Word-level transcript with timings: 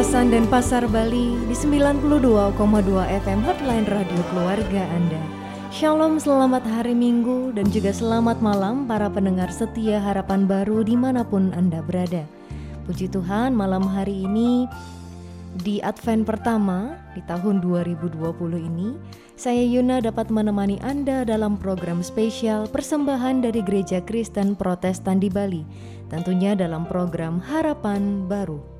kawasan 0.00 0.32
Denpasar, 0.32 0.88
Bali 0.88 1.36
di 1.44 1.52
92,2 1.52 2.56
FM 3.20 3.40
Hotline 3.44 3.84
Radio 3.84 4.22
Keluarga 4.32 4.88
Anda. 4.96 5.20
Shalom, 5.68 6.16
selamat 6.16 6.64
hari 6.64 6.96
Minggu 6.96 7.52
dan 7.52 7.68
juga 7.68 7.92
selamat 7.92 8.40
malam 8.40 8.88
para 8.88 9.12
pendengar 9.12 9.52
setia 9.52 10.00
harapan 10.00 10.48
baru 10.48 10.80
di 10.88 10.96
mana 10.96 11.20
pun 11.20 11.52
Anda 11.52 11.84
berada. 11.84 12.24
Puji 12.88 13.12
Tuhan 13.12 13.52
malam 13.52 13.84
hari 13.84 14.24
ini 14.24 14.64
di 15.68 15.84
Advent 15.84 16.24
pertama 16.24 16.96
di 17.12 17.20
tahun 17.28 17.60
2020 17.60 18.24
ini 18.56 18.96
saya 19.36 19.60
Yuna 19.60 20.00
dapat 20.00 20.32
menemani 20.32 20.80
Anda 20.80 21.28
dalam 21.28 21.60
program 21.60 22.00
spesial 22.00 22.72
persembahan 22.72 23.44
dari 23.44 23.60
Gereja 23.60 24.00
Kristen 24.00 24.56
Protestan 24.56 25.20
di 25.20 25.28
Bali, 25.28 25.60
tentunya 26.08 26.56
dalam 26.56 26.88
program 26.88 27.36
Harapan 27.36 28.24
Baru. 28.24 28.79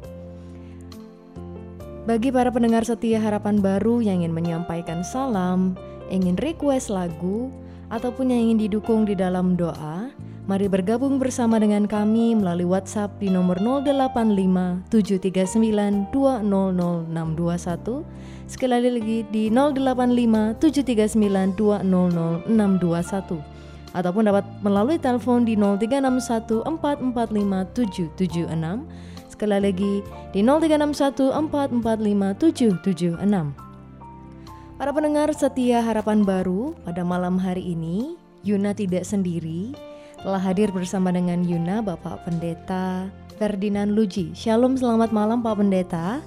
Bagi 2.08 2.32
para 2.32 2.48
pendengar 2.48 2.80
setia 2.88 3.20
Harapan 3.20 3.60
Baru 3.60 4.00
yang 4.00 4.24
ingin 4.24 4.32
menyampaikan 4.32 5.04
salam, 5.04 5.76
ingin 6.08 6.32
request 6.40 6.88
lagu, 6.88 7.52
ataupun 7.92 8.32
yang 8.32 8.48
ingin 8.48 8.64
didukung 8.64 9.04
di 9.04 9.12
dalam 9.12 9.52
doa, 9.52 10.08
mari 10.48 10.64
bergabung 10.64 11.20
bersama 11.20 11.60
dengan 11.60 11.84
kami 11.84 12.32
melalui 12.32 12.64
WhatsApp 12.64 13.20
di 13.20 13.28
nomor 13.28 13.60
085 13.60 14.88
739 14.88 16.08
200621 16.08 18.48
Sekali 18.48 18.80
lagi 18.80 19.28
di 19.28 19.52
085 19.52 20.56
739 20.56 22.48
200621 22.48 23.60
ataupun 23.90 24.22
dapat 24.22 24.46
melalui 24.62 25.02
telepon 25.02 25.42
di 25.42 25.58
0361 25.58 26.62
445 26.64 27.74
776 28.14 29.09
sekali 29.40 29.56
lagi 29.56 30.04
di 30.36 30.44
0361 30.44 31.32
445 31.48 33.24
776 33.24 34.76
Para 34.76 34.92
pendengar 34.92 35.32
setia 35.32 35.80
harapan 35.80 36.28
baru 36.28 36.76
pada 36.84 37.00
malam 37.08 37.40
hari 37.40 37.72
ini 37.72 38.20
Yuna 38.44 38.76
tidak 38.76 39.08
sendiri 39.08 39.72
telah 40.20 40.44
hadir 40.44 40.68
bersama 40.68 41.08
dengan 41.08 41.40
Yuna 41.40 41.80
Bapak 41.80 42.28
Pendeta 42.28 43.08
Ferdinand 43.40 43.88
Luji 43.96 44.36
Shalom 44.36 44.76
selamat 44.76 45.08
malam 45.08 45.40
Pak 45.40 45.56
Pendeta 45.56 46.20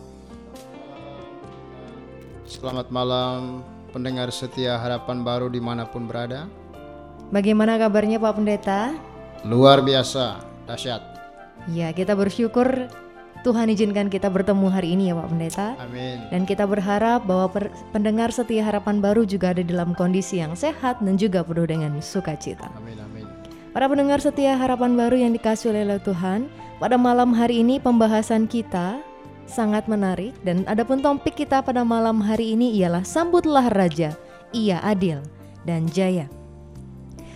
Selamat 2.49 2.89
malam 2.89 3.61
pendengar 3.93 4.33
setia 4.33 4.81
harapan 4.81 5.21
baru 5.21 5.53
di 5.53 5.61
mana 5.61 5.85
pun 5.85 6.09
berada. 6.09 6.49
Bagaimana 7.29 7.77
kabarnya 7.77 8.17
Pak 8.17 8.33
Pendeta? 8.37 8.93
Luar 9.45 9.81
biasa, 9.81 10.41
dahsyat. 10.69 11.01
Ya, 11.71 11.89
kita 11.95 12.13
bersyukur 12.13 12.91
Tuhan 13.43 13.67
izinkan 13.67 14.07
kita 14.07 14.31
bertemu 14.31 14.71
hari 14.71 14.95
ini 14.95 15.11
ya 15.11 15.19
Pak 15.19 15.27
Pendeta. 15.27 15.67
Amin. 15.83 16.23
Dan 16.31 16.47
kita 16.47 16.63
berharap 16.63 17.27
bahwa 17.27 17.51
pendengar 17.91 18.31
setia 18.31 18.63
harapan 18.63 19.03
baru 19.03 19.27
juga 19.27 19.51
ada 19.51 19.59
dalam 19.59 19.91
kondisi 19.91 20.39
yang 20.39 20.55
sehat 20.55 21.03
dan 21.03 21.19
juga 21.19 21.43
penuh 21.43 21.67
dengan 21.67 21.99
sukacita. 21.99 22.71
Amin, 22.79 22.95
amin. 23.03 23.27
Para 23.75 23.91
pendengar 23.91 24.23
setia 24.23 24.55
harapan 24.55 24.95
baru 24.95 25.19
yang 25.19 25.35
dikasih 25.35 25.75
oleh 25.75 25.99
Tuhan, 25.99 26.47
pada 26.79 26.95
malam 26.95 27.35
hari 27.35 27.59
ini 27.59 27.83
pembahasan 27.83 28.47
kita 28.47 29.03
sangat 29.43 29.91
menarik 29.91 30.31
dan 30.47 30.63
adapun 30.71 31.03
topik 31.03 31.35
kita 31.35 31.59
pada 31.59 31.83
malam 31.83 32.23
hari 32.23 32.55
ini 32.55 32.71
ialah 32.79 33.03
sambutlah 33.03 33.67
raja, 33.75 34.15
ia 34.55 34.79
adil 34.87 35.19
dan 35.67 35.83
jaya. 35.91 36.31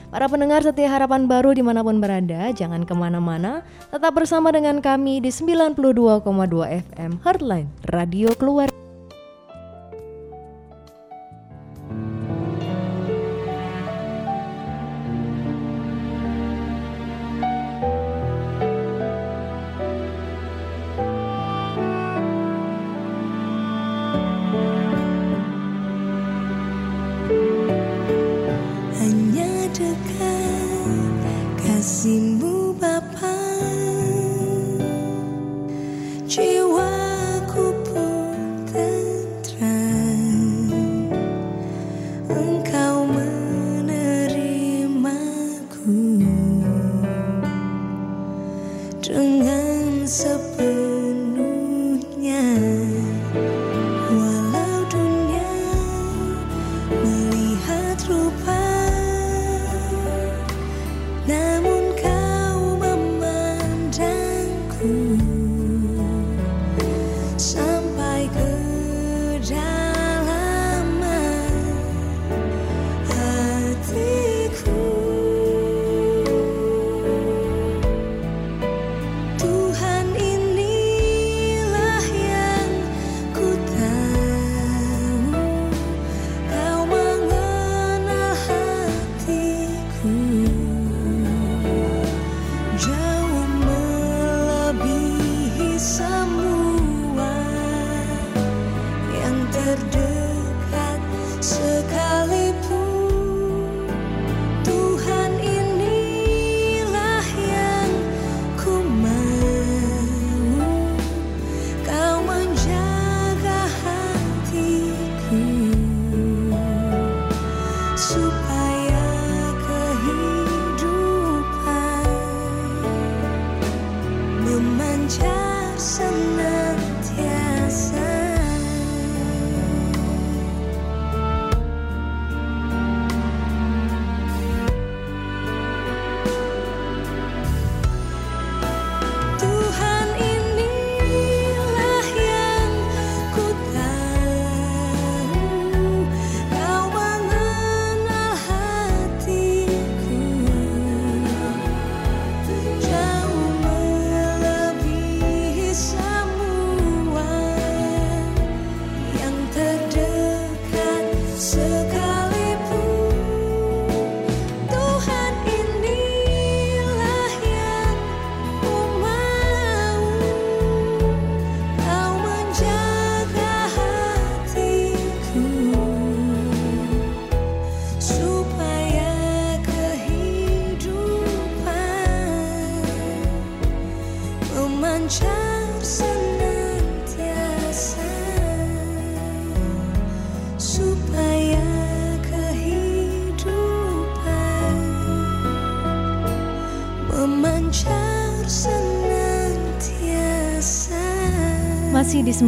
Para 0.08 0.32
pendengar 0.32 0.64
setia 0.64 0.88
harapan 0.88 1.28
baru 1.28 1.52
di 1.52 1.60
mana 1.60 1.84
pun 1.84 2.00
berada, 2.00 2.48
jangan 2.56 2.88
ke 2.88 2.96
mana-mana, 2.96 3.68
tetap 3.92 4.16
bersama 4.16 4.56
dengan 4.56 4.80
kami 4.80 5.20
di 5.20 5.28
92,2 5.28 6.24
FM 6.96 7.12
Heartline 7.28 7.68
Radio 7.92 8.32
Keluar. 8.40 8.87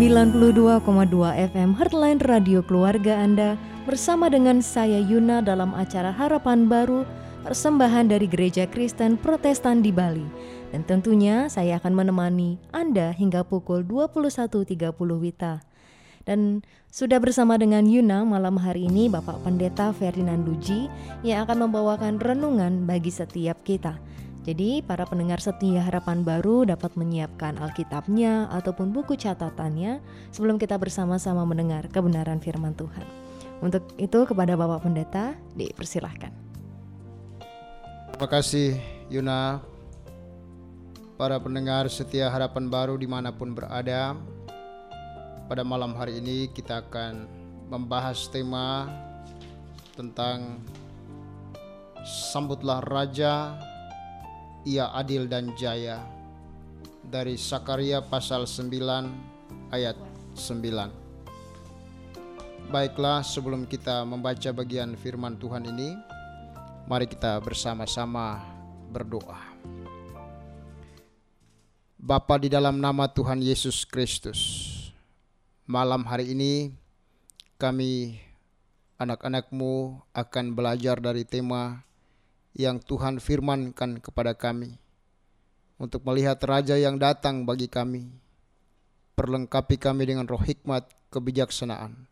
92,2 0.10 0.74
FM 1.54 1.78
Heartline 1.78 2.18
Radio 2.25 2.66
Keluarga 2.66 3.22
Anda 3.22 3.54
bersama 3.86 4.25
dengan 4.25 4.58
saya 4.58 4.98
Yuna 4.98 5.38
dalam 5.46 5.78
acara 5.78 6.10
Harapan 6.10 6.66
Baru 6.66 7.06
persembahan 7.46 8.10
dari 8.10 8.25
Gereja 8.25 8.66
Kristen 8.66 9.22
Protestan 9.22 9.86
di 9.86 9.94
Bali. 9.94 10.25
Dan 10.74 10.82
tentunya 10.89 11.46
saya 11.46 11.78
akan 11.78 11.94
menemani 11.94 12.58
Anda 12.74 13.13
hingga 13.13 13.46
pukul 13.46 13.86
21.30 13.86 14.82
Wita. 14.98 15.62
Dan 16.25 16.66
sudah 16.89 17.22
bersama 17.22 17.62
dengan 17.62 17.86
Yuna 17.86 18.25
malam 18.25 18.58
hari 18.58 18.89
ini 18.89 19.13
Bapak 19.13 19.46
Pendeta 19.46 19.94
Ferdinand 19.94 20.42
Duji 20.42 20.89
yang 21.22 21.46
akan 21.46 21.70
membawakan 21.70 22.18
renungan 22.18 22.89
bagi 22.89 23.13
setiap 23.13 23.62
kita. 23.62 24.01
Jadi 24.48 24.79
para 24.79 25.03
pendengar 25.03 25.43
setia 25.43 25.84
harapan 25.84 26.24
baru 26.24 26.63
dapat 26.63 26.96
menyiapkan 26.96 27.60
Alkitabnya 27.60 28.48
ataupun 28.48 28.96
buku 28.96 29.19
catatannya 29.19 30.00
sebelum 30.31 30.55
kita 30.55 30.79
bersama-sama 30.79 31.43
mendengar 31.43 31.91
kebenaran 31.91 32.39
firman 32.39 32.72
Tuhan. 32.72 33.03
Untuk 33.60 33.84
itu 34.00 34.24
kepada 34.24 34.55
Bapak 34.55 34.88
Pendeta 34.88 35.36
dipersilahkan. 35.60 36.31
Terima 38.15 38.27
kasih 38.31 38.79
Yuna, 39.12 39.60
para 41.19 41.36
pendengar 41.36 41.91
setia 41.91 42.31
harapan 42.31 42.72
baru 42.72 42.96
di 42.96 43.08
mana 43.12 43.36
pun 43.36 43.51
berada. 43.51 44.15
Pada 45.51 45.67
malam 45.67 45.91
hari 46.00 46.24
ini 46.24 46.48
kita 46.48 46.88
akan 46.88 47.27
membahas 47.67 48.31
tema 48.31 48.88
tentang 50.00 50.63
sambutlah 52.08 52.79
Raja 52.79 53.60
ia 54.70 54.94
adil 54.94 55.26
dan 55.26 55.58
jaya. 55.58 56.06
Dari 57.10 57.42
Sakaria 57.42 58.06
pasal 58.06 58.46
9 58.46 59.74
ayat 59.74 59.98
9 60.38 62.70
Baiklah 62.70 63.26
sebelum 63.26 63.66
kita 63.66 64.06
membaca 64.06 64.54
bagian 64.54 64.94
firman 64.94 65.42
Tuhan 65.42 65.66
ini 65.66 65.98
mari 66.86 67.10
kita 67.10 67.42
bersama-sama 67.42 68.46
berdoa. 68.94 69.42
Bapa 71.98 72.38
di 72.38 72.54
dalam 72.54 72.78
nama 72.78 73.10
Tuhan 73.10 73.42
Yesus 73.42 73.90
Kristus 73.90 74.70
malam 75.66 76.06
hari 76.06 76.38
ini 76.38 76.78
kami 77.58 78.22
anak-anakmu 79.02 80.06
akan 80.14 80.46
belajar 80.54 81.02
dari 81.02 81.26
tema 81.26 81.88
yang 82.60 82.75
Tuhan 82.84 83.24
firmankan 83.24 84.04
kepada 84.04 84.36
kami 84.36 84.75
untuk 85.80 86.04
melihat 86.04 86.36
raja 86.44 86.75
yang 86.75 87.00
datang 87.00 87.48
bagi 87.48 87.72
kami. 87.72 88.12
Perlengkapi 89.16 89.80
kami 89.80 90.04
dengan 90.04 90.28
roh 90.28 90.44
hikmat 90.44 90.92
kebijaksanaan 91.08 92.04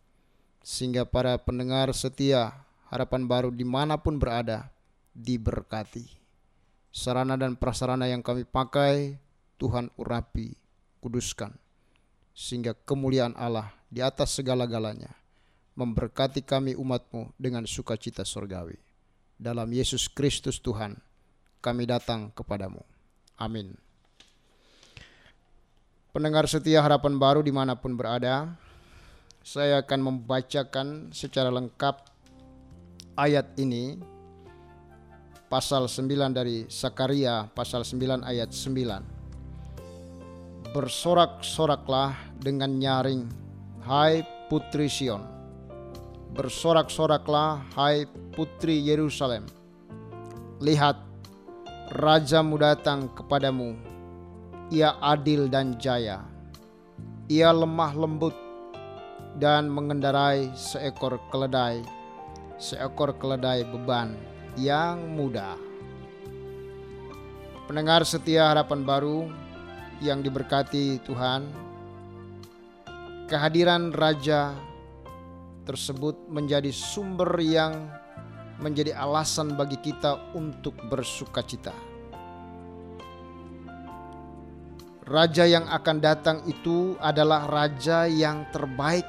sehingga 0.64 1.04
para 1.04 1.36
pendengar 1.36 1.92
setia 1.92 2.64
harapan 2.88 3.28
baru 3.28 3.52
di 3.52 3.68
mana 3.68 4.00
pun 4.00 4.16
berada 4.16 4.72
diberkati. 5.12 6.08
Sarana 6.96 7.36
dan 7.36 7.60
prasarana 7.60 8.08
yang 8.08 8.24
kami 8.24 8.48
pakai 8.48 9.20
Tuhan 9.60 9.92
urapi, 10.00 10.56
kuduskan 11.04 11.52
sehingga 12.32 12.72
kemuliaan 12.72 13.36
Allah 13.36 13.76
di 13.92 14.00
atas 14.00 14.32
segala-galanya 14.40 15.12
memberkati 15.76 16.40
kami 16.44 16.76
umatmu 16.76 17.36
dengan 17.36 17.68
sukacita 17.68 18.24
surgawi 18.24 18.87
dalam 19.38 19.70
Yesus 19.70 20.10
Kristus 20.10 20.58
Tuhan, 20.58 20.98
kami 21.62 21.86
datang 21.86 22.34
kepadamu. 22.34 22.82
Amin. 23.38 23.78
Pendengar 26.10 26.50
setia 26.50 26.82
harapan 26.82 27.22
baru 27.22 27.46
di 27.46 27.54
mana 27.54 27.78
pun 27.78 27.94
berada, 27.94 28.50
saya 29.46 29.86
akan 29.86 30.02
membacakan 30.02 31.14
secara 31.14 31.54
lengkap 31.54 32.02
ayat 33.14 33.54
ini, 33.62 34.02
pasal 35.46 35.86
9 35.86 36.34
dari 36.34 36.66
Sakaria, 36.66 37.46
pasal 37.54 37.86
9 37.86 38.26
ayat 38.26 38.50
9. 38.50 40.74
Bersorak-soraklah 40.74 42.42
dengan 42.42 42.74
nyaring, 42.74 43.30
hai 43.86 44.26
putri 44.50 44.90
Sion 44.90 45.37
Bersorak-soraklah 46.36 47.64
hai 47.78 48.04
putri 48.36 48.84
Yerusalem. 48.84 49.48
Lihat, 50.60 51.00
rajamu 51.96 52.60
datang 52.60 53.08
kepadamu. 53.16 53.78
Ia 54.68 55.00
adil 55.00 55.48
dan 55.48 55.80
jaya. 55.80 56.26
Ia 57.32 57.56
lemah 57.56 57.96
lembut 57.96 58.36
dan 59.40 59.70
mengendarai 59.72 60.52
seekor 60.58 61.22
keledai, 61.30 61.86
seekor 62.60 63.16
keledai 63.16 63.64
beban 63.64 64.18
yang 64.58 64.98
muda. 65.14 65.56
Pendengar 67.70 68.04
setia 68.04 68.52
harapan 68.52 68.82
baru 68.84 69.28
yang 70.00 70.24
diberkati 70.24 71.04
Tuhan, 71.06 71.48
kehadiran 73.28 73.92
Raja 73.92 74.56
tersebut 75.68 76.32
menjadi 76.32 76.72
sumber 76.72 77.28
yang 77.44 77.92
menjadi 78.64 78.96
alasan 78.96 79.54
bagi 79.54 79.76
kita 79.84 80.32
untuk 80.34 80.74
bersuka 80.88 81.44
cita. 81.44 81.76
Raja 85.08 85.48
yang 85.48 85.68
akan 85.68 85.98
datang 86.04 86.38
itu 86.48 86.96
adalah 87.00 87.48
raja 87.48 88.08
yang 88.08 88.48
terbaik 88.52 89.08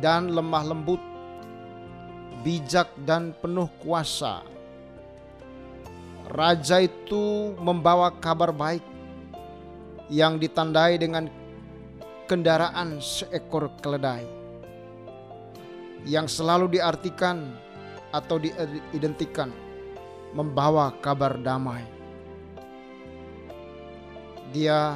dan 0.00 0.32
lemah 0.32 0.64
lembut, 0.72 1.00
bijak 2.40 2.88
dan 3.04 3.36
penuh 3.40 3.68
kuasa. 3.80 4.40
Raja 6.32 6.80
itu 6.80 7.52
membawa 7.60 8.08
kabar 8.08 8.56
baik 8.56 8.80
yang 10.08 10.40
ditandai 10.40 10.96
dengan 10.96 11.28
kendaraan 12.24 13.04
seekor 13.04 13.68
keledai 13.84 14.43
yang 16.04 16.28
selalu 16.28 16.76
diartikan 16.78 17.56
atau 18.12 18.36
diidentikan 18.38 19.50
membawa 20.36 20.92
kabar 21.00 21.40
damai. 21.40 21.82
Dia 24.54 24.94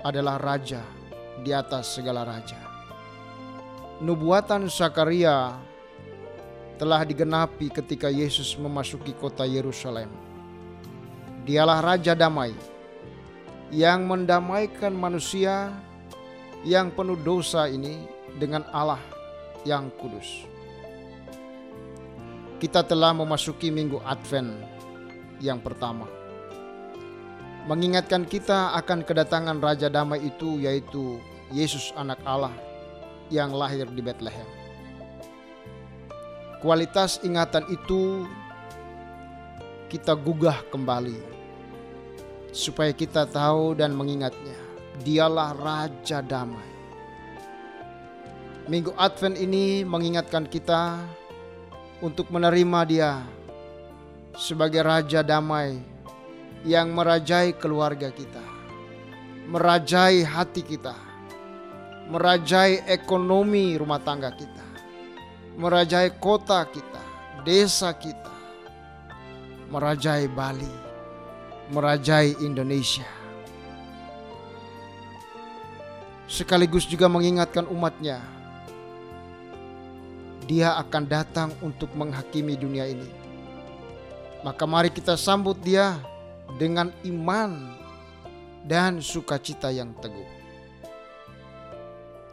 adalah 0.00 0.40
raja 0.40 0.80
di 1.44 1.52
atas 1.52 1.98
segala 1.98 2.24
raja. 2.24 2.56
Nubuatan 4.00 4.70
Sakaria 4.72 5.52
telah 6.80 7.04
digenapi 7.04 7.70
ketika 7.70 8.08
Yesus 8.08 8.56
memasuki 8.56 9.12
kota 9.12 9.44
Yerusalem. 9.44 10.08
Dialah 11.44 11.84
raja 11.84 12.16
damai 12.16 12.56
yang 13.68 14.08
mendamaikan 14.08 14.96
manusia 14.96 15.72
yang 16.64 16.88
penuh 16.88 17.20
dosa 17.20 17.68
ini 17.68 18.08
dengan 18.40 18.64
Allah 18.72 19.13
yang 19.64 19.88
kudus. 19.96 20.44
Kita 22.60 22.84
telah 22.86 23.12
memasuki 23.12 23.68
minggu 23.68 24.00
Advent 24.04 24.54
yang 25.42 25.60
pertama. 25.60 26.08
Mengingatkan 27.64 28.28
kita 28.28 28.76
akan 28.76 29.04
kedatangan 29.04 29.56
Raja 29.60 29.88
Damai 29.88 30.20
itu 30.24 30.60
yaitu 30.60 31.20
Yesus 31.48 31.92
anak 31.96 32.20
Allah 32.24 32.52
yang 33.32 33.52
lahir 33.56 33.88
di 33.88 34.04
Bethlehem. 34.04 34.46
Kualitas 36.60 37.20
ingatan 37.24 37.68
itu 37.68 38.24
kita 39.92 40.16
gugah 40.16 40.64
kembali 40.72 41.20
supaya 42.52 42.92
kita 42.92 43.28
tahu 43.28 43.76
dan 43.76 43.92
mengingatnya. 43.92 44.56
Dialah 45.04 45.58
Raja 45.58 46.22
Damai 46.22 46.73
Minggu 48.64 48.96
Advent 48.96 49.36
ini 49.36 49.84
mengingatkan 49.84 50.48
kita 50.48 50.96
untuk 52.00 52.32
menerima 52.32 52.80
Dia 52.88 53.20
sebagai 54.40 54.80
Raja 54.80 55.20
Damai 55.20 55.76
yang 56.64 56.96
merajai 56.96 57.52
keluarga 57.60 58.08
kita, 58.08 58.40
merajai 59.52 60.24
hati 60.24 60.64
kita, 60.64 60.96
merajai 62.08 62.80
ekonomi 62.88 63.76
rumah 63.76 64.00
tangga 64.00 64.32
kita, 64.32 64.64
merajai 65.60 66.16
kota 66.16 66.64
kita, 66.64 67.04
desa 67.44 67.92
kita, 67.92 68.32
merajai 69.68 70.24
Bali, 70.32 70.72
merajai 71.68 72.32
Indonesia. 72.40 73.04
Sekaligus 76.24 76.88
juga 76.88 77.12
mengingatkan 77.12 77.68
umatnya 77.68 78.33
dia 80.44 80.76
akan 80.80 81.04
datang 81.08 81.50
untuk 81.64 81.92
menghakimi 81.96 82.56
dunia 82.56 82.88
ini. 82.88 83.08
Maka 84.44 84.68
mari 84.68 84.92
kita 84.92 85.16
sambut 85.16 85.56
dia 85.64 85.96
dengan 86.60 86.92
iman 87.08 87.72
dan 88.64 89.00
sukacita 89.00 89.72
yang 89.72 89.96
teguh. 90.00 90.28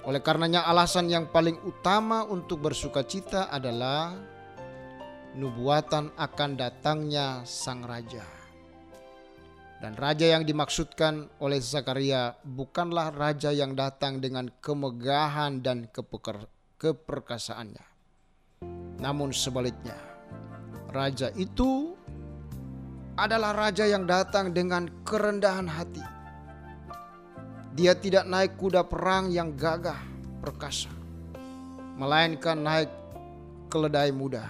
Oleh 0.02 0.20
karenanya 0.20 0.66
alasan 0.66 1.14
yang 1.14 1.30
paling 1.30 1.62
utama 1.62 2.26
untuk 2.26 2.66
bersuka 2.66 3.06
cita 3.06 3.54
adalah 3.54 4.18
nubuatan 5.38 6.12
akan 6.18 6.52
datangnya 6.58 7.46
sang 7.46 7.86
raja. 7.86 8.26
Dan 9.82 9.98
raja 9.98 10.30
yang 10.30 10.46
dimaksudkan 10.46 11.30
oleh 11.42 11.58
Zakaria 11.58 12.38
bukanlah 12.46 13.10
raja 13.10 13.50
yang 13.50 13.74
datang 13.74 14.22
dengan 14.22 14.50
kemegahan 14.62 15.62
dan 15.66 15.90
keperkasaannya. 16.78 17.91
Namun 19.02 19.34
sebaliknya, 19.34 19.98
raja 20.94 21.34
itu 21.34 21.98
adalah 23.18 23.58
raja 23.58 23.90
yang 23.90 24.06
datang 24.06 24.54
dengan 24.54 24.86
kerendahan 25.02 25.66
hati. 25.66 26.06
Dia 27.74 27.98
tidak 27.98 28.30
naik 28.30 28.62
kuda 28.62 28.86
perang 28.86 29.34
yang 29.34 29.58
gagah 29.58 29.98
perkasa, 30.40 30.92
melainkan 31.98 32.62
naik 32.62 32.92
keledai 33.74 34.14
muda. 34.14 34.46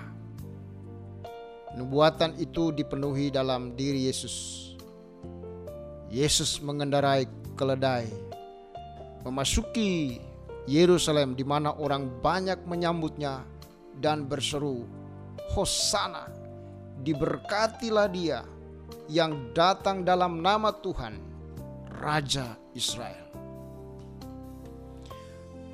Nubuatan 1.72 2.36
itu 2.36 2.76
dipenuhi 2.76 3.32
dalam 3.32 3.80
diri 3.80 4.12
Yesus 4.12 4.68
Yesus 6.12 6.60
mengendarai 6.60 7.24
keledai 7.56 8.12
memasuki 9.24 10.20
Yerusalem 10.68 11.34
di 11.40 11.48
mana 11.48 11.72
orang 11.72 12.12
banyak 12.20 12.68
menyambutnya 12.68 13.48
dan 14.00 14.30
berseru, 14.30 14.88
Hosana, 15.52 16.32
diberkatilah 17.02 18.08
dia 18.08 18.46
yang 19.12 19.52
datang 19.52 20.08
dalam 20.08 20.40
nama 20.40 20.72
Tuhan, 20.72 21.20
Raja 22.00 22.56
Israel. 22.72 23.28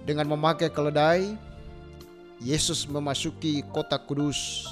Dengan 0.08 0.32
memakai 0.32 0.72
keledai, 0.72 1.36
Yesus 2.40 2.88
memasuki 2.88 3.66
kota 3.74 4.00
kudus 4.00 4.72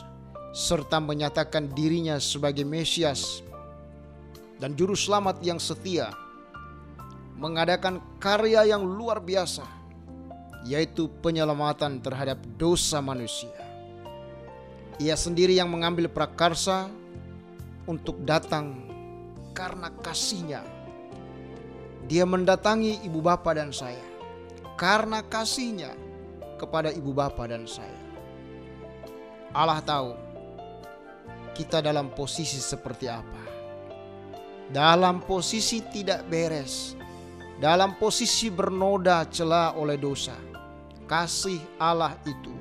serta 0.56 1.04
menyatakan 1.04 1.68
dirinya 1.76 2.16
sebagai 2.16 2.64
Mesias 2.64 3.44
dan 4.56 4.72
juru 4.72 4.96
selamat 4.96 5.44
yang 5.44 5.60
setia 5.60 6.16
mengadakan 7.36 8.00
karya 8.24 8.64
yang 8.64 8.88
luar 8.88 9.20
biasa 9.20 9.75
yaitu 10.66 11.08
penyelamatan 11.22 12.02
terhadap 12.02 12.42
dosa 12.58 13.00
manusia. 13.00 13.54
Ia 14.98 15.14
sendiri 15.14 15.56
yang 15.56 15.70
mengambil 15.70 16.10
prakarsa 16.10 16.90
untuk 17.86 18.20
datang 18.26 18.84
karena 19.54 19.94
kasihnya. 20.02 20.66
Dia 22.06 22.26
mendatangi 22.26 23.02
ibu 23.06 23.22
bapa 23.22 23.54
dan 23.54 23.70
saya 23.70 24.02
karena 24.76 25.22
kasihnya 25.26 25.94
kepada 26.58 26.90
ibu 26.92 27.14
bapa 27.14 27.46
dan 27.46 27.70
saya. 27.70 28.02
Allah 29.56 29.80
tahu 29.80 30.18
kita 31.56 31.80
dalam 31.80 32.12
posisi 32.12 32.60
seperti 32.60 33.08
apa 33.08 33.46
dalam 34.70 35.22
posisi 35.22 35.82
tidak 35.94 36.26
beres, 36.26 36.98
dalam 37.62 37.98
posisi 38.02 38.50
bernoda 38.50 39.26
celah 39.30 39.78
oleh 39.78 39.98
dosa, 40.00 40.34
kasih 41.06 41.62
Allah 41.78 42.18
itu 42.26 42.54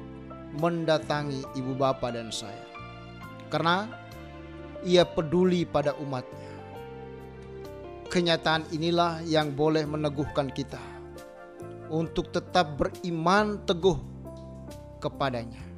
mendatangi 0.61 1.43
ibu 1.59 1.75
bapa 1.75 2.15
dan 2.15 2.31
saya. 2.31 2.65
Karena 3.51 3.89
ia 4.85 5.03
peduli 5.03 5.65
pada 5.65 5.97
umatnya. 5.99 6.53
Kenyataan 8.13 8.69
inilah 8.71 9.25
yang 9.27 9.51
boleh 9.51 9.83
meneguhkan 9.89 10.53
kita 10.53 10.79
untuk 11.91 12.31
tetap 12.31 12.79
beriman 12.79 13.59
teguh 13.67 13.99
kepadanya. 15.03 15.74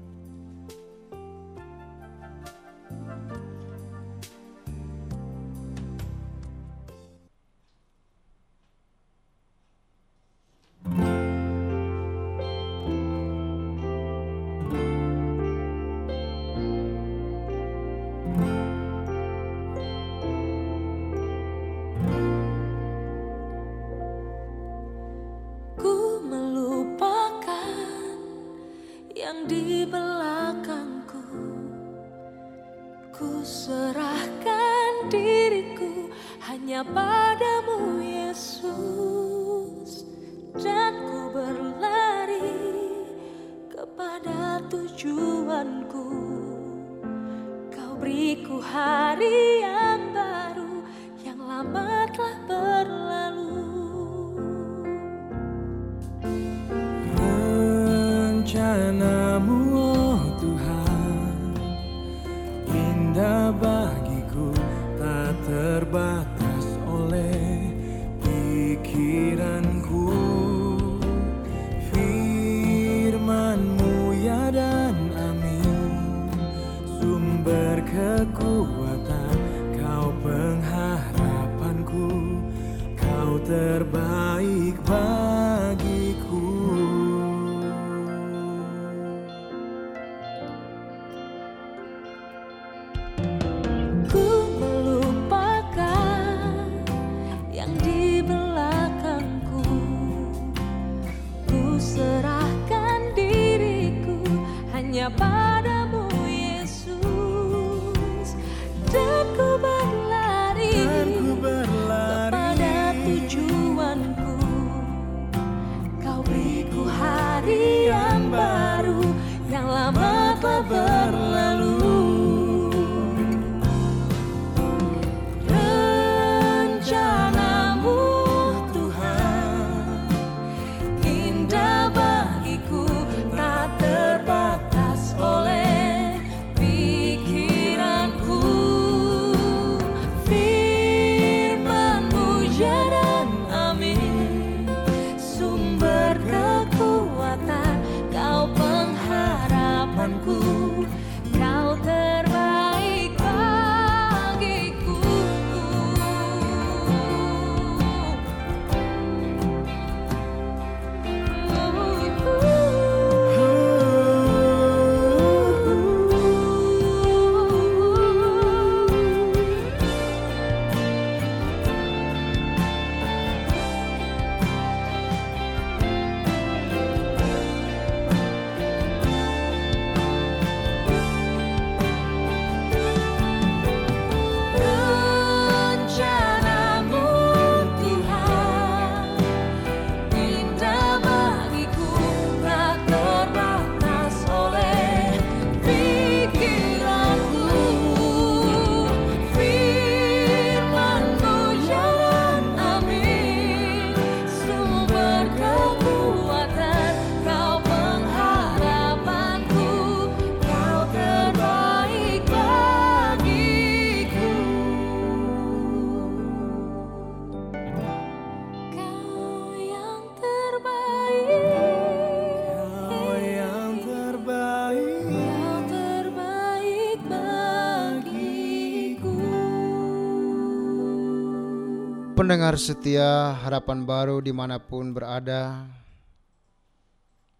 Pendengar 232.26 232.58
setia 232.58 233.38
harapan 233.38 233.86
baru 233.86 234.18
di 234.18 234.34
mana 234.34 234.58
pun 234.58 234.90
berada 234.90 235.62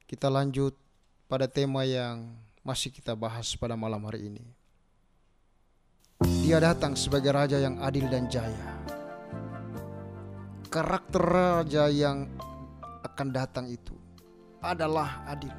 Kita 0.07 0.31
lanjut 0.31 0.79
pada 1.27 1.51
tema 1.51 1.83
yang 1.83 2.31
masih 2.62 2.94
kita 2.94 3.18
bahas 3.18 3.51
pada 3.59 3.75
malam 3.75 3.99
hari 4.07 4.31
ini. 4.31 4.46
Dia 6.46 6.62
datang 6.62 6.94
sebagai 6.94 7.35
raja 7.35 7.59
yang 7.59 7.83
adil 7.83 8.07
dan 8.07 8.31
jaya. 8.31 8.79
Karakter 10.70 11.18
raja 11.18 11.90
yang 11.90 12.31
akan 13.03 13.29
datang 13.35 13.66
itu 13.66 13.99
adalah 14.62 15.27
adil. 15.27 15.51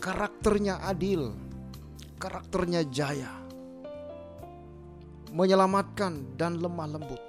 Karakternya 0.00 0.80
adil 0.80 1.36
Karakternya 2.16 2.88
jaya 2.88 3.41
menyelamatkan 5.32 6.36
dan 6.36 6.60
lemah 6.60 6.88
lembut. 6.92 7.22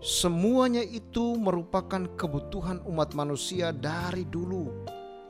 Semuanya 0.00 0.80
itu 0.82 1.36
merupakan 1.36 2.08
kebutuhan 2.16 2.82
umat 2.88 3.12
manusia 3.12 3.70
dari 3.70 4.24
dulu 4.26 4.66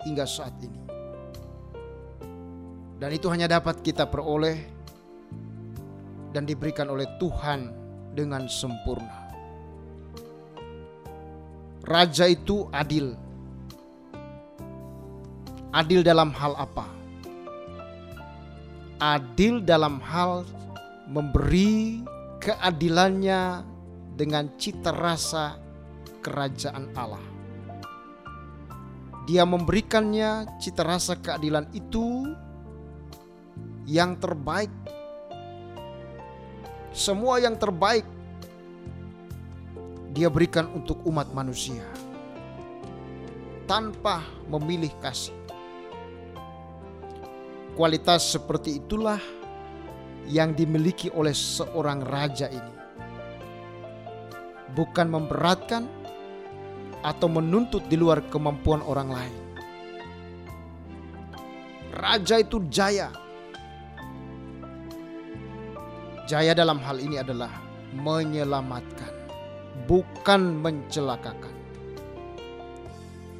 hingga 0.06 0.24
saat 0.24 0.54
ini. 0.62 0.80
Dan 2.96 3.10
itu 3.12 3.26
hanya 3.32 3.50
dapat 3.50 3.82
kita 3.82 4.06
peroleh 4.06 4.60
dan 6.30 6.46
diberikan 6.46 6.86
oleh 6.86 7.08
Tuhan 7.18 7.72
dengan 8.14 8.46
sempurna. 8.46 9.32
Raja 11.82 12.30
itu 12.30 12.70
adil. 12.70 13.18
Adil 15.74 16.06
dalam 16.06 16.30
hal 16.30 16.54
apa? 16.54 16.86
Adil 19.00 19.64
dalam 19.64 19.98
hal 19.98 20.46
memberi 21.10 22.06
keadilannya 22.38 23.66
dengan 24.14 24.54
cita 24.54 24.94
rasa 24.94 25.58
kerajaan 26.22 26.94
Allah. 26.94 27.26
Dia 29.26 29.42
memberikannya 29.42 30.46
cita 30.62 30.86
rasa 30.86 31.18
keadilan 31.18 31.66
itu 31.74 32.30
yang 33.90 34.14
terbaik. 34.22 34.70
Semua 36.94 37.42
yang 37.42 37.58
terbaik 37.58 38.06
dia 40.14 40.30
berikan 40.30 40.70
untuk 40.74 41.02
umat 41.06 41.30
manusia 41.34 41.86
tanpa 43.66 44.22
memilih 44.50 44.90
kasih. 44.98 45.34
Kualitas 47.78 48.34
seperti 48.34 48.82
itulah 48.82 49.22
yang 50.30 50.54
dimiliki 50.54 51.10
oleh 51.10 51.34
seorang 51.34 52.06
raja 52.06 52.46
ini. 52.46 52.74
Bukan 54.70 55.10
memberatkan 55.10 55.90
atau 57.02 57.26
menuntut 57.26 57.82
di 57.90 57.98
luar 57.98 58.22
kemampuan 58.30 58.78
orang 58.86 59.10
lain. 59.10 59.36
Raja 61.90 62.38
itu 62.38 62.62
jaya. 62.70 63.10
Jaya 66.30 66.54
dalam 66.54 66.78
hal 66.78 67.02
ini 67.02 67.18
adalah 67.18 67.50
menyelamatkan, 67.90 69.10
bukan 69.90 70.62
mencelakakan. 70.62 71.58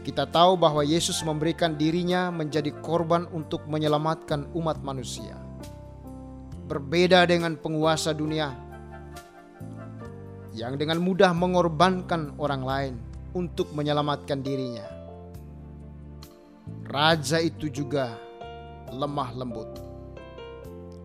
Kita 0.03 0.26
tahu 0.26 0.59
bahwa 0.59 0.83
Yesus 0.83 1.22
memberikan 1.22 1.79
dirinya 1.79 2.35
menjadi 2.35 2.74
korban 2.83 3.31
untuk 3.31 3.62
menyelamatkan 3.70 4.50
umat 4.59 4.83
manusia 4.83 5.38
berbeda 6.70 7.26
dengan 7.26 7.59
penguasa 7.59 8.14
dunia 8.14 8.54
yang 10.54 10.78
dengan 10.78 11.02
mudah 11.02 11.35
mengorbankan 11.35 12.38
orang 12.38 12.62
lain 12.62 12.94
untuk 13.35 13.74
menyelamatkan 13.74 14.38
dirinya. 14.38 14.87
Raja 16.87 17.42
itu 17.42 17.66
juga 17.66 18.14
lemah 18.94 19.35
lembut, 19.35 19.66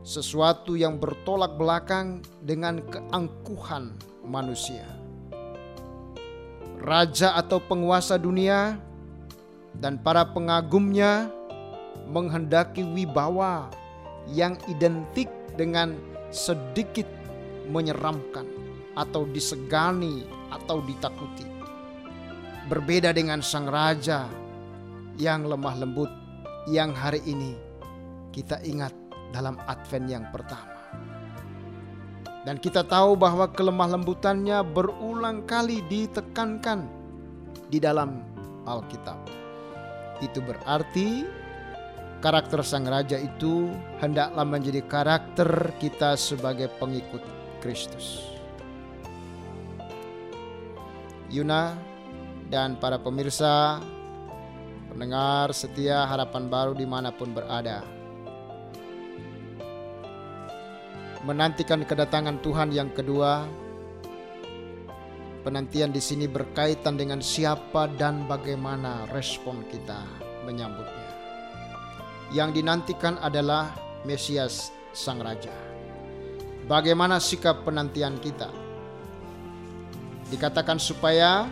sesuatu 0.05 0.77
yang 0.77 1.01
bertolak 1.01 1.57
belakang 1.57 2.21
dengan 2.45 2.85
keangkuhan 2.85 3.97
manusia. 4.21 4.85
Raja 6.77 7.33
atau 7.41 7.57
penguasa 7.57 8.21
dunia 8.21 8.77
dan 9.81 9.97
para 9.97 10.29
pengagumnya 10.29 11.33
menghendaki 12.05 12.85
wibawa 12.85 13.73
yang 14.31 14.57
identik 14.71 15.29
dengan 15.59 15.93
sedikit 16.33 17.07
menyeramkan 17.69 18.45
atau 18.95 19.27
disegani 19.29 20.25
atau 20.53 20.81
ditakuti. 20.81 21.45
Berbeda 22.65 23.13
dengan 23.13 23.45
sang 23.45 23.69
raja 23.69 24.25
yang 25.21 25.45
lemah 25.45 25.75
lembut 25.77 26.09
yang 26.65 26.89
hari 26.97 27.21
ini 27.29 27.53
kita 28.33 28.59
ingat 28.65 28.91
dalam 29.31 29.55
Advent 29.69 30.11
yang 30.11 30.25
pertama. 30.33 30.75
Dan 32.45 32.61
kita 32.61 32.85
tahu 32.85 33.17
bahwa 33.17 33.49
kelemah 33.49 33.97
lembutannya 33.97 34.61
berulang 34.61 35.47
kali 35.49 35.81
ditekankan 35.89 36.85
di 37.73 37.81
dalam 37.81 38.21
Alkitab. 38.69 39.17
Itu 40.21 40.45
berarti 40.45 41.25
karakter 42.25 42.65
sang 42.65 42.89
raja 42.89 43.21
itu 43.21 43.69
hendaklah 44.01 44.41
menjadi 44.41 44.81
karakter 44.89 45.77
kita 45.77 46.17
sebagai 46.17 46.73
pengikut 46.81 47.21
Kristus. 47.61 48.25
Yuna 51.29 51.77
dan 52.49 52.81
para 52.81 52.97
pemirsa, 52.97 53.77
pendengar 54.89 55.53
setia 55.53 56.09
harapan 56.09 56.49
baru 56.49 56.73
di 56.73 56.89
mana 56.89 57.13
pun 57.13 57.29
berada. 57.29 57.85
Menantikan 61.29 61.85
kedatangan 61.85 62.41
Tuhan 62.41 62.73
yang 62.73 62.89
kedua, 62.89 63.45
penantian 65.45 65.93
di 65.93 66.01
sini 66.01 66.25
berkaitan 66.25 66.97
dengan 66.97 67.21
siapa 67.21 67.85
dan 68.01 68.25
bagaimana 68.25 69.05
respon 69.13 69.61
kita 69.69 70.01
menyambutnya 70.49 71.04
yang 72.33 72.49
dinantikan 72.49 73.21
adalah 73.21 73.75
Mesias 74.07 74.73
Sang 74.95 75.21
Raja. 75.21 75.53
Bagaimana 76.65 77.21
sikap 77.21 77.61
penantian 77.61 78.17
kita? 78.17 78.49
Dikatakan 80.33 80.81
supaya 80.81 81.45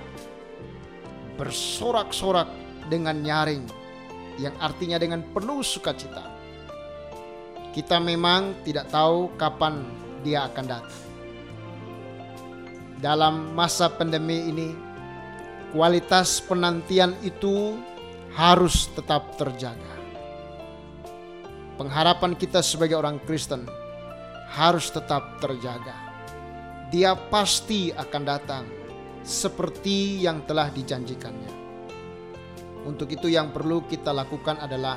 bersorak-sorak 1.37 2.49
dengan 2.89 3.21
nyaring 3.21 3.65
yang 4.41 4.55
artinya 4.57 4.97
dengan 4.97 5.21
penuh 5.21 5.61
sukacita. 5.61 6.25
Kita 7.73 8.01
memang 8.01 8.65
tidak 8.65 8.89
tahu 8.89 9.33
kapan 9.37 9.85
dia 10.25 10.49
akan 10.49 10.65
datang. 10.65 11.01
Dalam 12.97 13.53
masa 13.53 13.91
pandemi 13.91 14.49
ini, 14.49 14.69
kualitas 15.75 16.41
penantian 16.41 17.13
itu 17.21 17.77
harus 18.33 18.89
tetap 18.95 19.37
terjaga 19.37 20.02
pengharapan 21.83 22.31
kita 22.39 22.63
sebagai 22.63 22.95
orang 22.95 23.19
Kristen 23.27 23.67
harus 24.55 24.87
tetap 24.87 25.35
terjaga. 25.43 25.91
Dia 26.87 27.11
pasti 27.27 27.91
akan 27.91 28.23
datang 28.23 28.63
seperti 29.19 30.23
yang 30.23 30.47
telah 30.47 30.71
dijanjikannya. 30.71 31.51
Untuk 32.87 33.11
itu 33.11 33.27
yang 33.27 33.51
perlu 33.51 33.83
kita 33.83 34.15
lakukan 34.15 34.63
adalah 34.63 34.95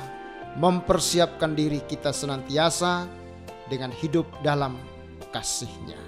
mempersiapkan 0.55 1.51
diri 1.51 1.83
kita 1.83 2.15
senantiasa 2.15 3.03
dengan 3.67 3.91
hidup 3.91 4.23
dalam 4.39 4.79
kasihnya. 5.35 5.99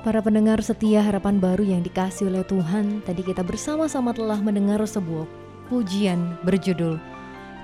Para 0.00 0.20
pendengar 0.24 0.64
setia 0.64 1.04
harapan 1.04 1.40
baru 1.40 1.64
yang 1.64 1.84
dikasih 1.84 2.32
oleh 2.32 2.44
Tuhan, 2.44 3.04
tadi 3.04 3.20
kita 3.24 3.44
bersama-sama 3.44 4.16
telah 4.16 4.40
mendengar 4.40 4.80
sebuah 4.84 5.28
pujian 5.72 6.36
berjudul 6.44 7.13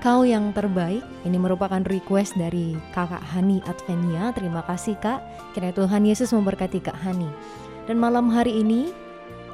Kau 0.01 0.25
yang 0.25 0.57
terbaik, 0.57 1.05
ini 1.29 1.37
merupakan 1.37 1.85
request 1.85 2.33
dari 2.33 2.73
kakak 2.97 3.21
Hani 3.21 3.61
Advenia. 3.69 4.33
Terima 4.33 4.65
kasih 4.65 4.97
kak, 4.97 5.21
kiranya 5.53 5.77
Tuhan 5.77 6.09
Yesus 6.09 6.33
memberkati 6.33 6.81
kak 6.81 6.97
Hani. 7.05 7.29
Dan 7.85 8.01
malam 8.01 8.33
hari 8.33 8.65
ini, 8.65 8.97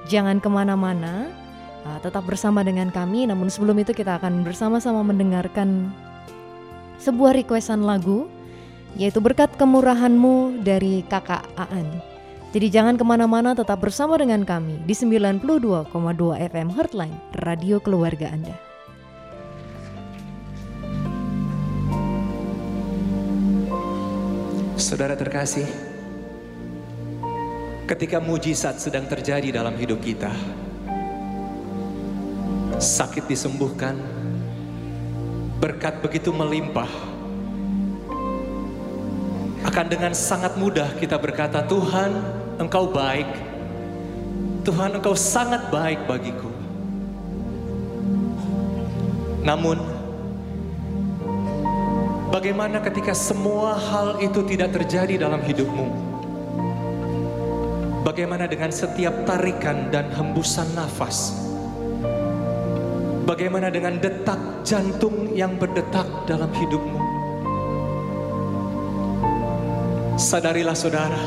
jangan 0.06 0.38
ke 0.38 0.46
mana-mana, 0.46 1.34
uh, 1.82 1.98
tetap 1.98 2.22
bersama 2.30 2.62
dengan 2.62 2.94
kami. 2.94 3.26
Namun 3.26 3.50
sebelum 3.50 3.74
itu 3.82 3.90
kita 3.90 4.22
akan 4.22 4.46
bersama-sama 4.46 5.02
mendengarkan 5.02 5.90
sebuah 7.02 7.34
requestan 7.34 7.82
lagu, 7.82 8.30
yaitu 8.94 9.18
berkat 9.18 9.50
kemurahanmu 9.58 10.62
dari 10.62 11.02
kakak 11.10 11.42
Aan. 11.58 11.90
Jadi 12.54 12.70
jangan 12.70 12.94
ke 12.94 13.02
mana-mana, 13.02 13.58
tetap 13.58 13.82
bersama 13.82 14.14
dengan 14.14 14.46
kami 14.46 14.78
di 14.86 14.94
92,2 14.94 15.42
FM 16.38 16.68
Heartline, 16.70 17.18
Radio 17.42 17.82
Keluarga 17.82 18.30
Anda. 18.30 18.65
Saudara 24.86 25.18
terkasih, 25.18 25.66
Ketika 27.90 28.22
mujizat 28.22 28.78
sedang 28.78 29.06
terjadi 29.10 29.50
dalam 29.50 29.74
hidup 29.74 29.98
kita, 29.98 30.30
sakit 32.78 33.26
disembuhkan, 33.26 33.98
berkat 35.58 35.98
begitu 36.02 36.30
melimpah, 36.30 36.90
akan 39.66 39.86
dengan 39.90 40.14
sangat 40.14 40.54
mudah 40.54 40.86
kita 41.02 41.18
berkata, 41.18 41.66
"Tuhan, 41.66 42.10
Engkau 42.58 42.90
baik, 42.90 43.30
Tuhan, 44.66 45.02
Engkau 45.02 45.18
sangat 45.18 45.66
baik 45.70 46.06
bagiku." 46.10 46.50
Namun, 49.46 49.95
bagaimana 52.30 52.82
ketika 52.82 53.12
semua 53.14 53.76
hal 53.76 54.18
itu 54.22 54.42
tidak 54.46 54.74
terjadi 54.74 55.26
dalam 55.26 55.42
hidupmu? 55.42 55.86
Bagaimana 58.06 58.46
dengan 58.46 58.70
setiap 58.70 59.26
tarikan 59.26 59.90
dan 59.90 60.06
hembusan 60.14 60.70
nafas? 60.78 61.34
Bagaimana 63.26 63.66
dengan 63.66 63.98
detak 63.98 64.38
jantung 64.62 65.34
yang 65.34 65.58
berdetak 65.58 66.06
dalam 66.30 66.46
hidupmu? 66.54 67.02
Sadarilah 70.14 70.78
saudara, 70.78 71.18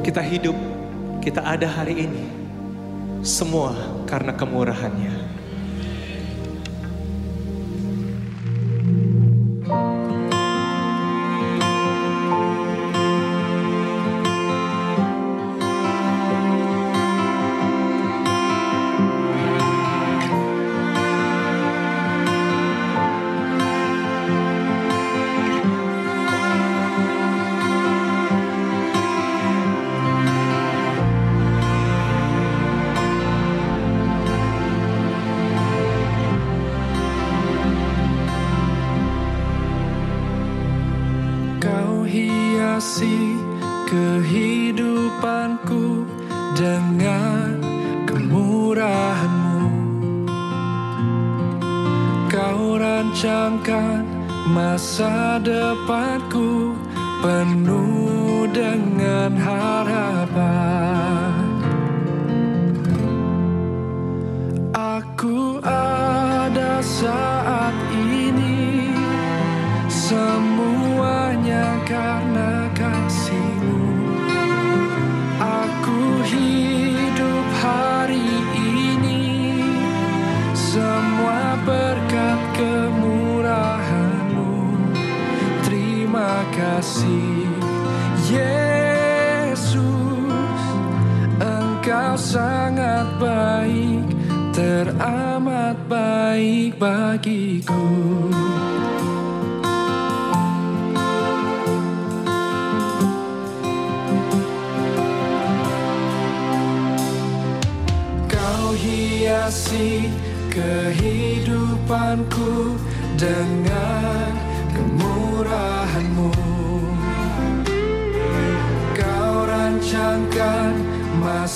kita 0.00 0.24
hidup, 0.24 0.56
kita 1.20 1.44
ada 1.44 1.68
hari 1.68 2.08
ini, 2.08 2.24
semua 3.20 3.76
karena 4.08 4.32
kemurahannya. 4.32 5.37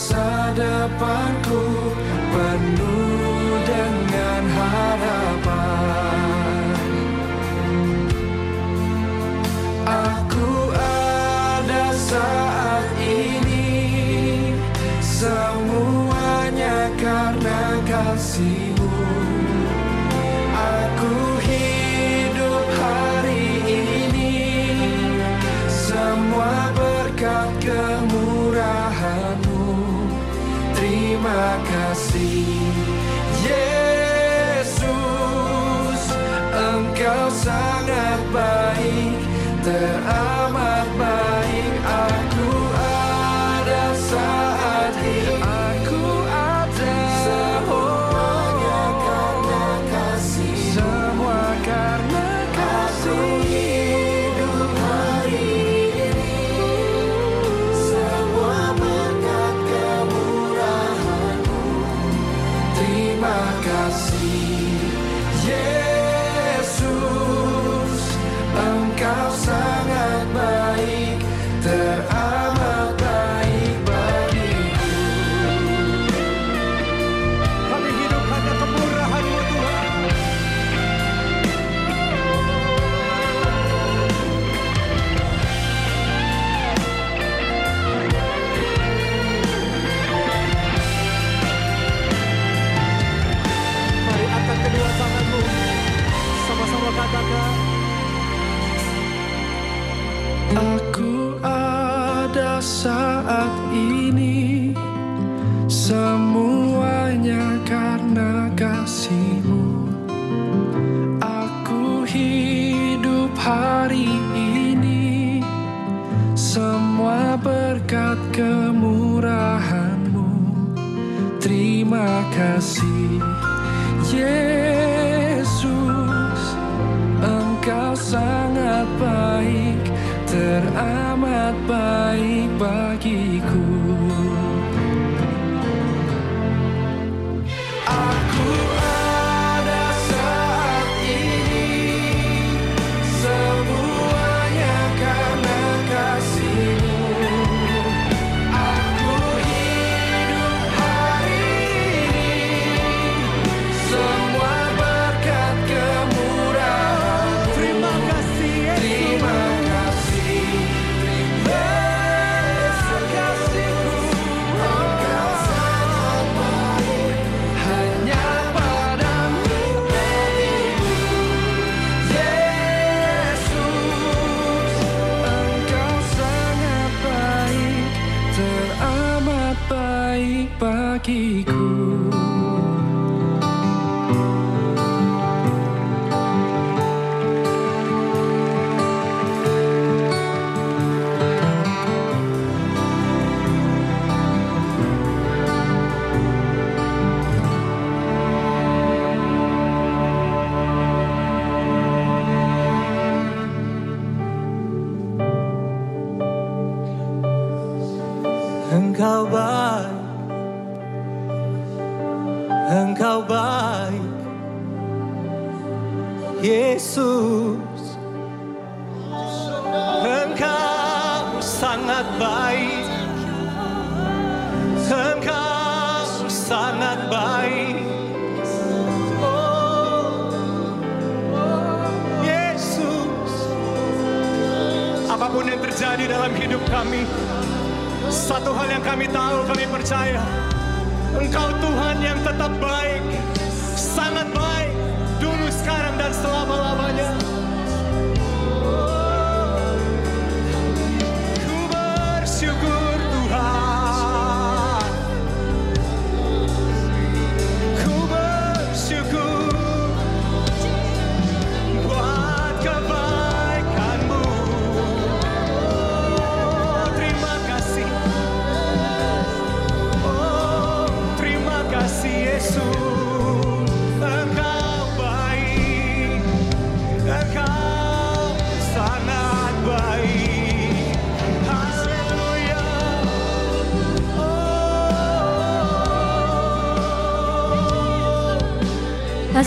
Masa 0.02 0.50
depanku 0.58 1.62
penuh 2.34 3.01
sangat 37.32 38.20
baik 38.28 39.16
Teramat 39.64 40.31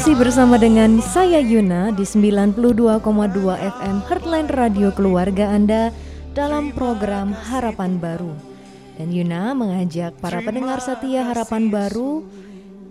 Masih 0.06 0.22
bersama 0.22 0.62
dengan 0.62 1.02
saya 1.02 1.42
Yuna 1.42 1.90
di 1.90 2.06
92,2 2.06 2.62
FM 3.58 3.96
Heartline 4.06 4.50
Radio 4.54 4.94
Keluarga 4.94 5.50
Anda 5.50 5.90
dalam 6.38 6.70
program 6.78 7.34
Harapan 7.34 7.98
Baru. 7.98 8.30
Dan 9.02 9.10
Yuna 9.10 9.58
mengajak 9.58 10.14
para 10.22 10.46
pendengar 10.46 10.78
setia 10.78 11.26
Harapan 11.26 11.74
Baru 11.74 12.22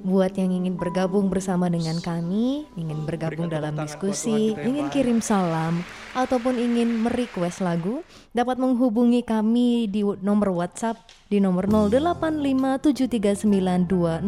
buat 0.03 0.35
yang 0.35 0.59
ingin 0.59 0.75
bergabung 0.75 1.31
bersama 1.31 1.71
dengan 1.71 2.03
kami, 2.03 2.67
ingin 2.75 3.07
bergabung 3.07 3.47
dalam 3.47 3.79
diskusi, 3.79 4.59
ingin 4.59 4.91
kirim 4.91 5.23
salam 5.23 5.87
ataupun 6.15 6.55
ingin 6.55 7.03
merequest 7.03 7.59
lagu, 7.59 8.07
dapat 8.31 8.55
menghubungi 8.57 9.27
kami 9.27 9.91
di 9.91 10.03
nomor 10.03 10.51
WhatsApp 10.55 10.97
di 11.27 11.43
nomor 11.43 11.67
085739200621 11.67 14.23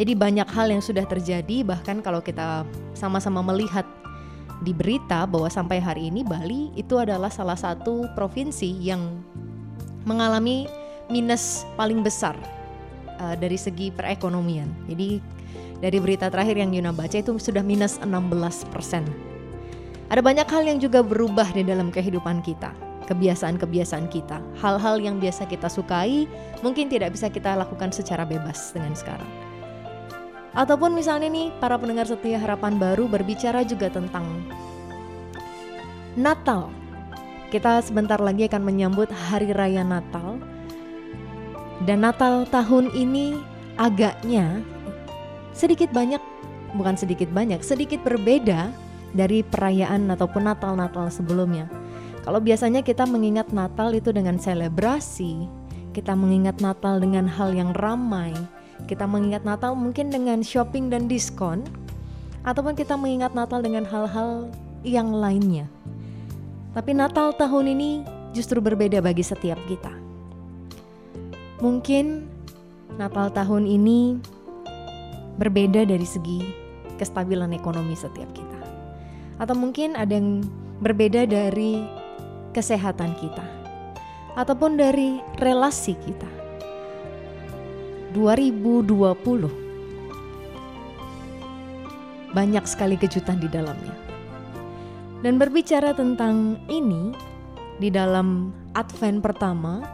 Jadi 0.00 0.16
banyak 0.16 0.48
hal 0.48 0.72
yang 0.72 0.80
sudah 0.80 1.04
terjadi 1.04 1.60
bahkan 1.60 2.00
kalau 2.00 2.24
kita 2.24 2.64
sama-sama 2.96 3.44
melihat 3.44 3.84
di 4.64 4.72
berita 4.72 5.28
bahwa 5.28 5.52
sampai 5.52 5.76
hari 5.76 6.08
ini 6.08 6.24
Bali 6.24 6.72
itu 6.72 6.96
adalah 6.96 7.28
salah 7.28 7.56
satu 7.56 8.08
provinsi 8.16 8.80
yang 8.80 9.20
mengalami 10.08 10.64
minus 11.12 11.68
paling 11.76 12.00
besar 12.00 12.32
uh, 13.20 13.36
dari 13.36 13.60
segi 13.60 13.92
perekonomian. 13.92 14.72
Jadi 14.88 15.20
dari 15.84 16.00
berita 16.00 16.32
terakhir 16.32 16.56
yang 16.56 16.72
Yuna 16.72 16.96
baca 16.96 17.20
itu 17.20 17.36
sudah 17.36 17.60
minus 17.60 18.00
16 18.00 18.08
persen. 18.72 19.04
Ada 20.08 20.24
banyak 20.24 20.48
hal 20.48 20.64
yang 20.64 20.80
juga 20.80 21.04
berubah 21.04 21.52
di 21.52 21.60
dalam 21.60 21.92
kehidupan 21.92 22.40
kita 22.40 22.72
kebiasaan-kebiasaan 23.04 24.06
kita, 24.06 24.38
hal-hal 24.62 25.02
yang 25.02 25.18
biasa 25.18 25.50
kita 25.50 25.66
sukai 25.66 26.30
mungkin 26.62 26.86
tidak 26.86 27.10
bisa 27.10 27.26
kita 27.26 27.58
lakukan 27.58 27.90
secara 27.90 28.22
bebas 28.22 28.70
dengan 28.70 28.94
sekarang. 28.94 29.49
Ataupun 30.50 30.94
misalnya 30.98 31.30
nih 31.30 31.54
para 31.62 31.78
pendengar 31.78 32.10
setia 32.10 32.38
harapan 32.42 32.74
baru 32.74 33.06
berbicara 33.06 33.62
juga 33.62 33.86
tentang 33.86 34.26
Natal. 36.18 36.74
Kita 37.50 37.82
sebentar 37.82 38.18
lagi 38.18 38.46
akan 38.50 38.62
menyambut 38.62 39.10
hari 39.10 39.54
raya 39.54 39.86
Natal. 39.86 40.38
Dan 41.86 42.02
Natal 42.02 42.44
tahun 42.50 42.90
ini 42.92 43.38
agaknya 43.78 44.60
sedikit 45.54 45.90
banyak 45.94 46.20
bukan 46.74 46.94
sedikit 46.94 47.30
banyak, 47.30 47.62
sedikit 47.62 48.02
berbeda 48.02 48.70
dari 49.14 49.42
perayaan 49.42 50.06
ataupun 50.10 50.46
Natal-Natal 50.46 51.10
sebelumnya. 51.10 51.66
Kalau 52.22 52.38
biasanya 52.38 52.84
kita 52.84 53.08
mengingat 53.08 53.50
Natal 53.50 53.90
itu 53.96 54.12
dengan 54.14 54.38
selebrasi, 54.38 55.48
kita 55.90 56.14
mengingat 56.14 56.62
Natal 56.62 57.00
dengan 57.02 57.26
hal 57.26 57.56
yang 57.56 57.74
ramai, 57.74 58.30
kita 58.86 59.04
mengingat 59.04 59.42
Natal 59.44 59.76
mungkin 59.76 60.08
dengan 60.08 60.44
shopping 60.44 60.88
dan 60.92 61.10
diskon, 61.10 61.64
ataupun 62.44 62.72
kita 62.72 62.96
mengingat 62.96 63.36
Natal 63.36 63.60
dengan 63.60 63.84
hal-hal 63.84 64.48
yang 64.86 65.12
lainnya. 65.12 65.68
Tapi 66.72 66.94
Natal 66.94 67.34
tahun 67.34 67.74
ini 67.76 67.90
justru 68.32 68.62
berbeda 68.62 69.02
bagi 69.02 69.26
setiap 69.26 69.58
kita. 69.66 69.92
Mungkin 71.60 72.24
Natal 72.96 73.28
tahun 73.34 73.68
ini 73.68 74.16
berbeda 75.36 75.84
dari 75.84 76.06
segi 76.06 76.40
kestabilan 76.96 77.52
ekonomi 77.52 77.92
setiap 77.96 78.28
kita. 78.32 78.60
Atau 79.40 79.56
mungkin 79.56 79.96
ada 79.96 80.16
yang 80.16 80.44
berbeda 80.80 81.28
dari 81.28 81.84
kesehatan 82.56 83.16
kita. 83.20 83.44
Ataupun 84.36 84.78
dari 84.78 85.20
relasi 85.42 85.96
kita. 85.96 86.39
2020 88.10 89.60
banyak 92.30 92.64
sekali 92.66 92.94
kejutan 92.94 93.38
di 93.42 93.46
dalamnya. 93.50 93.94
Dan 95.20 95.36
berbicara 95.36 95.92
tentang 95.92 96.56
ini 96.72 97.12
di 97.76 97.92
dalam 97.92 98.56
Advent 98.72 99.20
pertama, 99.20 99.84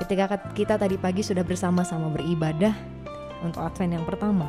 ketika 0.00 0.40
kita 0.54 0.80
tadi 0.80 0.96
pagi 0.96 1.20
sudah 1.20 1.44
bersama-sama 1.44 2.08
beribadah 2.08 2.72
untuk 3.44 3.60
Advent 3.60 4.00
yang 4.00 4.06
pertama. 4.08 4.46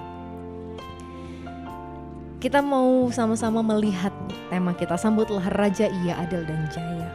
Kita 2.39 2.63
mau 2.63 3.11
sama-sama 3.11 3.59
melihat 3.59 4.15
tema 4.47 4.71
kita 4.71 4.95
sambutlah 4.95 5.43
Raja 5.51 5.91
Ia 5.91 6.23
Adil 6.23 6.47
dan 6.47 6.71
Jaya. 6.71 7.11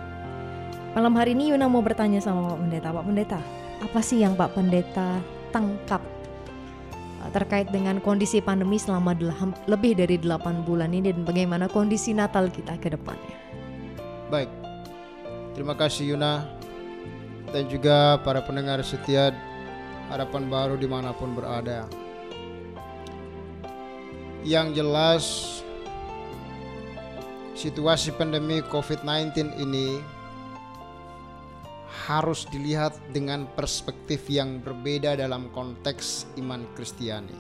Malam 0.92 1.16
hari 1.16 1.32
ini 1.32 1.48
Yuna 1.50 1.64
mau 1.64 1.80
bertanya 1.80 2.20
sama 2.20 2.52
Pak 2.52 2.60
Pendeta, 2.60 2.92
Pak 2.92 3.04
Pendeta, 3.08 3.40
apa 3.80 4.00
sih 4.04 4.20
yang 4.20 4.36
Pak 4.36 4.52
Pendeta 4.52 5.16
tangkap 5.54 6.02
uh, 7.22 7.30
terkait 7.30 7.70
dengan 7.70 8.02
kondisi 8.02 8.42
pandemi 8.42 8.74
selama 8.74 9.14
lebih 9.70 9.94
dari 9.94 10.18
8 10.18 10.66
bulan 10.66 10.90
ini 10.90 11.14
dan 11.14 11.22
bagaimana 11.22 11.70
kondisi 11.70 12.10
Natal 12.10 12.50
kita 12.50 12.74
ke 12.82 12.90
depannya? 12.90 13.38
Baik. 14.34 14.50
Terima 15.54 15.78
kasih 15.78 16.18
Yuna 16.18 16.42
dan 17.54 17.70
juga 17.70 18.18
para 18.26 18.42
pendengar 18.42 18.82
setia 18.82 19.30
harapan 20.10 20.50
baru 20.50 20.74
di 20.74 20.90
mana 20.90 21.14
pun 21.14 21.30
berada. 21.38 21.86
Yang 24.42 24.66
jelas 24.76 25.24
situasi 27.54 28.12
pandemi 28.12 28.60
COVID-19 28.66 29.56
ini 29.62 30.02
harus 31.94 32.42
dilihat 32.50 32.98
dengan 33.14 33.46
perspektif 33.54 34.26
yang 34.26 34.58
berbeda 34.58 35.14
dalam 35.14 35.46
konteks 35.54 36.26
iman 36.42 36.66
Kristiani. 36.74 37.38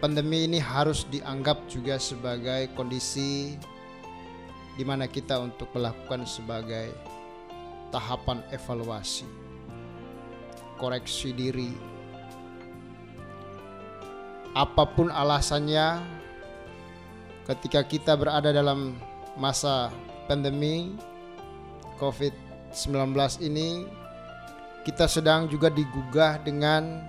Pandemi 0.00 0.48
ini 0.48 0.56
harus 0.62 1.04
dianggap 1.10 1.68
juga 1.68 2.00
sebagai 2.00 2.70
kondisi 2.72 3.58
di 4.78 4.84
mana 4.86 5.10
kita 5.10 5.42
untuk 5.42 5.68
melakukan 5.74 6.22
sebagai 6.22 6.94
tahapan 7.90 8.40
evaluasi, 8.54 9.26
koreksi 10.78 11.34
diri. 11.34 11.74
Apa 14.54 14.86
pun 14.86 15.10
alasannya, 15.10 15.98
ketika 17.50 17.82
kita 17.82 18.14
berada 18.14 18.54
dalam 18.54 18.94
masa 19.34 19.90
pandemi 20.30 20.94
COVID-19 21.98 23.12
ini, 23.44 23.84
kita 24.86 25.04
sedang 25.04 25.50
juga 25.50 25.68
digugah 25.68 26.40
dengan 26.40 27.04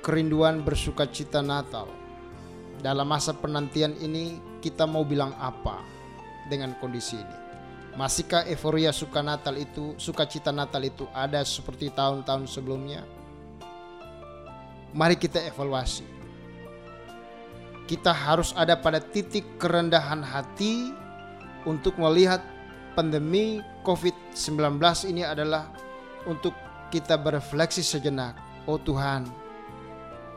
kerinduan 0.00 0.62
bersuka 0.64 1.04
cita 1.10 1.44
Natal. 1.44 1.90
Dalam 2.80 3.04
masa 3.04 3.34
penantian 3.36 3.92
ini, 4.00 4.38
kita 4.64 4.88
mau 4.88 5.04
bilang 5.04 5.36
apa 5.36 5.82
dengan 6.48 6.72
kondisi 6.80 7.18
ini? 7.18 7.36
Masihkah 7.94 8.46
euforia 8.50 8.90
suka 8.90 9.22
Natal 9.22 9.54
itu, 9.54 9.94
sukacita 10.00 10.50
Natal 10.50 10.82
itu 10.82 11.06
ada 11.14 11.42
seperti 11.46 11.94
tahun-tahun 11.94 12.50
sebelumnya? 12.50 13.06
Mari 14.94 15.18
kita 15.18 15.42
evaluasi. 15.42 16.06
Kita 17.84 18.10
harus 18.10 18.54
ada 18.56 18.78
pada 18.78 19.02
titik 19.02 19.44
kerendahan 19.60 20.24
hati 20.24 20.94
untuk 21.68 22.00
melihat 22.00 22.40
pandemi 22.94 23.60
COVID-19 23.82 24.78
ini 25.10 25.26
adalah 25.26 25.68
untuk 26.24 26.54
kita 26.88 27.18
berefleksi 27.18 27.82
sejenak. 27.82 28.38
Oh 28.64 28.80
Tuhan, 28.80 29.28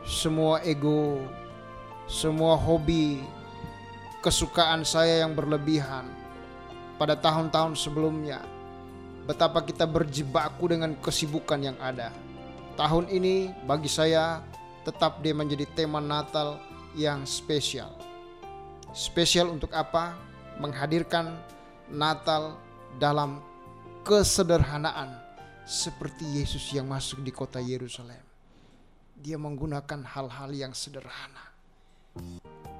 semua 0.04 0.60
ego, 0.66 1.22
semua 2.10 2.58
hobi, 2.58 3.22
kesukaan 4.20 4.82
saya 4.82 5.22
yang 5.24 5.32
berlebihan 5.32 6.10
pada 6.98 7.14
tahun-tahun 7.14 7.78
sebelumnya. 7.78 8.42
Betapa 9.24 9.62
kita 9.62 9.86
berjibaku 9.86 10.74
dengan 10.74 10.98
kesibukan 10.98 11.60
yang 11.62 11.78
ada. 11.78 12.10
Tahun 12.74 13.06
ini 13.12 13.52
bagi 13.68 13.90
saya 13.90 14.40
tetap 14.82 15.20
dia 15.20 15.36
menjadi 15.36 15.68
tema 15.76 16.00
Natal 16.00 16.58
yang 16.96 17.22
spesial. 17.28 17.92
Spesial 18.96 19.52
untuk 19.52 19.68
apa? 19.76 20.16
Menghadirkan 20.58 21.36
Natal 21.88 22.60
dalam 23.00 23.40
kesederhanaan 24.04 25.16
seperti 25.64 26.24
Yesus 26.40 26.72
yang 26.72 26.88
masuk 26.88 27.24
di 27.24 27.32
kota 27.32 27.60
Yerusalem. 27.60 28.20
Dia 29.18 29.40
menggunakan 29.40 30.04
hal-hal 30.04 30.50
yang 30.54 30.72
sederhana. 30.76 31.50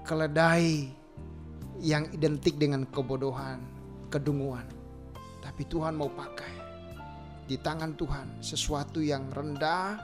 Keledai 0.04 0.92
yang 1.82 2.09
identik 2.14 2.56
dengan 2.56 2.86
kebodohan, 2.88 3.64
kedunguan. 4.12 4.68
Tapi 5.42 5.64
Tuhan 5.66 5.96
mau 5.96 6.12
pakai 6.12 6.54
di 7.48 7.56
tangan 7.56 7.96
Tuhan 7.96 8.44
sesuatu 8.44 9.00
yang 9.00 9.32
rendah 9.32 9.96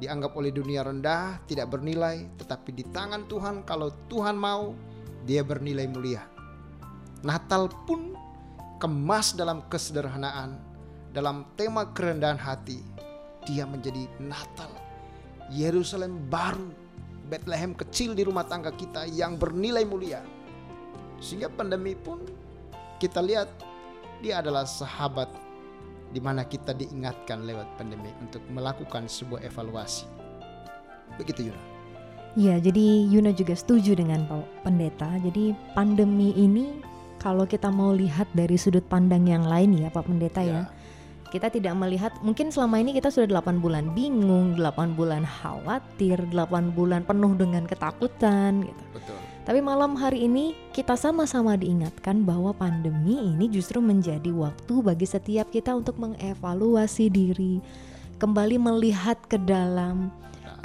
dianggap 0.00 0.32
oleh 0.32 0.48
dunia 0.48 0.80
rendah, 0.80 1.44
tidak 1.44 1.76
bernilai, 1.76 2.24
tetapi 2.40 2.72
di 2.72 2.84
tangan 2.88 3.28
Tuhan 3.28 3.68
kalau 3.68 3.92
Tuhan 4.08 4.32
mau 4.32 4.72
dia 5.28 5.44
bernilai 5.44 5.84
mulia. 5.92 6.24
Natal 7.20 7.68
pun 7.84 8.16
kemas 8.80 9.36
dalam 9.36 9.60
kesederhanaan, 9.68 10.56
dalam 11.12 11.44
tema 11.54 11.84
kerendahan 11.92 12.40
hati. 12.40 12.80
Dia 13.44 13.68
menjadi 13.68 14.08
Natal. 14.20 14.72
Yerusalem 15.52 16.16
baru, 16.32 16.72
Bethlehem 17.28 17.76
kecil 17.76 18.16
di 18.16 18.24
rumah 18.24 18.48
tangga 18.48 18.72
kita 18.72 19.04
yang 19.12 19.36
bernilai 19.36 19.84
mulia. 19.84 20.24
Sehingga 21.20 21.52
pandemi 21.52 21.92
pun 21.92 22.24
kita 22.96 23.20
lihat 23.20 23.48
dia 24.24 24.40
adalah 24.40 24.64
sahabat 24.64 25.28
di 26.10 26.20
mana 26.20 26.42
kita 26.42 26.74
diingatkan 26.74 27.44
lewat 27.46 27.68
pandemi 27.76 28.10
untuk 28.20 28.42
melakukan 28.50 29.06
sebuah 29.06 29.44
evaluasi. 29.46 30.08
Begitu 31.20 31.52
Yuna. 31.52 31.62
Ya, 32.38 32.54
jadi 32.62 33.10
Yuna 33.10 33.34
juga 33.34 33.58
setuju 33.58 33.98
dengan 33.98 34.22
Pak 34.30 34.62
Pendeta. 34.62 35.18
Jadi 35.18 35.50
pandemi 35.74 36.30
ini 36.38 36.89
kalau 37.20 37.44
kita 37.44 37.68
mau 37.68 37.92
lihat 37.92 38.26
dari 38.32 38.56
sudut 38.56 38.82
pandang 38.88 39.28
yang 39.28 39.44
lain 39.44 39.76
ya 39.76 39.92
Pak 39.92 40.08
Pendeta 40.08 40.40
ya. 40.40 40.66
Kita 41.30 41.46
tidak 41.46 41.78
melihat 41.78 42.10
mungkin 42.26 42.50
selama 42.50 42.82
ini 42.82 42.90
kita 42.90 43.06
sudah 43.06 43.38
8 43.38 43.62
bulan 43.62 43.94
bingung, 43.94 44.58
8 44.58 44.98
bulan 44.98 45.22
khawatir, 45.22 46.18
8 46.26 46.74
bulan 46.74 47.06
penuh 47.06 47.38
dengan 47.38 47.70
ketakutan 47.70 48.66
gitu. 48.66 48.82
Betul. 48.98 49.18
Tapi 49.46 49.62
malam 49.62 49.94
hari 49.94 50.26
ini 50.26 50.58
kita 50.74 50.98
sama-sama 50.98 51.54
diingatkan 51.54 52.26
bahwa 52.26 52.50
pandemi 52.50 53.14
ini 53.14 53.46
justru 53.46 53.78
menjadi 53.78 54.34
waktu 54.34 54.74
bagi 54.82 55.06
setiap 55.06 55.54
kita 55.54 55.70
untuk 55.70 56.02
mengevaluasi 56.02 57.06
diri, 57.06 57.62
kembali 58.18 58.58
melihat 58.58 59.16
ke 59.30 59.38
dalam, 59.38 60.10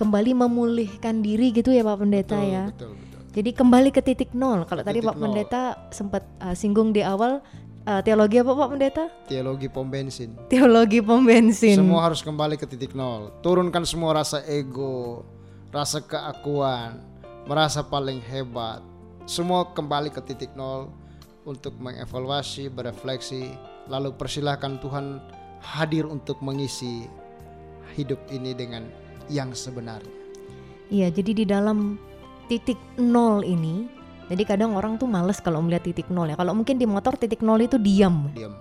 kembali 0.02 0.34
memulihkan 0.34 1.22
diri 1.22 1.54
gitu 1.54 1.70
ya 1.72 1.86
Pak 1.86 1.98
Pendeta 2.02 2.42
betul, 2.42 2.50
ya. 2.50 2.64
Betul, 2.74 2.92
betul. 2.98 3.05
Jadi 3.36 3.52
kembali 3.52 3.92
ke 3.92 4.00
titik 4.00 4.32
nol. 4.32 4.64
Kalau 4.64 4.80
tadi 4.80 5.04
Pak 5.04 5.20
nol. 5.20 5.28
Pendeta 5.28 5.92
sempat 5.92 6.24
uh, 6.40 6.56
singgung 6.56 6.96
di 6.96 7.04
awal 7.04 7.44
uh, 7.84 8.00
teologi 8.00 8.40
apa 8.40 8.56
Pak 8.56 8.70
Pendeta? 8.72 9.12
Teologi 9.28 9.68
pom 9.68 9.92
bensin. 9.92 10.40
Teologi 10.48 11.04
pom 11.04 11.20
bensin. 11.20 11.76
Semua 11.76 12.08
harus 12.08 12.24
kembali 12.24 12.56
ke 12.56 12.64
titik 12.64 12.96
nol. 12.96 13.36
Turunkan 13.44 13.84
semua 13.84 14.24
rasa 14.24 14.40
ego, 14.48 15.28
rasa 15.76 16.00
keakuan, 16.00 17.04
merasa 17.44 17.84
paling 17.84 18.24
hebat. 18.24 18.80
Semua 19.28 19.68
kembali 19.68 20.16
ke 20.16 20.24
titik 20.24 20.56
nol 20.56 20.88
untuk 21.44 21.76
mengevaluasi, 21.76 22.72
berefleksi, 22.72 23.52
lalu 23.92 24.16
persilahkan 24.16 24.80
Tuhan 24.80 25.20
hadir 25.60 26.08
untuk 26.08 26.40
mengisi 26.40 27.04
hidup 28.00 28.18
ini 28.32 28.56
dengan 28.56 28.88
yang 29.28 29.52
sebenarnya. 29.52 30.24
Iya, 30.88 31.10
jadi 31.10 31.32
di 31.34 31.46
dalam 31.50 31.98
titik 32.46 32.78
nol 32.96 33.42
ini, 33.42 33.90
jadi 34.26 34.42
kadang 34.46 34.74
orang 34.74 34.98
tuh 34.98 35.06
males 35.06 35.38
kalau 35.38 35.62
melihat 35.62 35.86
titik 35.86 36.10
nol 36.10 36.26
ya. 36.26 36.36
Kalau 36.36 36.54
mungkin 36.54 36.78
di 36.78 36.86
motor 36.86 37.14
titik 37.14 37.42
nol 37.42 37.62
itu 37.62 37.78
diam. 37.78 38.30
Diam, 38.34 38.54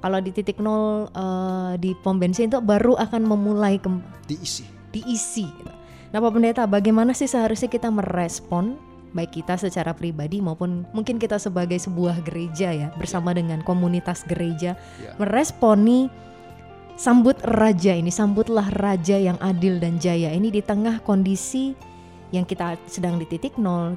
Kalau 0.00 0.18
di 0.18 0.30
titik 0.30 0.56
nol 0.58 1.10
eh, 1.10 1.72
di 1.76 1.92
pom 1.94 2.16
bensin 2.16 2.48
itu 2.48 2.58
baru 2.58 2.96
akan 2.96 3.22
memulai 3.26 3.76
kem- 3.76 4.00
diisi. 4.24 4.64
diisi. 4.90 5.44
gitu. 5.44 5.70
Nah, 6.10 6.18
Pak 6.18 6.30
Pendeta, 6.34 6.66
bagaimana 6.66 7.14
sih 7.14 7.30
seharusnya 7.30 7.70
kita 7.70 7.86
merespon 7.86 8.74
baik 9.10 9.42
kita 9.42 9.58
secara 9.58 9.90
pribadi 9.90 10.38
maupun 10.38 10.86
mungkin 10.94 11.18
kita 11.18 11.34
sebagai 11.36 11.74
sebuah 11.76 12.22
gereja 12.22 12.70
ya 12.70 12.88
bersama 12.94 13.34
dengan 13.34 13.58
komunitas 13.60 14.22
gereja 14.22 14.78
Ya. 15.02 15.18
meresponi 15.18 16.06
sambut 16.94 17.34
raja 17.42 17.90
ini 17.90 18.12
sambutlah 18.12 18.70
raja 18.70 19.18
yang 19.18 19.34
adil 19.42 19.82
dan 19.82 19.98
jaya 19.98 20.30
ini 20.30 20.54
di 20.54 20.62
tengah 20.62 21.02
kondisi 21.02 21.74
yang 22.30 22.46
kita 22.46 22.78
sedang 22.90 23.18
di 23.18 23.26
titik 23.26 23.58
nol 23.60 23.94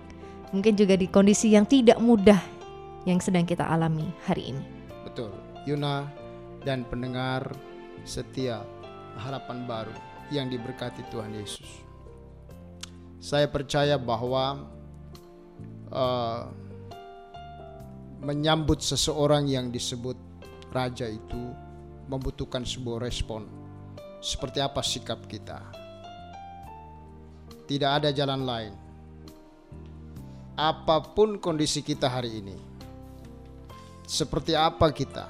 mungkin 0.54 0.74
juga 0.78 0.94
di 0.98 1.10
kondisi 1.10 1.54
yang 1.54 1.66
tidak 1.66 1.98
mudah 1.98 2.40
yang 3.06 3.18
sedang 3.20 3.46
kita 3.46 3.66
alami 3.66 4.06
hari 4.26 4.54
ini 4.54 4.74
Betul. 5.14 5.30
Yuna 5.70 6.10
dan 6.66 6.90
pendengar 6.90 7.54
setia 8.02 8.66
harapan 9.14 9.70
baru 9.70 9.94
yang 10.34 10.50
diberkati 10.50 11.06
Tuhan 11.14 11.38
Yesus. 11.38 11.86
Saya 13.22 13.46
percaya 13.46 14.02
bahwa 14.02 14.74
eh, 15.94 16.42
menyambut 18.26 18.82
seseorang 18.82 19.46
yang 19.46 19.70
disebut 19.70 20.18
raja 20.74 21.06
itu 21.06 21.54
membutuhkan 22.10 22.66
sebuah 22.66 23.06
respon. 23.06 23.46
Seperti 24.18 24.66
apa 24.66 24.82
sikap 24.82 25.30
kita? 25.30 25.62
Tidak 27.64 27.90
ada 27.90 28.10
jalan 28.12 28.44
lain. 28.44 28.74
Apa 30.54 31.02
pun 31.16 31.42
kondisi 31.42 31.82
kita 31.82 32.06
hari 32.06 32.44
ini, 32.44 32.54
seperti 34.06 34.54
apa 34.54 34.94
kita, 34.94 35.26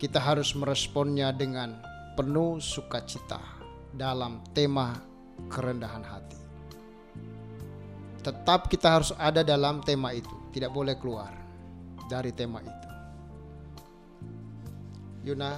kita 0.00 0.16
harus 0.16 0.56
meresponnya 0.56 1.34
dengan 1.36 1.76
penuh 2.16 2.62
sukacita 2.62 3.42
dalam 3.92 4.40
tema 4.56 4.96
kerendahan 5.50 6.00
hati. 6.00 6.40
Tetap 8.24 8.72
kita 8.72 8.88
harus 8.88 9.10
ada 9.20 9.44
dalam 9.44 9.84
tema 9.84 10.16
itu, 10.16 10.32
tidak 10.54 10.72
boleh 10.72 10.96
keluar 10.96 11.34
dari 12.08 12.32
tema 12.32 12.64
itu. 12.64 12.88
Yuna 15.28 15.56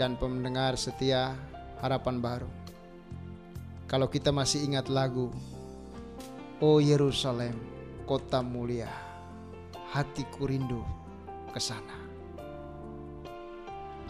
dan 0.00 0.16
pendengar 0.16 0.80
setia 0.80 1.36
harapan 1.84 2.20
baru. 2.24 2.63
Kalau 3.94 4.10
kita 4.10 4.34
masih 4.34 4.66
ingat 4.66 4.90
lagu 4.90 5.30
Oh 6.58 6.82
Yerusalem, 6.82 7.54
kota 8.02 8.42
mulia, 8.42 8.90
hatiku 9.94 10.50
rindu 10.50 10.82
ke 11.54 11.62
sana. 11.62 12.02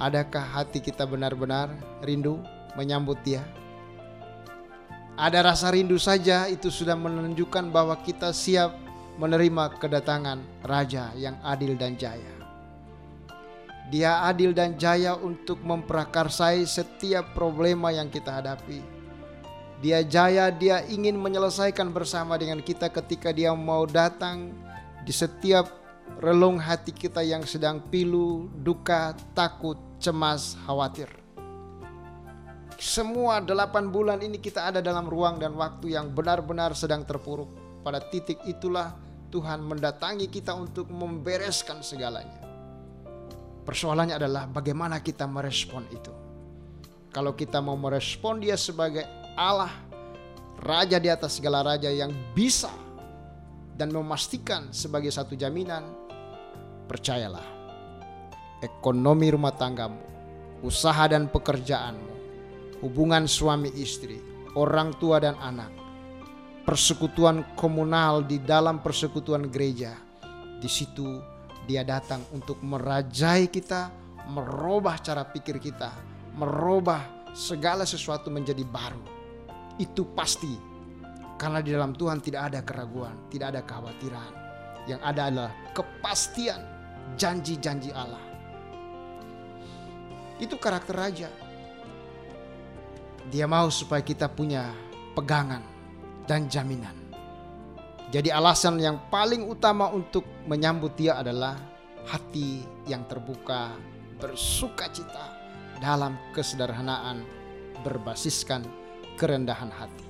Adakah 0.01 0.41
hati 0.41 0.81
kita 0.81 1.05
benar-benar 1.05 1.69
rindu 2.01 2.41
menyambut 2.81 3.21
Dia? 3.29 3.45
Ada 5.21 5.53
rasa 5.53 5.69
rindu 5.69 6.01
saja 6.01 6.49
itu 6.49 6.73
sudah 6.73 6.97
menunjukkan 6.97 7.69
bahwa 7.69 8.01
kita 8.01 8.33
siap 8.33 8.73
menerima 9.21 9.77
kedatangan 9.85 10.65
Raja 10.65 11.13
yang 11.13 11.37
adil 11.45 11.77
dan 11.77 12.01
jaya. 12.01 12.33
Dia 13.93 14.25
adil 14.33 14.57
dan 14.57 14.81
jaya 14.81 15.13
untuk 15.13 15.61
memprakarsai 15.61 16.65
setiap 16.65 17.37
problema 17.37 17.93
yang 17.93 18.09
kita 18.09 18.41
hadapi. 18.41 18.94
Dia 19.85 20.01
jaya, 20.01 20.49
dia 20.49 20.81
ingin 20.89 21.13
menyelesaikan 21.21 21.93
bersama 21.93 22.41
dengan 22.41 22.65
kita 22.65 22.89
ketika 22.89 23.37
dia 23.37 23.53
mau 23.53 23.85
datang 23.85 24.57
di 25.05 25.13
setiap 25.13 25.69
relung 26.25 26.57
hati 26.57 26.89
kita 26.89 27.21
yang 27.21 27.45
sedang 27.45 27.85
pilu, 27.93 28.49
duka, 28.65 29.13
takut, 29.37 29.77
cemas, 30.01 30.57
khawatir. 30.65 31.13
Semua 32.81 33.45
delapan 33.45 33.93
bulan 33.93 34.25
ini 34.25 34.41
kita 34.41 34.73
ada 34.73 34.81
dalam 34.81 35.05
ruang 35.05 35.37
dan 35.37 35.53
waktu 35.53 35.93
yang 36.01 36.17
benar-benar 36.17 36.73
sedang 36.73 37.05
terpuruk. 37.05 37.53
Pada 37.85 38.01
titik 38.01 38.41
itulah 38.49 38.97
Tuhan 39.29 39.61
mendatangi 39.61 40.33
kita 40.33 40.57
untuk 40.57 40.89
membereskan 40.89 41.85
segalanya. 41.85 42.41
Persoalannya 43.69 44.17
adalah 44.17 44.49
bagaimana 44.49 45.05
kita 45.05 45.29
merespon 45.29 45.85
itu. 45.93 46.13
Kalau 47.13 47.37
kita 47.37 47.61
mau 47.61 47.77
merespon 47.77 48.41
dia 48.41 48.57
sebagai 48.57 49.24
Allah, 49.35 49.85
Raja 50.65 50.97
di 50.97 51.13
atas 51.13 51.37
segala 51.37 51.61
raja 51.61 51.93
yang 51.93 52.09
bisa 52.33 52.73
dan 53.77 53.93
memastikan 53.93 54.73
sebagai 54.73 55.13
satu 55.13 55.37
jaminan, 55.37 55.85
percayalah, 56.89 57.45
ekonomi 58.65 59.29
rumah 59.35 59.53
tanggamu, 59.53 60.01
usaha 60.65 61.05
dan 61.05 61.29
pekerjaanmu, 61.29 62.15
hubungan 62.81 63.29
suami 63.29 63.77
istri, 63.77 64.17
orang 64.57 64.97
tua 64.97 65.21
dan 65.21 65.37
anak, 65.43 65.69
persekutuan 66.65 67.45
komunal 67.61 68.25
di 68.25 68.41
dalam 68.41 68.81
persekutuan 68.81 69.53
gereja, 69.53 69.93
di 70.63 70.71
situ 70.71 71.21
dia 71.69 71.85
datang 71.85 72.25
untuk 72.33 72.57
merajai 72.65 73.53
kita, 73.53 73.93
merubah 74.33 74.97
cara 74.97 75.29
pikir 75.29 75.61
kita, 75.61 75.93
merubah 76.41 77.05
segala 77.37 77.85
sesuatu 77.85 78.33
menjadi 78.33 78.65
baru. 78.65 79.14
Itu 79.79 80.07
pasti. 80.15 80.55
Karena 81.35 81.59
di 81.59 81.75
dalam 81.75 81.93
Tuhan 81.93 82.23
tidak 82.23 82.53
ada 82.53 82.61
keraguan, 82.63 83.27
tidak 83.29 83.55
ada 83.55 83.61
kekhawatiran. 83.67 84.33
Yang 84.87 85.01
ada 85.03 85.23
adalah 85.33 85.53
kepastian 85.75 86.61
janji-janji 87.19 87.91
Allah. 87.91 88.23
Itu 90.39 90.59
karakter 90.59 90.95
raja. 90.95 91.31
Dia 93.31 93.49
mau 93.49 93.73
supaya 93.73 94.05
kita 94.05 94.29
punya 94.29 94.71
pegangan 95.17 95.65
dan 96.29 96.47
jaminan. 96.51 96.93
Jadi 98.13 98.31
alasan 98.31 98.79
yang 98.79 99.11
paling 99.11 99.49
utama 99.49 99.91
untuk 99.91 100.23
menyambut 100.47 100.95
dia 100.95 101.19
adalah 101.19 101.59
hati 102.07 102.63
yang 102.87 103.03
terbuka, 103.09 103.75
bersuka 104.21 104.87
cita 104.93 105.35
dalam 105.81 106.15
kesederhanaan, 106.37 107.25
berbasiskan 107.83 108.63
kerendahan 109.15 109.71
hati. 109.71 110.07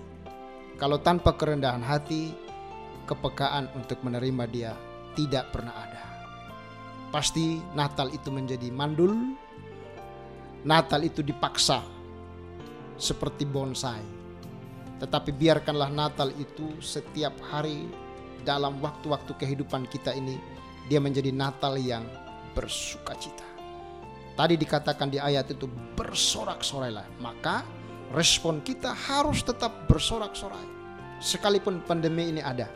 Kalau 0.80 0.98
tanpa 0.98 1.36
kerendahan 1.38 1.84
hati, 1.84 2.34
kepekaan 3.06 3.70
untuk 3.76 4.00
menerima 4.02 4.44
dia 4.50 4.72
tidak 5.14 5.54
pernah 5.54 5.72
ada. 5.72 6.04
Pasti 7.14 7.62
Natal 7.78 8.10
itu 8.10 8.32
menjadi 8.34 8.74
mandul, 8.74 9.14
Natal 10.66 11.06
itu 11.06 11.22
dipaksa 11.22 11.84
seperti 12.98 13.46
bonsai. 13.46 14.02
Tetapi 14.98 15.30
biarkanlah 15.30 15.92
Natal 15.92 16.32
itu 16.34 16.74
setiap 16.82 17.36
hari 17.52 17.86
dalam 18.42 18.82
waktu-waktu 18.82 19.30
kehidupan 19.36 19.86
kita 19.86 20.10
ini 20.16 20.40
dia 20.90 20.98
menjadi 20.98 21.30
Natal 21.30 21.78
yang 21.78 22.04
bersuka 22.52 23.14
cita. 23.16 23.46
Tadi 24.34 24.58
dikatakan 24.58 25.14
di 25.14 25.22
ayat 25.22 25.54
itu 25.54 25.70
bersorak-sorailah. 25.94 27.22
Maka 27.22 27.62
respon 28.12 28.60
kita 28.60 28.92
harus 28.92 29.40
tetap 29.40 29.88
bersorak-sorai. 29.88 30.66
Sekalipun 31.22 31.80
pandemi 31.86 32.28
ini 32.34 32.42
ada. 32.44 32.68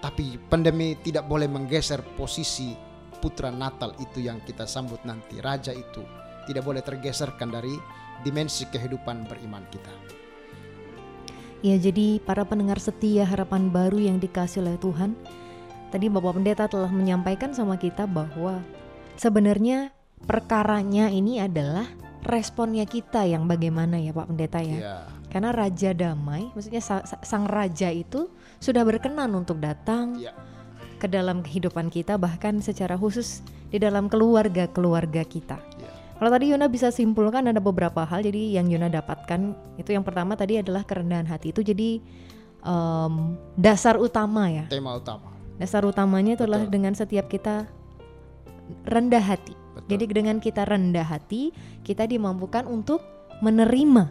Tapi 0.00 0.40
pandemi 0.48 0.96
tidak 0.98 1.28
boleh 1.28 1.46
menggeser 1.46 2.00
posisi 2.16 2.72
putra 3.20 3.52
Natal 3.52 3.92
itu 4.00 4.24
yang 4.24 4.40
kita 4.42 4.64
sambut 4.64 5.04
nanti. 5.04 5.38
Raja 5.38 5.70
itu 5.70 6.02
tidak 6.48 6.64
boleh 6.64 6.80
tergeserkan 6.80 7.52
dari 7.52 7.76
dimensi 8.24 8.64
kehidupan 8.66 9.28
beriman 9.28 9.62
kita. 9.68 9.92
Ya 11.60 11.76
jadi 11.76 12.24
para 12.24 12.48
pendengar 12.48 12.80
setia 12.80 13.28
harapan 13.28 13.68
baru 13.68 14.00
yang 14.00 14.16
dikasih 14.16 14.64
oleh 14.64 14.80
Tuhan 14.80 15.12
Tadi 15.90 16.06
Bapak 16.08 16.40
Pendeta 16.40 16.64
telah 16.70 16.88
menyampaikan 16.88 17.52
sama 17.52 17.76
kita 17.76 18.08
bahwa 18.08 18.64
Sebenarnya 19.20 19.92
perkaranya 20.24 21.12
ini 21.12 21.44
adalah 21.44 21.84
responnya 22.22 22.84
kita 22.84 23.24
yang 23.24 23.44
bagaimana 23.44 23.96
ya 23.96 24.10
Pak 24.10 24.28
Pendeta 24.28 24.60
ya 24.60 24.76
Ya, 24.76 24.96
Karena 25.30 25.50
Raja 25.50 25.90
Damai, 25.92 26.50
maksudnya 26.50 26.82
sa- 26.82 27.02
sa- 27.02 27.22
sang 27.22 27.46
Raja 27.46 27.88
itu 27.88 28.26
sudah 28.58 28.82
berkenan 28.82 29.30
untuk 29.32 29.58
datang 29.58 30.18
ya, 30.18 30.34
ke 30.98 31.06
dalam 31.06 31.40
kehidupan 31.40 31.86
kita 31.86 32.18
bahkan 32.18 32.58
secara 32.58 32.94
khusus 32.94 33.40
di 33.70 33.78
dalam 33.78 34.10
keluarga-keluarga 34.10 35.22
kita. 35.22 35.56
ya. 35.78 35.90
Kalau 36.18 36.28
tadi 36.28 36.52
Yuna 36.52 36.66
bisa 36.66 36.90
simpulkan 36.90 37.46
ada 37.46 37.56
beberapa 37.56 38.02
hal. 38.02 38.20
Jadi 38.20 38.52
yang 38.52 38.68
Yuna 38.68 38.90
dapatkan 38.90 39.40
itu 39.78 39.88
yang 39.88 40.02
pertama 40.02 40.34
tadi 40.34 40.58
adalah 40.58 40.82
kerendahan 40.82 41.24
hati 41.24 41.48
itu 41.48 41.62
jadi 41.62 41.96
em, 42.60 43.14
dasar 43.54 43.96
utama 43.96 44.50
ya. 44.50 44.66
Tema 44.66 44.92
utama. 44.92 45.32
Dasar 45.56 45.80
utamanya 45.82 46.34
itu 46.34 46.44
adalah 46.44 46.66
dengan 46.66 46.92
setiap 46.92 47.24
kita 47.24 47.64
rendah 48.84 49.22
hati. 49.22 49.54
Betul. 49.84 49.88
Jadi 49.96 50.04
dengan 50.12 50.36
kita 50.38 50.62
rendah 50.68 51.06
hati, 51.06 51.50
kita 51.82 52.04
dimampukan 52.04 52.68
untuk 52.68 53.00
menerima 53.40 54.04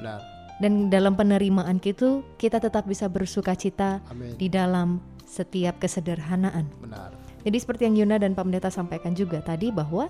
Benar. 0.00 0.20
dan 0.58 0.88
dalam 0.88 1.14
penerimaan 1.14 1.78
itu 1.84 2.24
kita 2.40 2.58
tetap 2.58 2.88
bisa 2.88 3.06
bersuka 3.12 3.52
cita 3.52 4.00
Amin. 4.08 4.34
di 4.40 4.48
dalam 4.48 5.04
setiap 5.28 5.76
kesederhanaan. 5.82 6.70
Benar. 6.80 7.12
Jadi 7.44 7.56
seperti 7.60 7.84
yang 7.84 7.96
Yuna 8.00 8.16
dan 8.16 8.32
Pak 8.32 8.48
Pendeta 8.48 8.72
sampaikan 8.72 9.12
juga 9.12 9.44
tadi 9.44 9.68
bahwa 9.68 10.08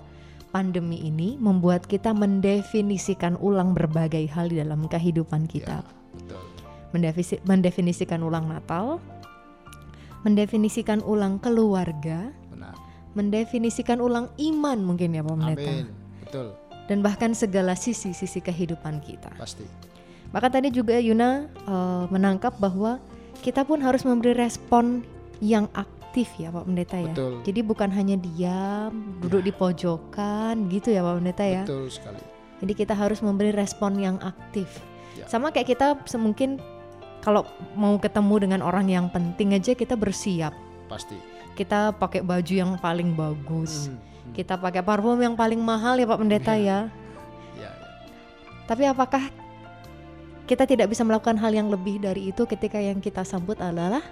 pandemi 0.55 1.03
ini 1.03 1.35
membuat 1.35 1.83
kita 1.83 2.15
mendefinisikan 2.15 3.35
ulang 3.43 3.75
berbagai 3.75 4.23
hal 4.31 4.47
di 4.47 4.63
dalam 4.63 4.87
kehidupan 4.87 5.51
kita. 5.51 5.83
Ya, 5.83 5.91
betul. 6.15 6.43
mendefinisikan 7.43 8.23
ulang 8.23 8.47
Natal, 8.47 9.03
mendefinisikan 10.23 11.03
ulang 11.03 11.43
keluarga. 11.43 12.31
Mendefinisikan 13.15 14.03
ulang 14.03 14.29
iman 14.37 14.77
mungkin 14.83 15.15
ya 15.15 15.23
Pak 15.23 15.33
Pendeta. 15.39 15.71
Amin. 15.71 15.87
Betul. 16.21 16.47
Dan 16.85 17.01
bahkan 17.01 17.31
segala 17.33 17.73
sisi-sisi 17.73 18.43
kehidupan 18.43 19.01
kita. 19.01 19.33
Pasti. 19.39 19.65
Maka 20.29 20.51
tadi 20.51 20.69
juga 20.69 20.99
Yuna 20.99 21.47
eh, 21.47 22.05
menangkap 22.11 22.59
bahwa 22.59 22.99
kita 23.41 23.63
pun 23.63 23.79
harus 23.79 24.03
memberi 24.03 24.35
respon 24.35 25.01
yang 25.39 25.71
aktif 25.73 26.27
ya 26.35 26.51
Pak 26.51 26.67
Pendeta 26.67 26.99
ya. 26.99 27.11
Betul. 27.15 27.33
Jadi 27.47 27.59
bukan 27.63 27.89
hanya 27.89 28.15
diam, 28.19 29.19
duduk 29.23 29.41
di 29.41 29.51
pojokan 29.55 30.67
gitu 30.69 30.91
ya 30.91 31.01
Pak 31.01 31.15
Pendeta 31.23 31.43
ya. 31.47 31.63
Betul 31.63 31.87
sekali. 31.89 32.21
Jadi 32.63 32.73
kita 32.75 32.93
harus 32.95 33.19
memberi 33.23 33.51
respon 33.55 33.99
yang 33.99 34.19
aktif. 34.23 34.67
Ya. 35.15 35.27
Sama 35.31 35.51
kayak 35.51 35.75
kita 35.75 35.87
semungkin 36.07 36.59
kalau 37.23 37.47
mau 37.73 37.97
ketemu 37.97 38.47
dengan 38.47 38.61
orang 38.61 38.91
yang 38.91 39.07
penting 39.09 39.57
aja 39.57 39.73
kita 39.73 39.97
bersiap. 39.97 40.53
Pasti. 40.85 41.34
Kita 41.55 41.95
pakai 41.95 42.19
baju 42.19 42.53
yang 42.53 42.75
paling 42.77 43.15
bagus. 43.15 43.87
Hmm, 43.87 43.95
hmm. 43.95 44.33
Kita 44.35 44.59
pakai 44.59 44.83
parfum 44.83 45.15
yang 45.17 45.33
paling 45.39 45.59
mahal 45.63 45.95
ya 45.95 46.05
Pak 46.05 46.19
Pendeta 46.19 46.53
ya. 46.59 46.91
Ya, 47.55 47.71
ya. 47.71 47.71
Tapi 48.67 48.83
apakah 48.85 49.23
kita 50.45 50.67
tidak 50.69 50.91
bisa 50.93 51.01
melakukan 51.01 51.39
hal 51.41 51.55
yang 51.55 51.71
lebih 51.71 51.97
dari 52.03 52.29
itu 52.29 52.45
ketika 52.45 52.77
yang 52.77 53.01
kita 53.01 53.25
sambut 53.25 53.57
adalah 53.57 54.03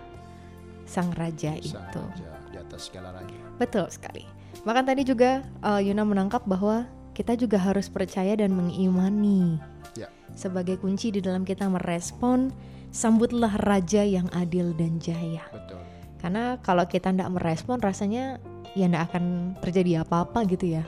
sang 0.87 1.11
raja 1.13 1.53
Sang 1.61 1.61
itu? 1.61 2.01
Raja 2.01 2.31
di 2.49 2.57
atas 2.57 2.89
segala 2.89 3.13
raja. 3.13 3.37
Betul 3.59 3.85
sekali. 3.91 4.23
Bahkan 4.63 4.85
tadi 4.87 5.03
juga 5.03 5.43
uh, 5.61 5.83
Yuna 5.83 6.07
menangkap 6.07 6.47
bahwa 6.47 6.87
kita 7.13 7.37
juga 7.37 7.61
harus 7.61 7.91
percaya 7.91 8.33
dan 8.33 8.55
mengimani 8.57 9.61
Ya. 9.93 10.09
sebagai 10.33 10.81
kunci 10.81 11.13
di 11.13 11.21
dalam 11.21 11.45
kita 11.45 11.69
merespon 11.69 12.49
sambutlah 12.89 13.53
raja 13.61 14.01
yang 14.01 14.25
adil 14.33 14.73
dan 14.73 14.97
jaya. 14.97 15.45
Betul. 15.53 15.81
Karena 16.23 16.55
kalau 16.63 16.87
kita 16.87 17.11
tidak 17.11 17.35
merespon 17.35 17.83
rasanya 17.83 18.39
ya 18.79 18.87
tidak 18.87 19.11
akan 19.11 19.59
terjadi 19.59 20.07
apa-apa 20.07 20.47
gitu 20.47 20.79
ya. 20.79 20.87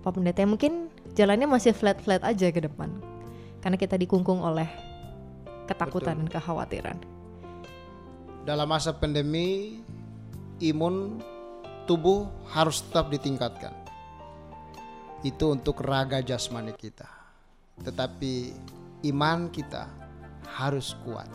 Pak 0.00 0.16
Pendeta 0.16 0.40
mungkin 0.48 0.88
jalannya 1.12 1.44
masih 1.44 1.76
flat-flat 1.76 2.24
aja 2.24 2.48
ke 2.48 2.64
depan. 2.64 2.88
Karena 3.60 3.76
kita 3.76 4.00
dikungkung 4.00 4.40
oleh 4.40 4.64
ketakutan 5.68 6.16
dan 6.24 6.28
kekhawatiran. 6.32 6.96
Dalam 8.48 8.64
masa 8.64 8.96
pandemi, 8.96 9.80
imun 10.64 11.20
tubuh 11.84 12.28
harus 12.48 12.80
tetap 12.80 13.12
ditingkatkan. 13.12 13.72
Itu 15.20 15.52
untuk 15.52 15.84
raga 15.84 16.24
jasmani 16.24 16.72
kita. 16.72 17.08
Tetapi 17.84 18.32
iman 19.12 19.48
kita 19.52 19.88
harus 20.56 20.96
kuat 21.04 21.28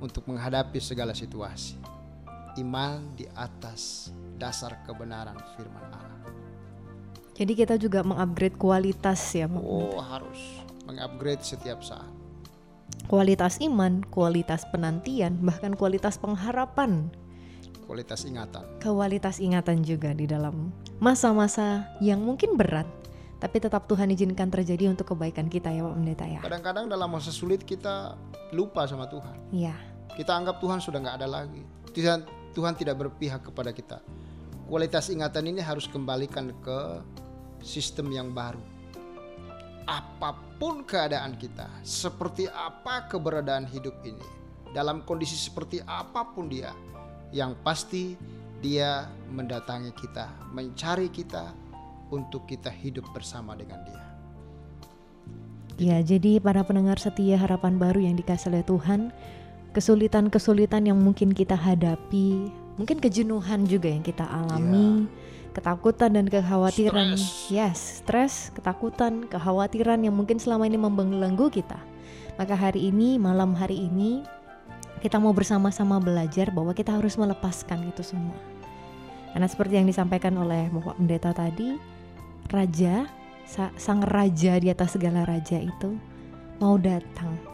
untuk 0.00 0.28
menghadapi 0.28 0.80
segala 0.80 1.16
situasi. 1.16 1.91
Iman 2.54 3.16
di 3.16 3.24
atas 3.32 4.12
dasar 4.36 4.84
kebenaran 4.84 5.38
firman 5.56 5.88
Allah. 5.88 6.20
Jadi 7.32 7.52
kita 7.56 7.80
juga 7.80 8.04
mengupgrade 8.04 8.60
kualitas 8.60 9.18
ya. 9.32 9.48
Oh, 9.48 9.96
harus 9.98 10.60
mengupgrade 10.84 11.40
setiap 11.40 11.80
saat. 11.80 12.10
kualitas 13.08 13.56
iman, 13.60 14.04
kualitas 14.08 14.62
penantian, 14.68 15.40
bahkan 15.40 15.72
kualitas 15.74 16.16
pengharapan, 16.16 17.08
Kualitas 17.82 18.22
ingatan. 18.24 18.62
kualitas 18.78 19.36
ingatan 19.42 19.82
juga 19.82 20.12
di 20.12 20.24
dalam 20.24 20.70
masa-masa 20.96 21.88
yang 22.00 22.22
mungkin 22.22 22.54
berat, 22.56 22.86
tapi 23.36 23.58
tetap 23.58 23.84
Tuhan 23.90 24.12
izinkan 24.12 24.48
terjadi 24.48 24.92
untuk 24.92 25.12
kebaikan 25.12 25.48
kita 25.50 25.72
ya 25.72 25.82
Pak 25.82 25.94
Pendeta 25.98 26.24
ya. 26.28 26.40
Kadang-kadang 26.40 26.86
dalam 26.88 27.08
masa 27.10 27.32
sulit 27.34 27.64
kita 27.64 28.14
lupa 28.54 28.84
sama 28.86 29.08
Tuhan. 29.08 29.36
Iya, 29.50 29.74
Kita 30.12 30.36
anggap 30.36 30.60
Tuhan 30.60 30.78
sudah 30.78 31.00
nggak 31.00 31.16
ada 31.20 31.28
lagi. 31.28 31.64
Tuhan 31.92 32.22
Tuhan 32.52 32.76
tidak 32.76 33.00
berpihak 33.08 33.42
kepada 33.48 33.72
kita. 33.72 33.98
Kualitas 34.68 35.08
ingatan 35.12 35.52
ini 35.52 35.60
harus 35.60 35.84
kembalikan 35.88 36.52
ke 36.64 37.02
sistem 37.60 38.08
yang 38.12 38.32
baru. 38.32 38.60
Apa 39.84 40.38
pun 40.56 40.86
keadaan 40.86 41.34
kita, 41.36 41.66
seperti 41.82 42.46
apa 42.48 43.10
keberadaan 43.10 43.66
hidup 43.66 43.98
ini, 44.06 44.24
dalam 44.70 45.02
kondisi 45.02 45.34
seperti 45.34 45.82
apa 45.84 46.22
pun 46.32 46.46
dia, 46.46 46.70
yang 47.34 47.58
pasti 47.66 48.14
dia 48.62 49.10
mendatangi 49.34 49.90
kita, 49.98 50.30
mencari 50.54 51.10
kita 51.10 51.50
untuk 52.14 52.46
kita 52.46 52.70
hidup 52.70 53.08
bersama 53.10 53.58
dengan 53.58 53.82
dia. 53.82 54.04
Ya, 55.80 55.98
jadi 55.98 56.38
para 56.38 56.62
pendengar 56.62 57.00
setia 57.00 57.34
harapan 57.40 57.80
baru 57.80 58.06
yang 58.06 58.14
dikasih 58.14 58.54
oleh 58.54 58.62
Tuhan, 58.62 59.10
kesulitan-kesulitan 59.72 60.88
yang 60.88 61.00
mungkin 61.00 61.32
kita 61.32 61.56
hadapi, 61.56 62.52
mungkin 62.76 63.00
kejenuhan 63.00 63.64
juga 63.64 63.88
yang 63.88 64.04
kita 64.04 64.24
alami, 64.24 65.08
ketakutan 65.56 66.12
dan 66.16 66.26
kekhawatiran. 66.28 67.16
Stres. 67.16 67.48
Yes, 67.52 67.78
stres, 68.04 68.34
ketakutan, 68.52 69.28
kekhawatiran 69.28 70.04
yang 70.04 70.16
mungkin 70.16 70.36
selama 70.36 70.68
ini 70.68 70.76
membelenggu 70.76 71.48
kita. 71.52 71.80
Maka 72.36 72.56
hari 72.56 72.88
ini, 72.88 73.20
malam 73.20 73.52
hari 73.52 73.88
ini, 73.88 74.24
kita 75.04 75.20
mau 75.20 75.36
bersama-sama 75.36 76.00
belajar 76.00 76.48
bahwa 76.52 76.72
kita 76.72 76.94
harus 76.96 77.16
melepaskan 77.20 77.92
itu 77.92 78.00
semua. 78.00 78.36
Karena 79.32 79.48
seperti 79.48 79.80
yang 79.80 79.88
disampaikan 79.88 80.36
oleh 80.36 80.68
Bapak 80.68 81.00
Pendeta 81.00 81.32
tadi, 81.32 81.76
Raja, 82.52 83.08
sa- 83.48 83.72
sang 83.80 84.04
Raja 84.04 84.60
di 84.60 84.68
atas 84.68 84.96
segala 84.96 85.24
Raja 85.24 85.56
itu 85.56 85.96
mau 86.60 86.76
datang. 86.76 87.51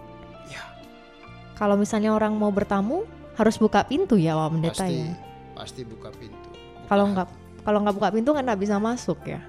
Kalau 1.58 1.74
misalnya 1.74 2.14
orang 2.14 2.38
mau 2.38 2.54
bertamu, 2.54 3.02
harus 3.34 3.58
buka 3.58 3.82
pintu 3.82 4.14
ya 4.14 4.38
Pak 4.38 4.48
Pendeta 4.54 4.86
Pasti, 4.86 4.94
ya. 4.98 5.14
pasti 5.58 5.80
buka 5.82 6.10
pintu. 6.14 6.48
Kalau 6.86 7.10
nggak 7.10 7.28
kalau 7.66 7.78
nggak 7.82 7.96
buka 7.98 8.08
pintu 8.14 8.30
kan 8.30 8.42
nggak 8.46 8.62
bisa 8.62 8.78
masuk 8.78 9.18
ya. 9.26 9.42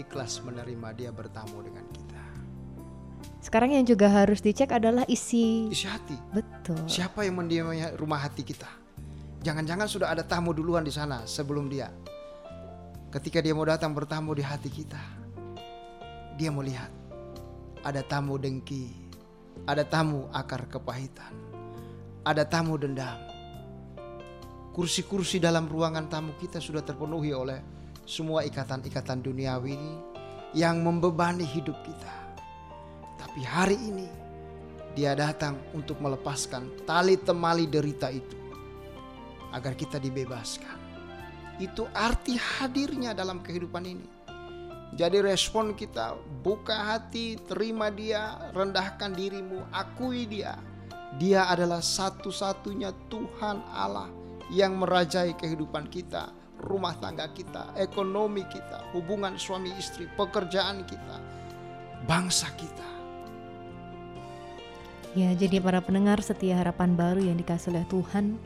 ikhlas 0.00 0.40
menerima 0.42 0.88
dia 0.96 1.10
bertamu 1.12 1.60
dengan 1.62 1.84
kita. 1.92 2.24
Sekarang 3.44 3.76
yang 3.76 3.84
juga 3.84 4.08
harus 4.08 4.40
dicek 4.40 4.72
adalah 4.72 5.04
isi. 5.04 5.68
Isi 5.68 5.84
hati. 5.84 6.16
Betul. 6.32 6.80
Siapa 6.88 7.26
yang 7.28 7.42
mendiami 7.42 7.94
rumah 8.00 8.22
hati 8.22 8.40
kita? 8.40 8.66
Jangan-jangan 9.42 9.90
sudah 9.90 10.08
ada 10.14 10.24
tamu 10.24 10.54
duluan 10.54 10.86
di 10.86 10.94
sana 10.94 11.26
sebelum 11.28 11.68
dia. 11.68 11.90
Ketika 13.12 13.44
dia 13.44 13.52
mau 13.52 13.68
datang 13.68 13.92
bertamu 13.92 14.32
di 14.32 14.40
hati 14.40 14.70
kita, 14.72 15.02
dia 16.40 16.48
melihat 16.48 16.88
ada 17.84 18.00
tamu 18.00 18.40
dengki, 18.40 18.94
ada 19.68 19.84
tamu 19.84 20.30
akar 20.32 20.64
kepahitan, 20.70 21.34
ada 22.22 22.46
tamu 22.46 22.78
dendam. 22.78 23.18
Kursi-kursi 24.72 25.36
dalam 25.36 25.68
ruangan 25.68 26.08
tamu 26.08 26.32
kita 26.38 26.62
sudah 26.62 26.80
terpenuhi 26.80 27.34
oleh 27.34 27.60
semua 28.08 28.46
ikatan-ikatan 28.46 29.20
duniawi 29.20 29.76
ini 29.76 29.94
yang 30.56 30.80
membebani 30.80 31.44
hidup 31.44 31.76
kita. 31.84 32.14
Tapi 33.20 33.40
hari 33.44 33.76
ini 33.76 34.08
dia 34.96 35.12
datang 35.12 35.60
untuk 35.76 36.00
melepaskan 36.00 36.88
tali 36.88 37.20
temali 37.20 37.68
derita 37.68 38.08
itu 38.08 38.38
agar 39.52 39.76
kita 39.76 40.00
dibebaskan. 40.00 40.80
Itu 41.60 41.84
arti 41.92 42.40
hadirnya 42.40 43.12
dalam 43.12 43.44
kehidupan 43.44 43.84
ini. 43.84 44.08
Jadi 44.92 45.24
respon 45.24 45.72
kita 45.72 46.16
buka 46.44 46.96
hati, 46.96 47.40
terima 47.48 47.88
dia, 47.88 48.36
rendahkan 48.52 49.12
dirimu, 49.16 49.64
akui 49.72 50.28
dia. 50.28 50.56
Dia 51.20 51.44
adalah 51.48 51.84
satu-satunya 51.84 52.92
Tuhan 53.12 53.60
Allah 53.68 54.08
yang 54.48 54.80
merajai 54.80 55.36
kehidupan 55.36 55.92
kita, 55.92 56.32
rumah 56.60 56.96
tangga 56.96 57.28
kita, 57.32 57.76
ekonomi 57.76 58.44
kita, 58.48 58.92
hubungan 58.96 59.36
suami 59.36 59.72
istri, 59.76 60.08
pekerjaan 60.16 60.84
kita, 60.88 61.16
bangsa 62.08 62.48
kita. 62.56 62.88
Ya, 65.12 65.36
jadi 65.36 65.60
para 65.60 65.84
pendengar 65.84 66.24
setia 66.24 66.56
harapan 66.56 66.96
baru 66.96 67.20
yang 67.20 67.36
dikasih 67.36 67.76
oleh 67.76 67.84
Tuhan, 67.92 68.40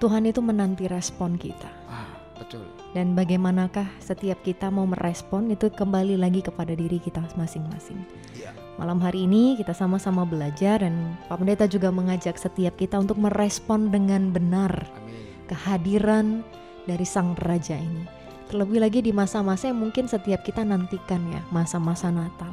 Tuhan 0.00 0.24
itu 0.24 0.40
menanti 0.40 0.88
respon 0.88 1.36
kita. 1.36 1.68
Ah, 1.84 2.08
betul. 2.40 2.64
Dan 2.96 3.12
bagaimanakah 3.12 3.84
setiap 4.00 4.40
kita 4.40 4.72
mau 4.72 4.88
merespon 4.88 5.52
itu 5.52 5.68
kembali 5.68 6.16
lagi 6.16 6.40
kepada 6.40 6.72
diri 6.72 6.96
kita 6.96 7.20
masing-masing. 7.36 8.00
Iya. 8.32 8.63
Malam 8.74 8.98
hari 8.98 9.30
ini 9.30 9.54
kita 9.54 9.70
sama-sama 9.70 10.26
belajar 10.26 10.82
dan 10.82 11.14
Pak 11.30 11.38
Pendeta 11.38 11.70
juga 11.70 11.94
mengajak 11.94 12.34
setiap 12.34 12.74
kita 12.74 12.98
untuk 12.98 13.22
merespon 13.22 13.86
dengan 13.94 14.34
benar 14.34 14.90
Amin. 14.98 15.30
kehadiran 15.46 16.26
dari 16.82 17.06
Sang 17.06 17.38
Raja 17.38 17.78
ini. 17.78 18.02
Terlebih 18.50 18.82
lagi 18.82 18.98
di 19.00 19.14
masa-masa 19.14 19.70
yang 19.70 19.78
mungkin 19.78 20.10
setiap 20.10 20.42
kita 20.42 20.66
nantikan 20.66 21.22
ya, 21.30 21.40
masa-masa 21.54 22.10
Natal. 22.10 22.50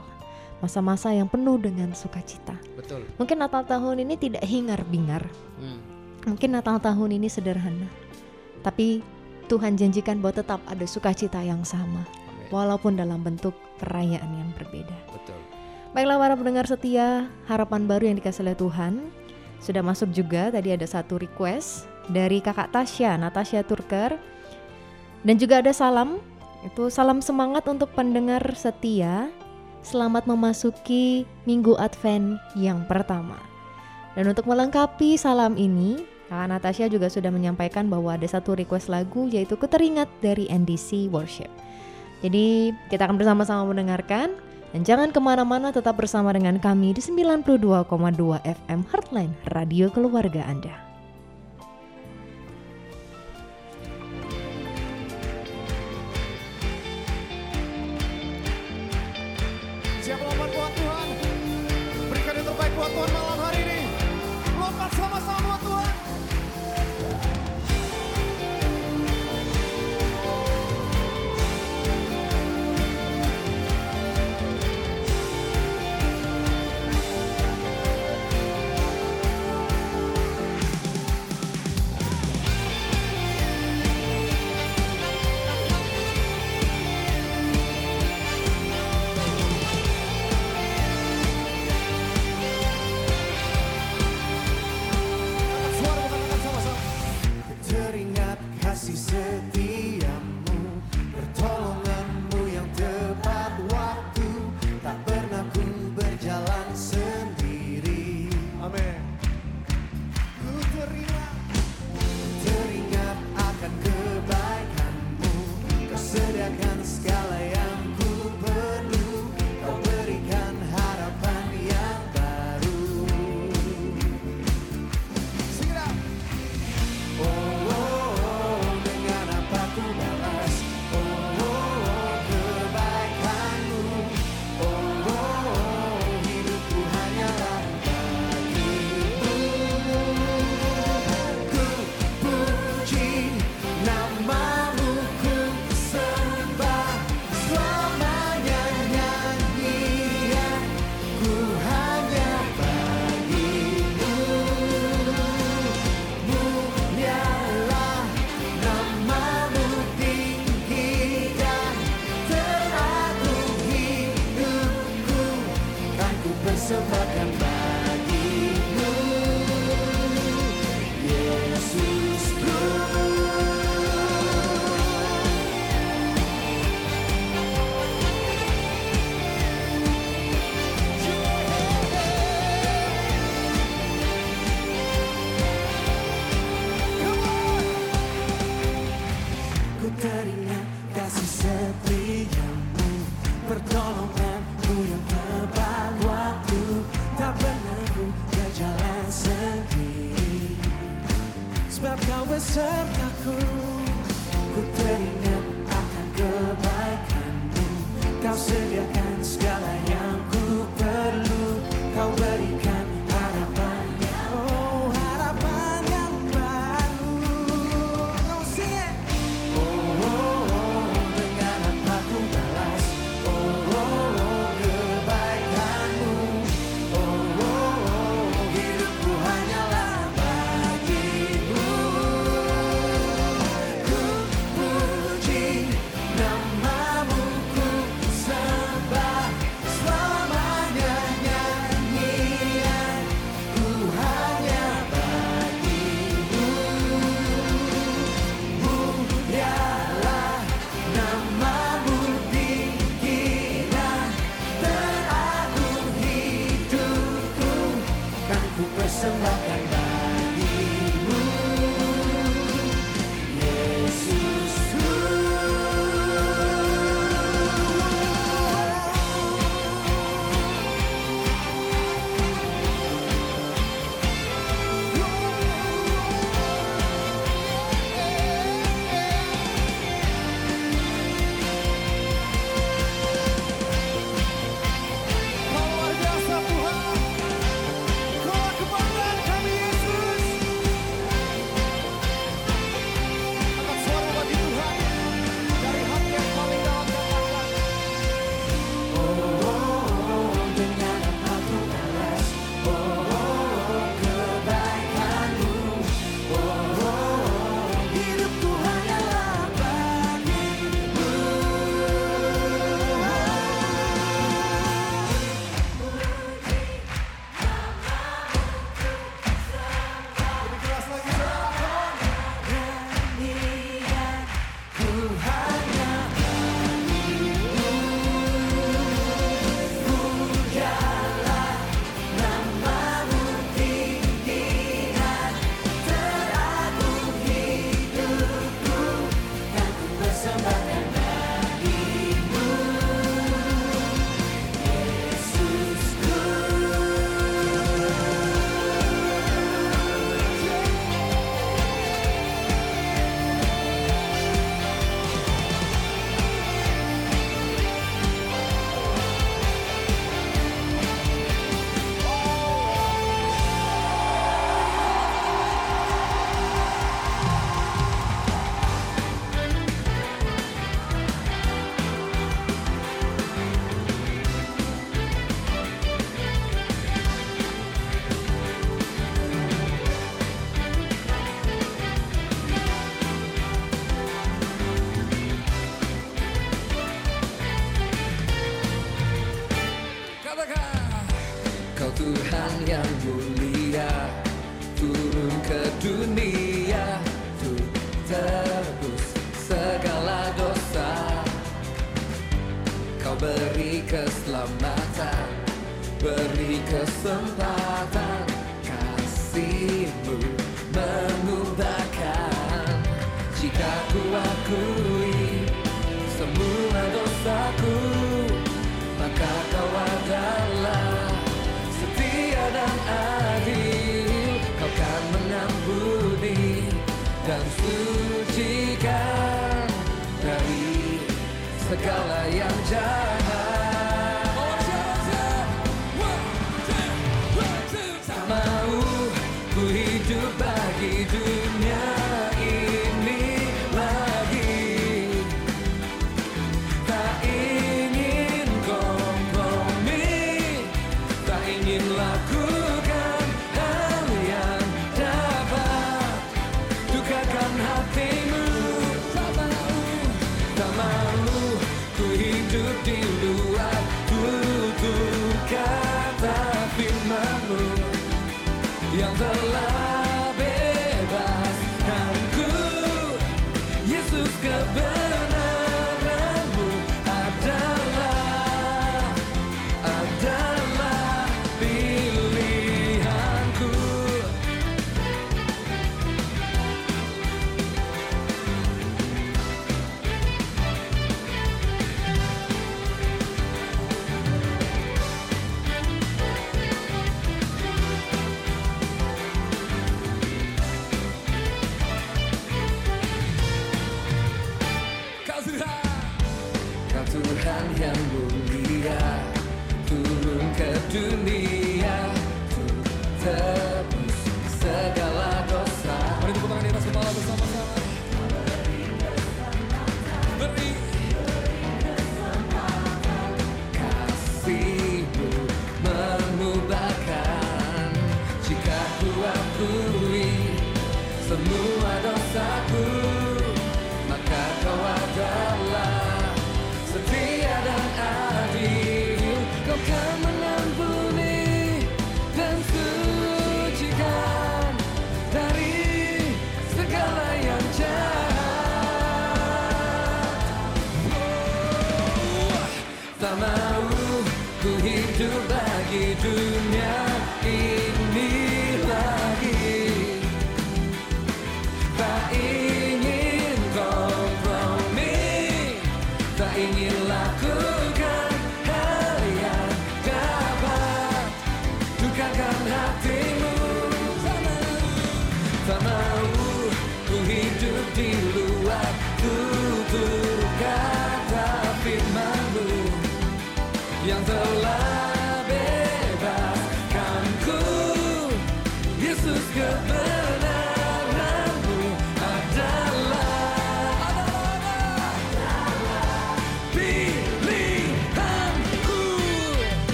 Masa-masa 0.62 1.10
yang 1.10 1.26
penuh 1.26 1.58
dengan 1.58 1.90
sukacita. 1.98 2.54
Betul. 2.78 3.02
Mungkin 3.18 3.42
Natal 3.42 3.66
tahun 3.66 4.06
ini 4.06 4.14
tidak 4.14 4.46
hingar-bingar, 4.46 5.26
Hmm. 5.58 5.82
mungkin 6.22 6.54
Natal 6.54 6.78
tahun 6.78 7.18
ini 7.18 7.26
sederhana. 7.34 7.90
Tapi 8.62 9.02
Tuhan 9.50 9.74
janjikan 9.74 10.22
bahwa 10.22 10.38
tetap 10.38 10.62
ada 10.70 10.86
sukacita 10.86 11.42
yang 11.42 11.66
sama, 11.66 12.06
Amin. 12.06 12.48
walaupun 12.54 12.94
dalam 12.94 13.26
bentuk 13.26 13.58
perayaan 13.82 14.32
yang 14.38 14.50
berbeda. 14.54 14.96
Betul. 15.10 15.41
Baiklah 15.92 16.24
para 16.24 16.40
pendengar 16.40 16.64
setia, 16.72 17.28
harapan 17.52 17.84
baru 17.84 18.08
yang 18.08 18.16
dikasih 18.16 18.48
oleh 18.48 18.56
Tuhan. 18.56 19.12
Sudah 19.60 19.84
masuk 19.84 20.16
juga 20.16 20.48
tadi 20.48 20.72
ada 20.72 20.88
satu 20.88 21.20
request 21.20 21.84
dari 22.08 22.40
kakak 22.40 22.72
Tasya, 22.72 23.20
Natasha 23.20 23.60
Turker. 23.60 24.16
Dan 25.28 25.36
juga 25.36 25.60
ada 25.60 25.76
salam, 25.76 26.24
itu 26.64 26.88
salam 26.88 27.20
semangat 27.20 27.68
untuk 27.68 27.92
pendengar 27.92 28.40
setia. 28.56 29.28
Selamat 29.84 30.24
memasuki 30.32 31.28
Minggu 31.44 31.76
Advent 31.76 32.40
yang 32.56 32.88
pertama. 32.88 33.36
Dan 34.16 34.32
untuk 34.32 34.48
melengkapi 34.48 35.20
salam 35.20 35.60
ini, 35.60 36.08
kakak 36.32 36.56
Natasha 36.56 36.88
juga 36.88 37.12
sudah 37.12 37.36
menyampaikan 37.36 37.92
bahwa 37.92 38.16
ada 38.16 38.32
satu 38.32 38.56
request 38.56 38.88
lagu 38.88 39.28
yaitu 39.28 39.60
Keteringat 39.60 40.08
dari 40.24 40.48
NDC 40.48 41.12
Worship. 41.12 41.52
Jadi 42.24 42.72
kita 42.88 43.12
akan 43.12 43.20
bersama-sama 43.20 43.68
mendengarkan 43.68 44.51
dan 44.72 44.88
jangan 44.88 45.12
ke 45.12 45.20
mana-mana 45.20 45.72
tetap 45.72 46.00
bersama 46.00 46.32
dengan 46.32 46.56
kami 46.60 46.96
di 46.96 47.02
92,2 47.04 47.88
FM 48.44 48.80
Heartline 48.88 49.34
Radio 49.52 49.92
Keluarga 49.92 50.48
Anda. 50.48 50.91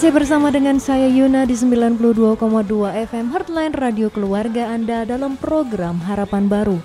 Masih 0.00 0.16
bersama 0.16 0.48
dengan 0.48 0.80
saya 0.80 1.12
Yuna 1.12 1.44
di 1.44 1.52
92,2 1.52 2.16
FM 3.04 3.36
Heartline 3.36 3.76
Radio 3.76 4.08
Keluarga 4.08 4.72
Anda 4.72 5.04
dalam 5.04 5.36
program 5.36 6.00
Harapan 6.00 6.48
Baru. 6.48 6.80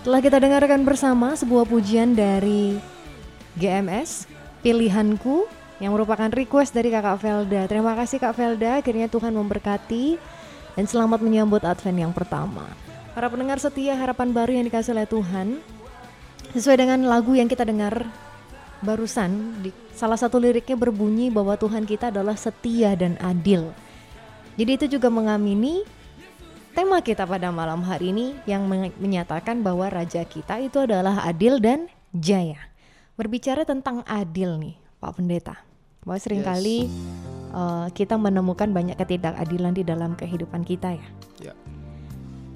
Telah 0.00 0.20
kita 0.24 0.40
dengarkan 0.40 0.80
bersama 0.80 1.36
sebuah 1.36 1.68
pujian 1.68 2.16
dari 2.16 2.80
GMS, 3.52 4.24
Pilihanku, 4.64 5.44
yang 5.76 5.92
merupakan 5.92 6.32
request 6.32 6.72
dari 6.72 6.88
kakak 6.88 7.20
Velda. 7.20 7.68
Terima 7.68 7.92
kasih 7.92 8.16
kak 8.16 8.32
Velda, 8.32 8.80
akhirnya 8.80 9.12
Tuhan 9.12 9.36
memberkati 9.36 10.16
dan 10.72 10.88
selamat 10.88 11.20
menyambut 11.20 11.60
Advent 11.68 12.00
yang 12.00 12.16
pertama. 12.16 12.64
Para 13.12 13.28
pendengar 13.28 13.60
setia 13.60 13.92
Harapan 13.92 14.32
Baru 14.32 14.56
yang 14.56 14.64
dikasih 14.64 14.96
oleh 14.96 15.04
Tuhan, 15.04 15.60
sesuai 16.56 16.80
dengan 16.80 17.12
lagu 17.12 17.36
yang 17.36 17.44
kita 17.44 17.68
dengar 17.68 18.08
barusan 18.80 19.60
di 19.60 19.68
salah 19.98 20.14
satu 20.14 20.38
liriknya 20.38 20.78
berbunyi 20.78 21.26
bahwa 21.34 21.58
Tuhan 21.58 21.82
kita 21.82 22.14
adalah 22.14 22.38
setia 22.38 22.94
dan 22.94 23.18
adil. 23.18 23.74
Jadi 24.54 24.70
itu 24.78 24.86
juga 24.98 25.10
mengamini 25.10 25.82
tema 26.78 27.02
kita 27.02 27.26
pada 27.26 27.50
malam 27.50 27.82
hari 27.82 28.14
ini 28.14 28.38
yang 28.46 28.70
men- 28.70 28.94
menyatakan 29.02 29.58
bahwa 29.66 29.90
raja 29.90 30.22
kita 30.22 30.62
itu 30.62 30.78
adalah 30.86 31.26
adil 31.26 31.58
dan 31.58 31.90
jaya. 32.14 32.70
Berbicara 33.18 33.66
tentang 33.66 34.06
adil 34.06 34.54
nih, 34.62 34.78
Pak 35.02 35.18
Pendeta. 35.18 35.58
Bahwa 36.06 36.22
sering 36.22 36.46
kali 36.46 36.86
eh, 37.50 37.86
kita 37.90 38.14
menemukan 38.14 38.70
banyak 38.70 38.94
ketidakadilan 38.94 39.74
di 39.74 39.82
dalam 39.82 40.14
kehidupan 40.14 40.62
kita 40.62 40.94
ya. 40.94 41.08
Ya. 41.42 41.54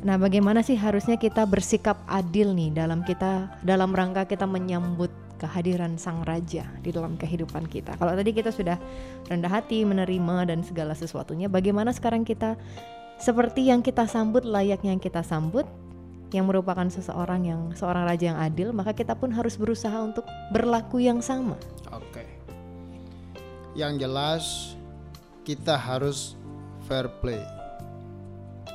Nah, 0.03 0.18
bagaimana 0.18 0.66
sih 0.66 0.74
harusnya 0.74 1.14
kita 1.14 1.47
bersikap 1.47 1.99
adil 2.11 2.55
nih 2.55 2.74
dalam 2.74 3.07
kita 3.07 3.59
dalam 3.62 3.95
rangka 3.95 4.26
kita 4.26 4.47
menyambut 4.51 5.11
kehadiran 5.43 5.99
Sang 5.99 6.22
Raja 6.22 6.70
di 6.78 6.95
dalam 6.95 7.18
kehidupan 7.18 7.66
kita. 7.66 7.99
Kalau 7.99 8.14
tadi 8.14 8.30
kita 8.30 8.55
sudah 8.55 8.78
rendah 9.26 9.51
hati 9.51 9.82
menerima 9.82 10.47
dan 10.47 10.62
segala 10.62 10.95
sesuatunya, 10.95 11.51
bagaimana 11.51 11.90
sekarang 11.90 12.22
kita 12.22 12.55
seperti 13.18 13.66
yang 13.66 13.82
kita 13.82 14.07
sambut 14.07 14.47
layaknya 14.47 14.95
yang 14.95 15.03
kita 15.03 15.26
sambut 15.26 15.66
yang 16.32 16.49
merupakan 16.49 16.88
seseorang 16.88 17.45
yang 17.45 17.61
seorang 17.76 18.09
raja 18.09 18.32
yang 18.32 18.40
adil, 18.40 18.72
maka 18.72 18.97
kita 18.97 19.12
pun 19.12 19.34
harus 19.34 19.61
berusaha 19.61 19.95
untuk 20.01 20.24
berlaku 20.49 21.03
yang 21.03 21.20
sama. 21.20 21.61
Oke. 21.93 22.24
Yang 23.76 23.93
jelas 24.01 24.45
kita 25.45 25.76
harus 25.76 26.38
fair 26.88 27.11
play. 27.20 27.43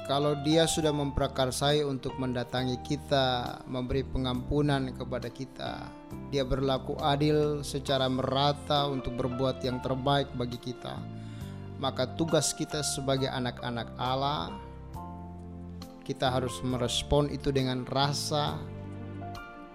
Kalau 0.08 0.40
dia 0.40 0.64
sudah 0.64 0.96
memprakarsai 0.96 1.84
untuk 1.84 2.16
mendatangi 2.16 2.80
kita, 2.80 3.60
memberi 3.68 4.08
pengampunan 4.08 4.96
kepada 4.96 5.28
kita, 5.28 5.92
dia 6.28 6.44
berlaku 6.44 7.00
adil 7.00 7.64
secara 7.64 8.12
merata 8.12 8.88
untuk 8.92 9.16
berbuat 9.16 9.64
yang 9.64 9.80
terbaik 9.80 10.28
bagi 10.36 10.60
kita. 10.60 11.00
Maka 11.78 12.10
tugas 12.18 12.52
kita 12.58 12.82
sebagai 12.82 13.30
anak-anak 13.30 13.88
Allah 13.96 14.52
kita 16.08 16.32
harus 16.32 16.64
merespon 16.64 17.28
itu 17.28 17.52
dengan 17.52 17.84
rasa 17.84 18.56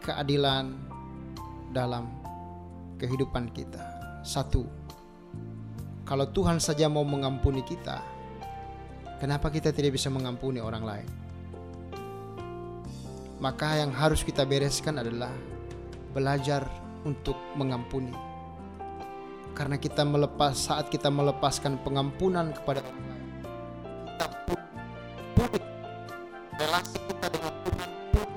keadilan 0.01 0.73
dalam 1.77 2.09
kehidupan 2.97 3.53
kita. 3.53 3.85
Satu, 4.25 4.65
kalau 6.09 6.25
Tuhan 6.33 6.57
saja 6.57 6.89
mau 6.89 7.05
mengampuni 7.05 7.61
kita, 7.61 8.01
kenapa 9.21 9.53
kita 9.53 9.77
tidak 9.77 10.01
bisa 10.01 10.09
mengampuni 10.09 10.59
orang 10.65 10.85
lain? 10.85 11.09
Maka 13.37 13.85
yang 13.85 13.93
harus 13.93 14.25
kita 14.25 14.49
bereskan 14.49 15.05
adalah 15.05 15.52
belajar 16.13 16.69
untuk 17.03 17.35
mengampuni. 17.59 18.15
Karena 19.53 19.77
kita 19.77 20.05
melepas 20.05 20.57
saat 20.57 20.89
kita 20.89 21.13
melepaskan 21.13 21.77
pengampunan 21.85 22.57
kepada 22.57 22.81
orang 22.81 23.05
lain, 23.05 23.29
kita 24.09 24.27
pulih 25.37 25.65
relasi 26.57 26.97
kita 27.05 27.27
dengan 27.29 27.53
Tuhan 27.65 27.91
pulih, 28.13 28.33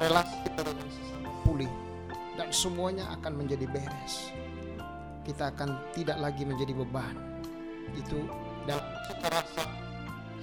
relasi 0.00 0.36
kita 0.44 0.60
dengan 0.68 0.88
sesama 0.92 1.30
pulih, 1.48 1.72
dan 2.36 2.48
semuanya 2.52 3.04
akan 3.16 3.32
menjadi 3.40 3.64
beres. 3.72 4.32
Kita 5.24 5.52
akan 5.52 5.92
tidak 5.96 6.20
lagi 6.20 6.44
menjadi 6.44 6.72
beban. 6.76 7.16
Itu 7.96 8.28
dalam 8.68 8.84
cita 9.08 9.28
rasa 9.32 9.64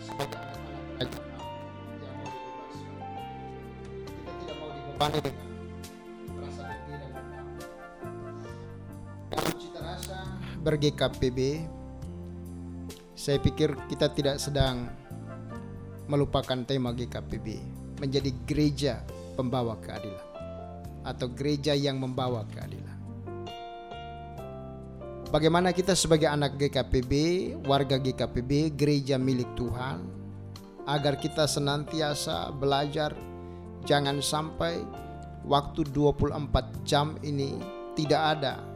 sebagai 0.02 0.38
anak-anak 0.98 1.46
yang 2.02 2.16
mau 2.18 2.30
dibebaskan. 2.30 2.98
Kita 4.18 4.32
tidak 4.42 4.56
mau 4.58 4.70
dibebani 4.74 5.20
dengan 5.22 5.55
Cita 9.36 9.80
rasa 9.84 10.18
ber-GKPB, 10.64 11.40
saya 13.16 13.38
pikir 13.40 13.76
kita 13.92 14.12
tidak 14.12 14.40
sedang 14.40 14.88
melupakan 16.06 16.62
tema 16.68 16.94
GKPB 16.94 17.60
menjadi 18.00 18.32
gereja 18.46 18.94
pembawa 19.34 19.80
keadilan 19.82 20.28
atau 21.06 21.28
gereja 21.32 21.78
yang 21.78 22.02
membawa 22.02 22.44
keadilan. 22.50 22.98
Bagaimana 25.30 25.76
kita 25.76 25.98
sebagai 25.98 26.30
anak 26.30 26.56
GKPB, 26.56 27.12
warga 27.66 28.00
GKPB, 28.00 28.78
gereja 28.78 29.18
milik 29.20 29.50
Tuhan, 29.58 30.06
agar 30.86 31.18
kita 31.18 31.50
senantiasa 31.50 32.54
belajar 32.54 33.12
jangan 33.86 34.22
sampai 34.22 34.82
waktu 35.46 35.86
24 35.94 36.86
jam 36.86 37.18
ini 37.26 37.58
tidak 37.98 38.22
ada 38.38 38.75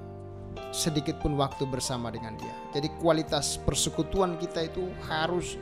sedikit 0.69 1.17
pun 1.19 1.33
waktu 1.39 1.65
bersama 1.65 2.13
dengan 2.13 2.37
dia. 2.37 2.53
Jadi 2.75 2.93
kualitas 3.01 3.57
persekutuan 3.57 4.37
kita 4.37 4.69
itu 4.69 4.85
harus 5.09 5.57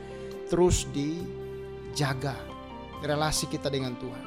terus 0.48 0.84
dijaga 0.92 2.36
relasi 3.00 3.48
kita 3.48 3.72
dengan 3.72 3.96
Tuhan. 3.96 4.24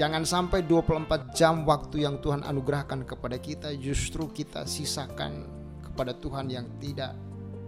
Jangan 0.00 0.24
sampai 0.24 0.64
24 0.64 1.36
jam 1.36 1.68
waktu 1.68 2.08
yang 2.08 2.16
Tuhan 2.24 2.40
anugerahkan 2.42 3.04
kepada 3.04 3.36
kita 3.36 3.76
justru 3.76 4.32
kita 4.32 4.64
sisakan 4.64 5.44
kepada 5.84 6.16
Tuhan 6.16 6.48
yang 6.48 6.64
tidak 6.80 7.12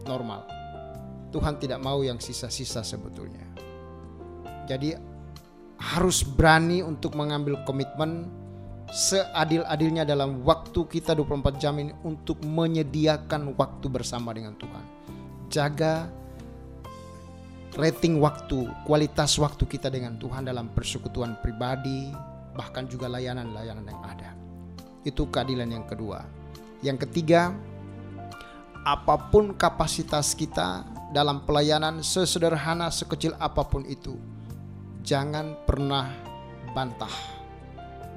normal. 0.08 0.48
Tuhan 1.28 1.60
tidak 1.60 1.82
mau 1.84 2.00
yang 2.00 2.16
sisa-sisa 2.22 2.80
sebetulnya. 2.80 3.44
Jadi 4.64 4.96
harus 5.76 6.24
berani 6.24 6.80
untuk 6.80 7.12
mengambil 7.18 7.60
komitmen 7.68 8.30
seadil-adilnya 8.95 10.07
dalam 10.07 10.47
waktu 10.47 10.86
kita 10.86 11.18
24 11.18 11.59
jam 11.59 11.74
ini 11.82 11.90
untuk 12.07 12.38
menyediakan 12.47 13.59
waktu 13.59 13.90
bersama 13.90 14.30
dengan 14.30 14.55
Tuhan. 14.55 14.84
Jaga 15.51 16.07
rating 17.74 18.22
waktu, 18.22 18.70
kualitas 18.86 19.34
waktu 19.42 19.66
kita 19.66 19.90
dengan 19.90 20.14
Tuhan 20.14 20.47
dalam 20.47 20.70
persekutuan 20.70 21.34
pribadi, 21.42 22.14
bahkan 22.55 22.86
juga 22.86 23.11
layanan-layanan 23.11 23.82
yang 23.82 24.03
ada. 24.07 24.30
Itu 25.03 25.26
keadilan 25.26 25.74
yang 25.74 25.84
kedua. 25.90 26.22
Yang 26.78 27.11
ketiga, 27.11 27.51
apa 28.86 29.18
pun 29.26 29.59
kapasitas 29.59 30.38
kita 30.38 30.86
dalam 31.11 31.42
pelayanan 31.42 31.99
sesederhana 31.99 32.95
sekecil 32.95 33.34
apa 33.42 33.66
pun 33.66 33.82
itu, 33.90 34.14
jangan 35.03 35.59
pernah 35.66 36.14
bantah. 36.78 37.43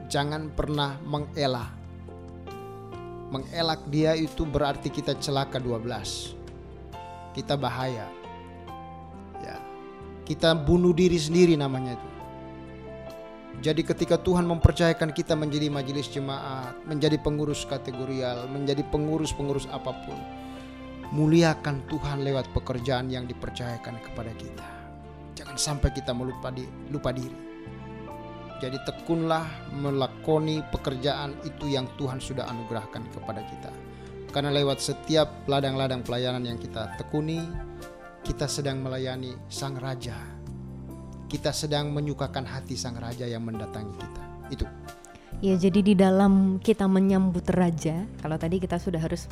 Jangan 0.07 0.55
pernah 0.55 0.95
mengelak. 1.03 1.75
Mengelak 3.27 3.83
dia 3.91 4.15
itu 4.15 4.47
berarti 4.47 4.87
kita 4.87 5.19
celaka 5.19 5.59
12. 5.59 6.31
Kita 7.35 7.59
bahaya. 7.59 8.07
Ya. 9.43 9.59
Kita 10.23 10.55
bunuh 10.55 10.95
diri 10.95 11.19
sendiri 11.19 11.59
namanya 11.59 11.99
itu. 11.99 12.09
Jadi 13.57 13.81
ketika 13.81 14.21
Tuhan 14.21 14.45
mempercayakan 14.45 15.11
kita 15.11 15.33
menjadi 15.33 15.67
majelis 15.67 16.07
jemaat, 16.13 16.77
menjadi 16.85 17.17
pengurus 17.17 17.65
kategorial, 17.65 18.45
menjadi 18.47 18.85
pengurus-pengurus 18.87 19.65
apa 19.73 19.97
pun, 20.05 20.17
muliakan 21.09 21.81
Tuhan 21.89 22.21
lewat 22.21 22.53
pekerjaan 22.53 23.09
yang 23.09 23.25
dipercayakan 23.25 23.97
kepada 23.97 24.31
kita. 24.37 24.67
Jangan 25.33 25.57
sampai 25.57 25.89
kita 25.89 26.13
melupa 26.13 26.53
di, 26.53 26.69
lupa 26.93 27.09
diri. 27.09 27.46
Jadi 28.57 28.81
tekunlah 28.81 29.45
melakoni 29.77 30.65
pekerjaan 30.73 31.37
itu 31.45 31.69
yang 31.69 31.85
Tuhan 31.93 32.17
sudah 32.17 32.49
anugerahkan 32.49 33.05
kepada 33.13 33.41
kita. 33.45 33.71
Karena 34.33 34.49
lewat 34.49 34.81
setiap 34.81 35.45
ladang-ladang 35.45 36.01
pelayanan 36.01 36.43
yang 36.43 36.57
kita 36.57 36.97
tekuni, 36.97 37.41
kita 38.25 38.49
sedang 38.49 38.81
melayani 38.81 39.37
Sang 39.47 39.77
Raja. 39.77 40.17
Kita 41.27 41.53
sedang 41.53 41.93
menyukakan 41.93 42.43
hati 42.49 42.73
Sang 42.73 42.97
Raja 42.97 43.29
yang 43.29 43.45
mendatangi 43.45 43.93
kita. 43.93 44.23
Itu. 44.51 44.65
Ya, 45.37 45.53
jadi 45.53 45.85
di 45.85 45.93
dalam 45.93 46.57
kita 46.57 46.89
menyambut 46.89 47.45
raja, 47.53 48.09
kalau 48.25 48.41
tadi 48.41 48.57
kita 48.57 48.81
sudah 48.81 48.97
harus 48.97 49.29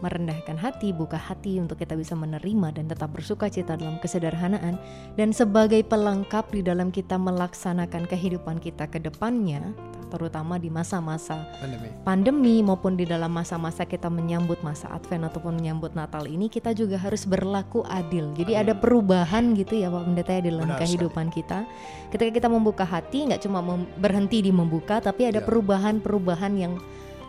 merendahkan 0.00 0.56
hati, 0.56 0.92
buka 0.92 1.16
hati 1.16 1.60
untuk 1.60 1.76
kita 1.76 1.94
bisa 1.94 2.16
menerima 2.16 2.72
dan 2.74 2.88
tetap 2.88 3.12
bersuka 3.12 3.48
cita 3.48 3.76
dalam 3.76 4.00
kesederhanaan 4.00 4.80
dan 5.14 5.30
sebagai 5.30 5.84
pelengkap 5.84 6.48
di 6.50 6.64
dalam 6.64 6.88
kita 6.88 7.20
melaksanakan 7.20 8.08
kehidupan 8.08 8.60
kita 8.60 8.88
ke 8.88 8.98
depannya 8.98 9.72
terutama 10.10 10.58
di 10.58 10.66
masa-masa 10.66 11.46
Pandemi. 11.62 11.86
pandemi 12.02 12.56
maupun 12.66 12.98
di 12.98 13.06
dalam 13.06 13.30
masa-masa 13.30 13.86
kita 13.86 14.10
menyambut 14.10 14.58
masa 14.58 14.90
Advent 14.90 15.30
ataupun 15.30 15.62
menyambut 15.62 15.94
Natal 15.94 16.26
ini 16.26 16.50
kita 16.50 16.74
juga 16.74 16.98
harus 16.98 17.22
berlaku 17.22 17.86
adil. 17.86 18.34
Jadi 18.34 18.58
ada 18.58 18.74
perubahan 18.74 19.54
gitu 19.54 19.78
ya 19.78 19.86
Pak 19.86 20.02
Pendeta 20.10 20.32
ya 20.34 20.42
dalam 20.50 20.66
Benar 20.66 20.82
kehidupan 20.82 21.30
kita. 21.30 21.62
Ketika 22.10 22.30
kita 22.42 22.48
membuka 22.50 22.82
hati 22.82 23.30
nggak 23.30 23.38
cuma 23.46 23.62
mem- 23.62 23.86
berhenti 24.02 24.42
di 24.42 24.50
membuka 24.50 24.98
tapi 24.98 25.30
ada 25.30 25.38
Ya. 25.38 25.46
perubahan-perubahan 25.46 26.52
yang 26.58 26.74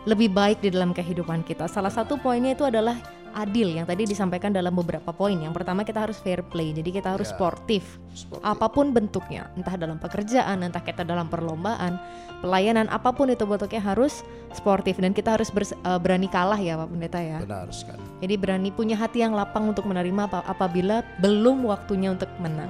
lebih 0.04 0.34
baik 0.34 0.58
di 0.60 0.74
dalam 0.74 0.90
kehidupan 0.90 1.46
kita. 1.46 1.70
Salah 1.70 1.90
satu 1.90 2.18
poinnya 2.18 2.52
itu 2.52 2.66
adalah 2.66 2.98
adil 3.32 3.72
yang 3.72 3.88
tadi 3.88 4.04
disampaikan 4.04 4.52
dalam 4.52 4.76
beberapa 4.76 5.08
poin. 5.08 5.32
Yang 5.32 5.56
pertama 5.56 5.88
kita 5.88 6.04
harus 6.04 6.20
fair 6.20 6.44
play. 6.44 6.76
Jadi 6.76 7.00
kita 7.00 7.16
harus 7.16 7.32
Ya. 7.32 7.36
sportif 7.40 7.84
Sportif. 8.12 8.44
apa 8.44 8.68
pun 8.68 8.92
bentuknya, 8.92 9.48
entah 9.56 9.72
dalam 9.80 9.96
pekerjaan, 9.96 10.60
entah 10.60 10.84
kita 10.84 11.00
dalam 11.00 11.32
perlombaan, 11.32 11.96
pelayanan 12.44 12.92
apa 12.92 13.08
pun 13.08 13.32
itu 13.32 13.48
bentuknya 13.48 13.80
harus 13.80 14.20
sportif 14.52 15.00
dan 15.00 15.16
kita 15.16 15.32
harus 15.32 15.48
bers- 15.48 15.72
eh, 15.72 15.96
berani 15.96 16.28
kalah 16.28 16.60
ya 16.60 16.76
Pak 16.76 16.92
Pendeta 16.92 17.20
ya. 17.24 17.38
Benar 17.40 17.72
sekali. 17.72 18.04
Jadi 18.20 18.34
berani 18.36 18.68
punya 18.68 19.00
hati 19.00 19.24
yang 19.24 19.32
lapang 19.32 19.64
untuk 19.64 19.88
menerima 19.88 20.28
apa- 20.28 20.44
apabila 20.44 21.00
belum 21.24 21.64
waktunya 21.64 22.12
untuk 22.12 22.28
menang. 22.36 22.68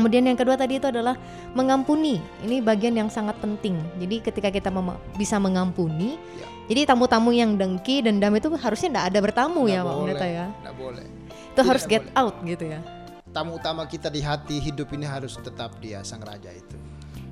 Kemudian 0.00 0.24
yang 0.24 0.38
kedua 0.40 0.56
tadi 0.56 0.80
itu 0.80 0.88
adalah 0.88 1.12
mengampuni. 1.52 2.16
Ini 2.40 2.64
bagian 2.64 2.96
yang 2.96 3.12
sangat 3.12 3.36
penting. 3.36 3.76
Jadi 4.00 4.24
ketika 4.24 4.48
kita 4.48 4.72
mem- 4.72 4.96
bisa 5.20 5.36
mengampuni, 5.36 6.16
Ya. 6.40 6.48
jadi 6.72 6.88
tamu-tamu 6.88 7.36
yang 7.36 7.60
dengki, 7.60 8.00
dendam 8.00 8.32
itu 8.32 8.48
harusnya 8.56 8.88
tidak 8.88 9.04
ada 9.12 9.18
bertamu 9.20 9.68
Nggak 9.68 9.76
ya 9.76 9.80
Pak 9.84 9.94
Pendeta 9.94 10.26
ya. 10.26 10.46
nggak 10.64 10.76
boleh. 10.80 11.04
Itu 11.04 11.52
Tidak 11.52 11.68
harus 11.68 11.84
get 11.84 12.04
boleh. 12.08 12.16
out 12.16 12.34
gitu 12.40 12.64
ya. 12.64 12.80
Tamu 13.28 13.60
utama 13.60 13.84
kita 13.84 14.08
di 14.08 14.24
hati 14.24 14.56
hidup 14.56 14.88
ini 14.90 15.04
harus 15.04 15.36
tetap 15.36 15.76
dia 15.78 16.00
sang 16.00 16.24
raja 16.24 16.48
itu. 16.48 16.76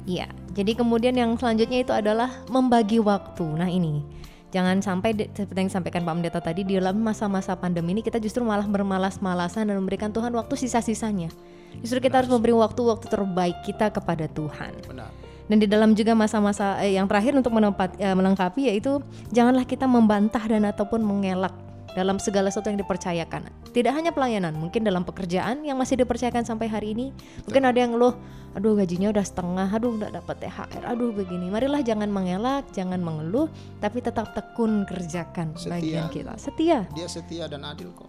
Iya, 0.05 0.29
jadi 0.53 0.77
kemudian 0.77 1.17
yang 1.17 1.33
selanjutnya 1.35 1.81
itu 1.81 1.91
adalah 1.91 2.45
membagi 2.47 3.01
waktu. 3.01 3.45
Nah 3.45 3.69
ini, 3.69 4.05
jangan 4.49 4.79
sampai 4.79 5.17
seperti 5.33 5.57
yang 5.57 5.69
disampaikan 5.73 6.05
Pak 6.05 6.15
Pendeta 6.15 6.41
tadi 6.45 6.63
di 6.63 6.77
dalam 6.77 7.01
masa-masa 7.01 7.57
pandemi 7.57 7.97
ini 7.97 8.05
kita 8.05 8.21
justru 8.21 8.45
malah 8.45 8.65
bermalas-malasan 8.65 9.69
dan 9.69 9.77
memberikan 9.77 10.13
Tuhan 10.13 10.37
waktu 10.37 10.53
sisa-sisanya. 10.55 11.33
Justru 11.81 12.03
kita 12.03 12.23
harus 12.23 12.31
memberi 12.31 12.55
waktu-waktu 12.57 13.07
terbaik 13.07 13.59
kita 13.63 13.93
kepada 13.95 14.27
Tuhan. 14.31 14.73
Benar. 14.87 15.11
Dan 15.49 15.65
di 15.65 15.67
dalam 15.67 15.97
juga 15.97 16.13
masa-masa 16.13 16.77
eh, 16.85 17.01
yang 17.01 17.09
terakhir 17.09 17.33
untuk 17.33 17.57
menempat, 17.57 17.97
eh, 17.97 18.13
melengkapi 18.13 18.69
yaitu 18.69 19.01
janganlah 19.33 19.65
kita 19.65 19.89
membantah 19.89 20.45
dan 20.45 20.69
ataupun 20.69 21.01
mengelak 21.01 21.57
dalam 21.97 22.21
segala 22.21 22.53
sesuatu 22.53 22.69
yang 22.69 22.79
dipercayakan. 22.79 23.49
Tidak 23.73 23.91
hanya 23.91 24.13
pelayanan, 24.13 24.55
mungkin 24.55 24.85
dalam 24.85 25.03
pekerjaan 25.03 25.65
yang 25.65 25.81
masih 25.81 25.99
dipercayakan 25.99 26.45
sampai 26.45 26.69
hari 26.69 26.93
ini. 26.93 27.11
Mungkin 27.49 27.65
ada 27.65 27.79
yang 27.81 27.97
ngeluh, 27.97 28.15
aduh 28.55 28.77
gajinya 28.77 29.09
udah 29.11 29.25
setengah, 29.25 29.69
aduh 29.73 29.93
nggak 29.99 30.13
dapat 30.15 30.37
THR, 30.47 30.83
aduh 30.85 31.11
begini. 31.11 31.49
Marilah 31.49 31.83
jangan 31.83 32.07
mengelak, 32.13 32.69
jangan 32.71 33.01
mengeluh, 33.01 33.51
tapi 33.81 33.99
tetap 34.05 34.37
tekun 34.37 34.85
kerjakan 34.85 35.57
Setia. 35.59 35.73
bagian 35.75 36.07
kita. 36.13 36.33
Setia. 36.37 36.79
Dia 36.93 37.09
setia 37.09 37.45
dan 37.49 37.65
adil 37.65 37.91
kok. 37.97 38.09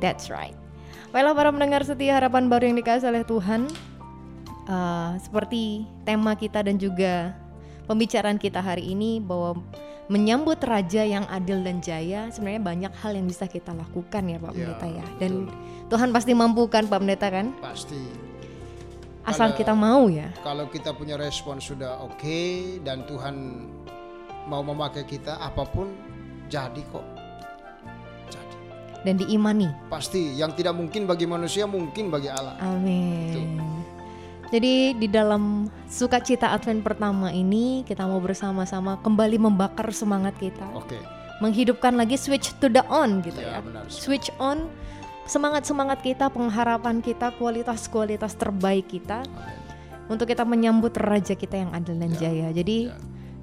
That's 0.00 0.30
right. 0.32 0.56
Baiklah 1.16 1.32
para 1.32 1.48
pendengar 1.48 1.80
setia 1.80 2.20
harapan 2.20 2.44
baru 2.44 2.68
yang 2.68 2.76
dikasih 2.76 3.08
oleh 3.08 3.24
Tuhan. 3.24 3.72
Eh, 4.68 5.10
seperti 5.24 5.88
tema 6.04 6.36
kita 6.36 6.60
dan 6.60 6.76
juga 6.76 7.32
pembicaraan 7.88 8.36
kita 8.36 8.60
hari 8.60 8.92
ini 8.92 9.16
bahwa 9.16 9.64
menyambut 10.12 10.60
raja 10.60 11.08
yang 11.08 11.24
adil 11.32 11.64
dan 11.64 11.80
jaya 11.80 12.28
sebenarnya 12.28 12.60
banyak 12.60 12.92
hal 13.00 13.16
yang 13.16 13.24
bisa 13.24 13.48
kita 13.48 13.72
lakukan 13.72 14.28
ya 14.28 14.36
Pak 14.36 14.52
Ya, 14.52 14.76
Pendeta 14.76 14.86
ya. 14.92 15.06
Dan 15.16 15.48
Tuhan 15.88 16.12
pasti 16.12 16.36
mampukan 16.36 16.84
Pak 16.84 17.00
Pendeta 17.00 17.32
kan? 17.32 17.56
Pasti. 17.64 17.96
Asal 19.24 19.56
Kalau- 19.56 19.56
kita 19.56 19.72
mau 19.72 20.12
ya. 20.12 20.28
Kalau 20.44 20.68
kita 20.68 20.92
punya 20.92 21.16
respon 21.16 21.64
sudah 21.64 21.96
oke 22.04 22.76
dan 22.84 23.08
Tuhan 23.08 23.64
mau 24.52 24.60
memakai 24.60 25.08
kita 25.08 25.40
apa 25.40 25.64
pun 25.64 25.96
jadi 26.52 26.84
kok. 26.92 27.15
Dan 29.06 29.22
diimani. 29.22 29.70
Pasti 29.86 30.34
yang 30.34 30.50
tidak 30.50 30.74
mungkin 30.74 31.06
bagi 31.06 31.30
manusia 31.30 31.62
mungkin 31.62 32.10
bagi 32.10 32.26
Allah. 32.26 32.58
Amin. 32.58 33.54
Jadi 34.46 34.94
di 34.94 35.06
dalam 35.06 35.66
sukacita 35.86 36.50
Advent 36.50 36.82
pertama 36.82 37.30
ini 37.30 37.82
kita 37.82 38.02
mau 38.02 38.18
bersama-sama 38.18 38.98
kembali 38.98 39.38
membakar 39.38 39.90
semangat 39.94 40.34
kita. 40.38 40.66
Oke. 40.74 40.98
menghidupkan 41.36 41.92
lagi 41.92 42.16
switch 42.16 42.56
to 42.56 42.72
the 42.72 42.80
on 42.88 43.20
gitu 43.20 43.36
Ya, 43.36 43.60
ya. 43.60 43.60
benar. 43.60 43.84
Switch 43.92 44.32
on 44.40 44.72
semangat-semangat 45.28 46.00
kita, 46.00 46.32
pengharapan 46.32 47.04
kita, 47.04 47.28
kualitas-kualitas 47.36 48.32
terbaik 48.40 48.88
kita 48.88 49.20
untuk 50.08 50.32
kita 50.32 50.48
menyambut 50.48 50.96
raja 50.96 51.36
kita 51.36 51.60
yang 51.60 51.76
adil 51.76 51.92
dan 52.00 52.08
jaya. 52.16 52.48
Jadi 52.56 52.88
ya. 52.88 52.96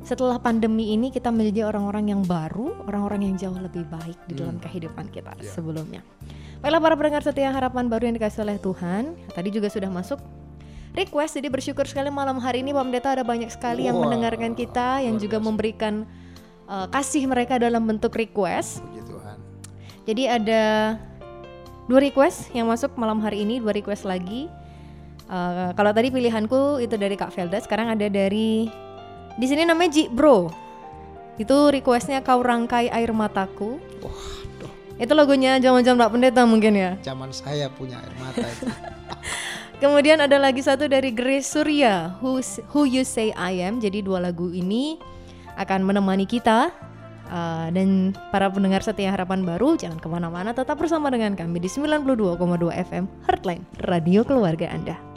Setelah 0.03 0.35
pandemi 0.37 0.91
ini 0.91 1.09
kita 1.09 1.31
menjadi 1.31 1.67
orang-orang 1.67 2.11
yang 2.11 2.21
baru, 2.21 2.75
orang-orang 2.85 3.31
yang 3.31 3.35
jauh 3.39 3.55
lebih 3.55 3.87
baik 3.87 4.19
di 4.27 4.35
dalam 4.35 4.59
Hmm. 4.59 4.63
kehidupan 4.63 5.07
kita 5.09 5.31
Ya. 5.39 5.47
sebelumnya. 5.49 6.01
Baiklah 6.59 6.79
para 6.79 6.95
pendengar 6.95 7.23
setia 7.23 7.51
harapan 7.51 7.87
baru 7.87 8.07
yang 8.07 8.15
dikasih 8.15 8.43
oleh 8.43 8.55
Tuhan. 8.55 9.15
Tadi 9.31 9.49
juga 9.51 9.67
sudah 9.67 9.87
masuk 9.87 10.19
request 10.93 11.35
jadi 11.35 11.49
bersyukur 11.49 11.83
sekali 11.83 12.07
malam 12.07 12.37
hari 12.37 12.61
ini 12.61 12.69
Pak 12.69 12.83
Pendeta 12.85 13.09
ada 13.15 13.23
banyak 13.25 13.49
sekali 13.49 13.87
yang 13.87 13.97
Wah, 13.97 14.05
mendengarkan 14.07 14.53
kita 14.53 15.01
yang 15.01 15.17
luar 15.17 15.23
juga 15.23 15.37
biasa. 15.39 15.47
memberikan 15.49 15.93
uh, 16.67 16.87
kasih 16.87 17.23
mereka 17.25 17.57
dalam 17.57 17.83
bentuk 17.83 18.13
request. 18.13 18.79
Puji 18.79 19.01
Tuhan. 19.03 19.37
Jadi 20.03 20.23
ada 20.27 20.63
dua 21.87 21.99
request 21.99 22.51
yang 22.51 22.67
masuk 22.67 22.95
malam 22.95 23.19
hari 23.19 23.43
ini, 23.43 23.59
dua 23.59 23.71
request 23.71 24.03
lagi. 24.03 24.47
Uh, 25.27 25.71
kalau 25.73 25.91
tadi 25.91 26.11
pilihanku 26.11 26.79
itu 26.79 26.95
dari 26.95 27.15
Kak 27.15 27.31
Velda, 27.31 27.59
sekarang 27.59 27.87
ada 27.89 28.07
dari 28.07 28.67
di 29.37 29.45
sini 29.49 29.65
namanya 29.65 29.89
Ji 29.93 30.03
Bro. 30.09 30.53
Itu 31.41 31.73
requestnya 31.73 32.21
kau 32.21 32.45
rangkai 32.45 32.93
air 32.93 33.09
mataku. 33.09 33.81
Waduh, 34.05 34.73
Itu 35.01 35.13
lagunya 35.17 35.57
zaman-zaman 35.57 36.05
Pendeta 36.13 36.45
mungkin 36.45 36.77
ya. 36.77 36.91
zaman 37.01 37.33
saya 37.33 37.69
punya 37.73 37.97
air 37.97 38.13
mata 38.21 38.45
itu. 38.45 38.69
Kemudian 39.81 40.21
ada 40.21 40.37
lagi 40.39 40.61
satu 40.63 40.87
dari 40.87 41.11
Grace 41.11 41.49
Surya, 41.49 42.15
Who, 42.21 42.39
Who 42.71 42.85
You 42.87 43.03
Say 43.03 43.33
I 43.33 43.59
Am. 43.65 43.81
Jadi 43.81 44.05
dua 44.05 44.21
lagu 44.21 44.53
ini 44.53 45.01
akan 45.57 45.85
menemani 45.85 46.29
kita 46.29 46.71
Uh, 47.33 47.71
dan 47.73 48.13
para 48.29 48.45
pendengar 48.51 48.83
setia 48.85 49.09
harapan 49.09 49.41
baru 49.41 49.73
jangan 49.73 49.97
ke 49.97 50.05
mana-mana 50.05 50.53
tetap 50.53 50.77
bersama 50.77 51.09
dengan 51.09 51.33
kami 51.33 51.57
di 51.57 51.71
92,2 51.71 52.29
FM 52.69 53.09
Heartline 53.25 53.63
Radio 53.89 54.21
Keluarga 54.21 54.69
Anda. 54.69 55.12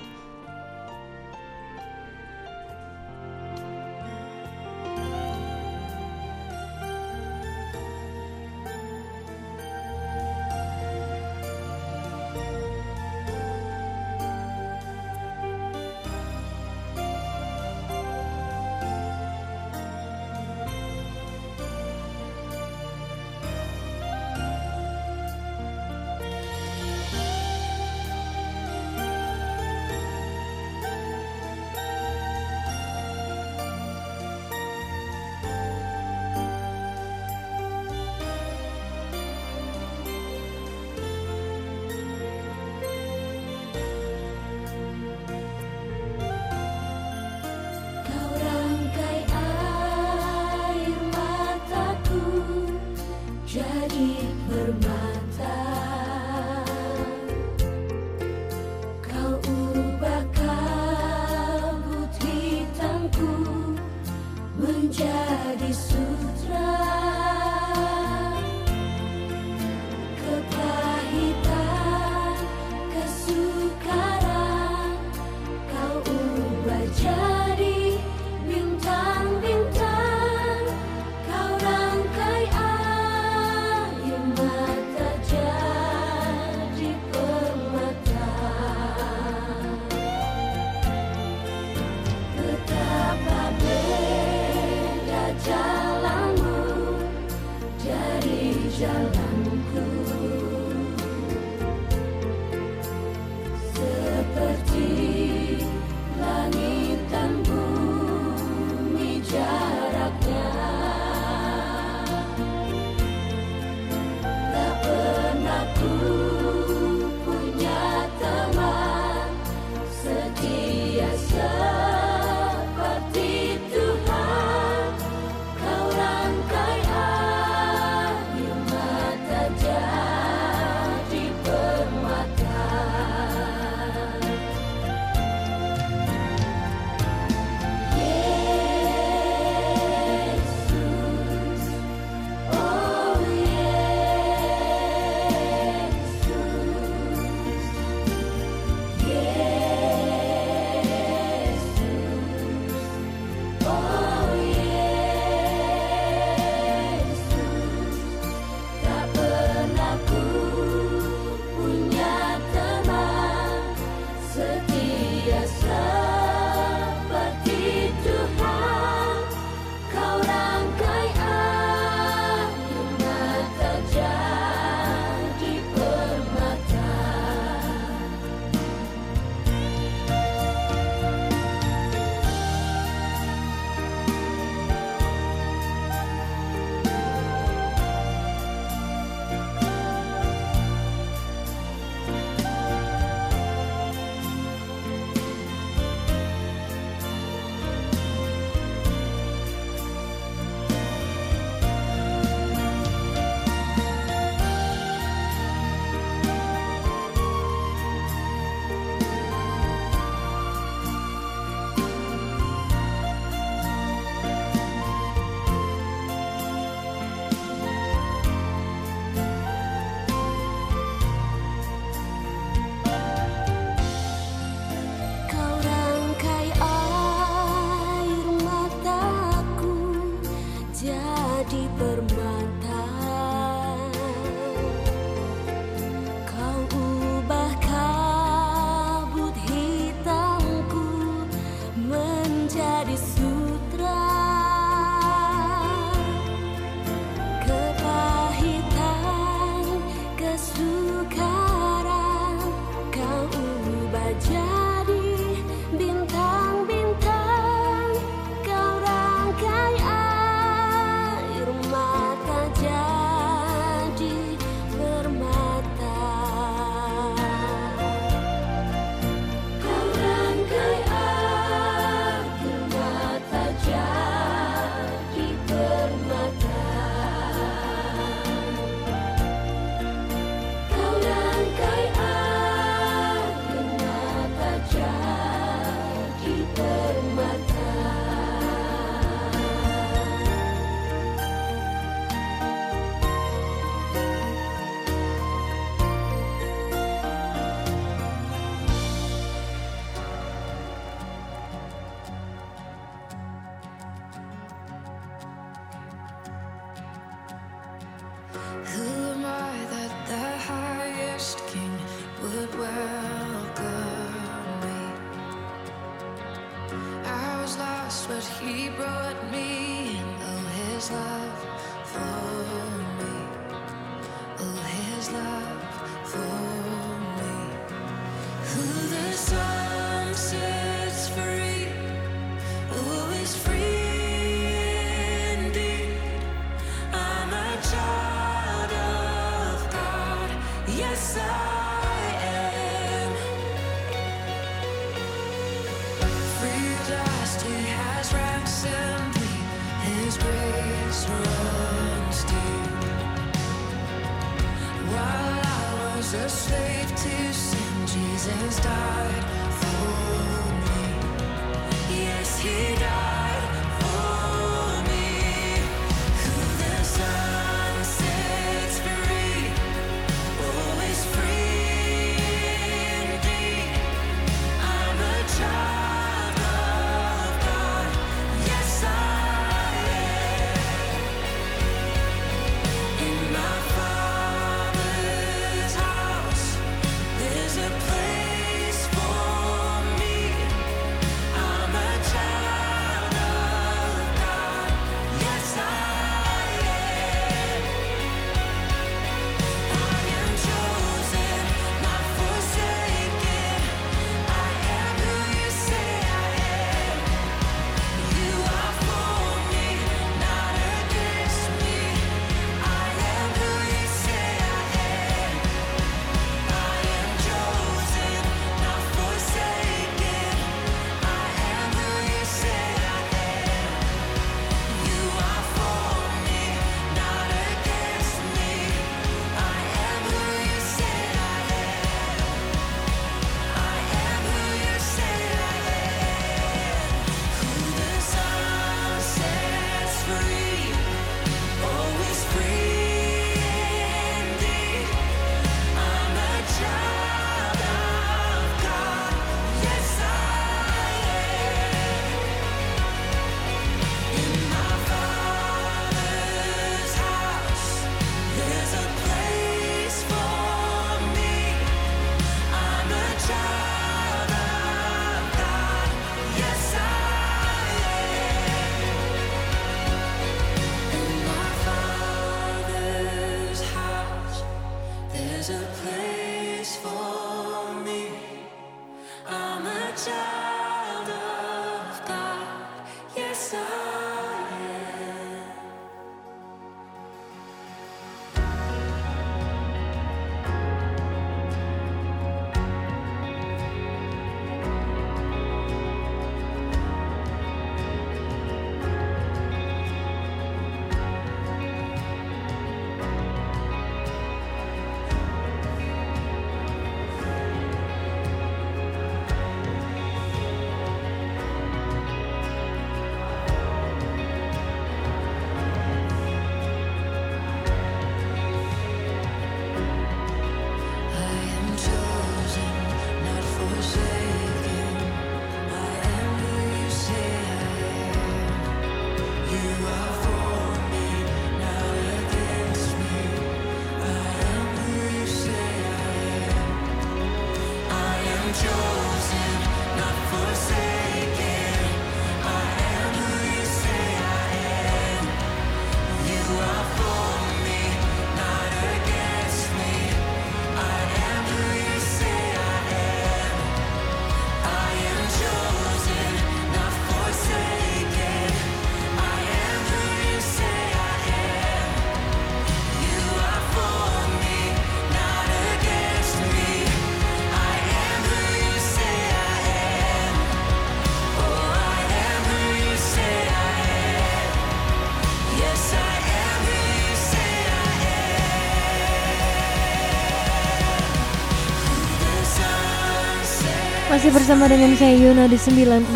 Masih 584.26 584.42
bersama 584.42 584.66
dengan 584.66 584.90
saya 584.98 585.14
Yuna 585.22 585.46
di 585.46 585.54
92,2 585.54 586.10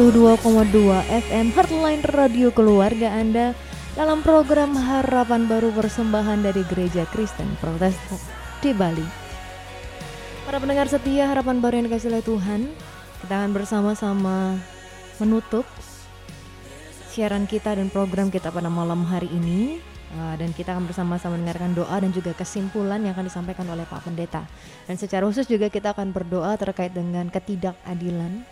FM 1.31 1.47
Heartline 1.55 2.03
Radio 2.11 2.51
Keluarga 2.51 3.15
Anda 3.15 3.55
dalam 3.95 4.27
program 4.27 4.75
Harapan 4.75 5.47
Baru 5.47 5.71
persembahan 5.71 6.43
dari 6.43 6.67
Gereja 6.67 7.07
Kristen 7.07 7.47
Protestan 7.63 8.19
di 8.67 8.75
Bali. 8.75 9.07
Para 10.43 10.59
pendengar 10.59 10.91
setia 10.91 11.31
Harapan 11.31 11.63
Baru 11.63 11.79
yang 11.79 11.87
dikasih 11.87 12.11
oleh 12.11 12.27
Tuhan, 12.27 12.61
kita 13.23 13.47
akan 13.47 13.51
bersama-sama 13.55 14.59
menutup 15.23 15.63
siaran 17.15 17.47
kita 17.47 17.79
dan 17.79 17.95
program 17.95 18.27
kita 18.27 18.51
pada 18.51 18.67
malam 18.67 19.07
hari 19.07 19.31
ini 19.31 19.79
Uh, 20.11 20.35
dan 20.35 20.51
kita 20.51 20.75
akan 20.75 20.91
bersama-sama 20.91 21.39
mendengarkan 21.39 21.71
doa 21.71 21.97
dan 22.03 22.11
juga 22.11 22.35
kesimpulan 22.35 22.99
yang 22.99 23.15
akan 23.15 23.31
disampaikan 23.31 23.63
oleh 23.71 23.87
Pak 23.87 24.11
Pendeta. 24.11 24.43
Dan 24.91 24.99
secara 24.99 25.23
khusus 25.23 25.47
juga 25.47 25.71
kita 25.71 25.95
akan 25.95 26.11
berdoa 26.11 26.59
terkait 26.59 26.91
dengan 26.91 27.31
ketidakadilan 27.31 28.43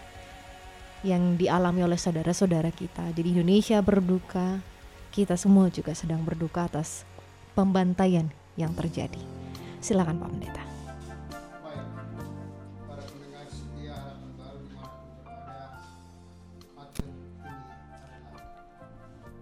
yang 1.03 1.35
dialami 1.35 1.83
oleh 1.83 1.99
saudara-saudara 1.99 2.71
kita. 2.71 3.11
Jadi 3.11 3.35
Indonesia 3.35 3.83
berduka, 3.83 4.63
kita 5.11 5.35
semua 5.35 5.67
juga 5.67 5.99
sedang 5.99 6.23
berduka 6.23 6.71
atas 6.71 7.03
pembantaian 7.59 8.31
yang 8.55 8.71
terjadi. 8.79 9.19
Silakan 9.83 10.23
Pak 10.23 10.31
Pendeta. 10.31 10.65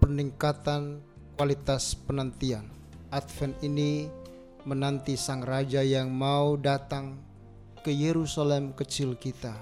Peningkatan 0.00 1.02
kualitas 1.36 1.92
penantian. 1.92 2.64
Advent 3.12 3.60
ini 3.60 4.08
menanti 4.64 5.20
Sang 5.20 5.44
Raja 5.44 5.84
yang 5.84 6.08
mau 6.08 6.56
datang 6.56 7.20
ke 7.84 7.92
Yerusalem 7.92 8.72
kecil 8.72 9.20
kita, 9.20 9.52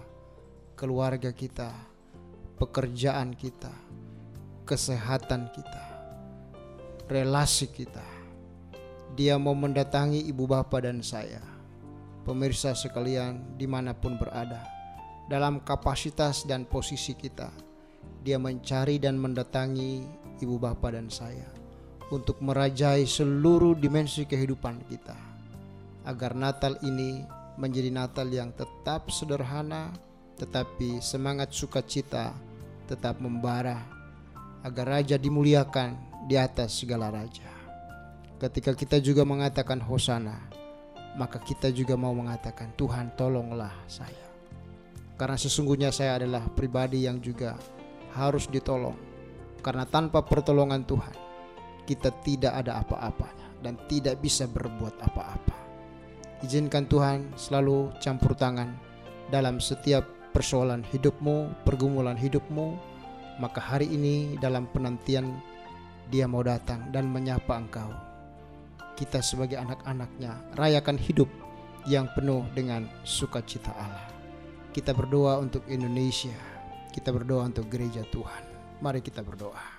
keluarga 0.79 1.35
kita, 1.35 1.75
pekerjaan 2.63 3.35
kita, 3.35 3.75
kesehatan 4.63 5.51
kita, 5.51 5.85
relasi 7.11 7.67
kita. 7.67 8.07
Dia 9.19 9.35
mau 9.35 9.59
mendatangi 9.59 10.31
ibu 10.31 10.47
bapa 10.47 10.79
dan 10.79 11.03
saya 11.03 11.43
pemirsa 12.23 12.73
sekalian 12.73 13.59
di 13.59 13.67
mana 13.67 13.93
pun 13.93 14.15
berada 14.17 14.63
dalam 15.29 15.61
kapasitas 15.61 16.49
dan 16.49 16.65
posisi 16.65 17.13
kita 17.19 17.53
dia 18.25 18.41
mencari 18.41 18.97
dan 18.97 19.21
mendatangi 19.21 20.03
ibu 20.41 20.57
bapa 20.57 20.97
dan 20.97 21.13
saya 21.13 21.54
untuk 22.13 22.41
merajai 22.45 23.09
seluruh 23.09 23.77
dimensi 23.79 24.29
kehidupan 24.29 24.85
kita 24.89 25.17
agar 26.05 26.37
Natal 26.37 26.77
ini 26.85 27.25
menjadi 27.57 27.89
Natal 27.89 28.29
yang 28.29 28.53
tetap 28.53 29.09
sederhana 29.09 29.95
tetapi 30.37 31.01
semangat 31.01 31.55
sukacita 31.55 32.35
tetap 32.85 33.23
membara 33.23 33.81
agar 34.67 35.01
raja 35.01 35.17
dimuliakan 35.17 35.97
di 36.29 36.37
atas 36.37 36.83
segala 36.83 37.09
raja 37.09 37.49
ketika 38.37 38.77
kita 38.77 39.01
juga 39.01 39.25
mengatakan 39.25 39.81
hosana 39.81 40.55
maka 41.15 41.39
kita 41.39 41.71
juga 41.71 41.95
mau 41.95 42.11
mengatakan 42.11 42.75
Tuhan 42.75 43.15
tolonglah 43.15 43.73
saya. 43.87 44.27
Karena 45.15 45.39
sesungguhnya 45.39 45.95
saya 45.95 46.19
adalah 46.19 46.43
pribadi 46.51 47.07
yang 47.07 47.23
juga 47.23 47.55
harus 48.19 48.51
ditolong. 48.51 48.99
Karena 49.63 49.87
tanpa 49.87 50.27
pertolongan 50.27 50.83
Tuhan 50.83 51.17
kita 51.85 52.11
tidak 52.24 52.52
ada 52.65 52.81
apa-apanya 52.81 53.48
dan 53.61 53.81
tidak 53.89 54.20
bisa 54.20 54.44
berbuat 54.48 54.97
apa-apa. 55.01 55.56
Izinkan 56.44 56.85
Tuhan 56.89 57.32
selalu 57.36 57.93
campur 58.01 58.36
tangan 58.36 58.77
dalam 59.32 59.61
setiap 59.61 60.05
persoalan 60.36 60.85
hidupmu, 60.93 61.65
pergumulan 61.65 62.16
hidupmu. 62.16 62.93
Maka 63.40 63.59
hari 63.59 63.90
ini 63.90 64.39
dalam 64.39 64.70
penantian 64.70 65.27
dia 66.06 66.31
mau 66.31 66.44
datang 66.44 66.93
dan 66.94 67.11
menyapa 67.11 67.59
engkau 67.59 68.15
kita 68.94 69.19
sebagai 69.20 69.59
anak-anaknya 69.59 70.55
rayakan 70.55 70.94
hidup 70.94 71.27
yang 71.85 72.06
penuh 72.15 72.47
dengan 72.55 72.86
sukacita 73.02 73.74
Allah. 73.74 74.09
Kita 74.70 74.94
berdoa 74.94 75.39
untuk 75.39 75.66
Indonesia, 75.70 76.35
kita 76.94 77.11
berdoa 77.11 77.47
untuk 77.47 77.66
gereja 77.70 78.02
Tuhan. 78.11 78.43
Mari 78.82 79.02
kita 79.02 79.23
berdoa. 79.23 79.74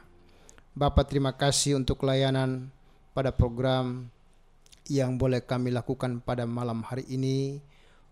Bapak 0.75 1.07
terima 1.07 1.31
kasih 1.31 1.79
untuk 1.79 2.03
layanan 2.03 2.67
pada 3.15 3.31
program 3.31 4.11
yang 4.91 5.15
boleh 5.15 5.39
kami 5.39 5.71
lakukan 5.71 6.19
pada 6.19 6.43
malam 6.43 6.83
hari 6.83 7.07
ini 7.07 7.63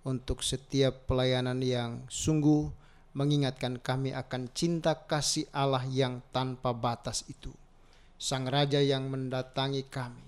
untuk 0.08 0.40
setiap 0.40 1.04
pelayanan 1.04 1.60
yang 1.60 2.08
sungguh 2.08 2.72
mengingatkan 3.20 3.84
kami 3.84 4.16
akan 4.16 4.48
cinta 4.56 4.96
kasih 4.96 5.44
Allah 5.52 5.84
yang 5.92 6.24
tanpa 6.32 6.72
batas 6.72 7.28
itu. 7.28 7.52
Sang 8.16 8.48
Raja 8.48 8.80
yang 8.80 9.12
mendatangi 9.12 9.84
kami 9.92 10.24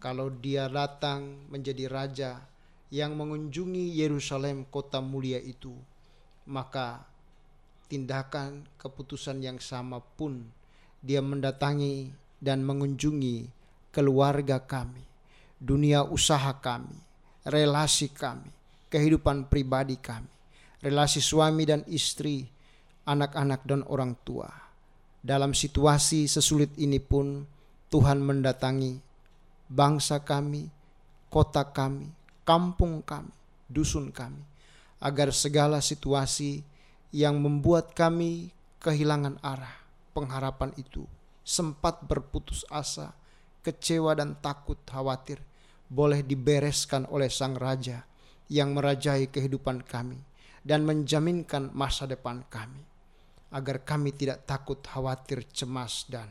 kalau 0.00 0.32
dia 0.32 0.72
datang 0.72 1.44
menjadi 1.52 1.92
raja 1.92 2.40
yang 2.88 3.20
mengunjungi 3.20 3.92
Yerusalem 3.92 4.64
kota 4.72 5.04
mulia 5.04 5.44
itu 5.44 5.76
maka 6.48 7.04
tindakan 7.92 8.64
keputusan 8.80 9.44
yang 9.44 9.60
sama 9.60 10.00
pun 10.00 10.55
dia 11.06 11.22
mendatangi 11.22 12.10
dan 12.42 12.66
mengunjungi 12.66 13.46
keluarga 13.94 14.58
kami 14.58 15.06
dunia 15.62 16.02
usaha 16.02 16.50
kami 16.58 16.98
relasi 17.46 18.10
kami 18.10 18.50
kehidupan 18.90 19.46
pribadi 19.46 19.94
kami 20.02 20.36
relasi 20.82 21.22
suami 21.22 21.62
dan 21.64 21.86
istri 21.86 22.46
anak-anak 23.06 23.62
dan 23.64 23.86
orang 23.86 24.18
tua. 24.26 24.50
Dalam 25.22 25.54
situasi 25.54 26.26
sesulit 26.26 26.74
ini 26.76 26.98
pun 27.02 27.46
Tuhan 27.90 28.22
mendatangi 28.22 28.98
bangsa 29.70 30.22
kami, 30.22 30.70
kota 31.30 31.66
kami, 31.70 32.10
kampung 32.46 33.02
kami, 33.02 33.30
dusun 33.66 34.10
kami, 34.10 34.42
agar 35.02 35.30
segala 35.34 35.82
situasi 35.82 36.62
yang 37.10 37.38
membuat 37.42 37.94
kami 37.94 38.54
kehilangan 38.82 39.42
arah, 39.42 39.75
pengharapan 40.16 40.72
itu 40.80 41.04
sempat 41.44 42.00
berputus 42.08 42.64
asa, 42.72 43.12
kecewa 43.60 44.16
dan 44.16 44.40
takut 44.40 44.80
khawatir 44.88 45.44
boleh 45.92 46.24
dibereskan 46.24 47.04
oleh 47.12 47.28
Sang 47.28 47.52
Raja 47.52 48.08
yang 48.48 48.72
merajai 48.72 49.28
kehidupan 49.28 49.84
kami 49.84 50.18
dan 50.64 50.88
menjaminkan 50.88 51.70
masa 51.76 52.08
depan 52.08 52.42
kami 52.48 52.80
agar 53.54 53.84
kami 53.84 54.10
tidak 54.16 54.42
takut 54.48 54.80
khawatir 54.82 55.46
cemas 55.52 56.08
dan 56.10 56.26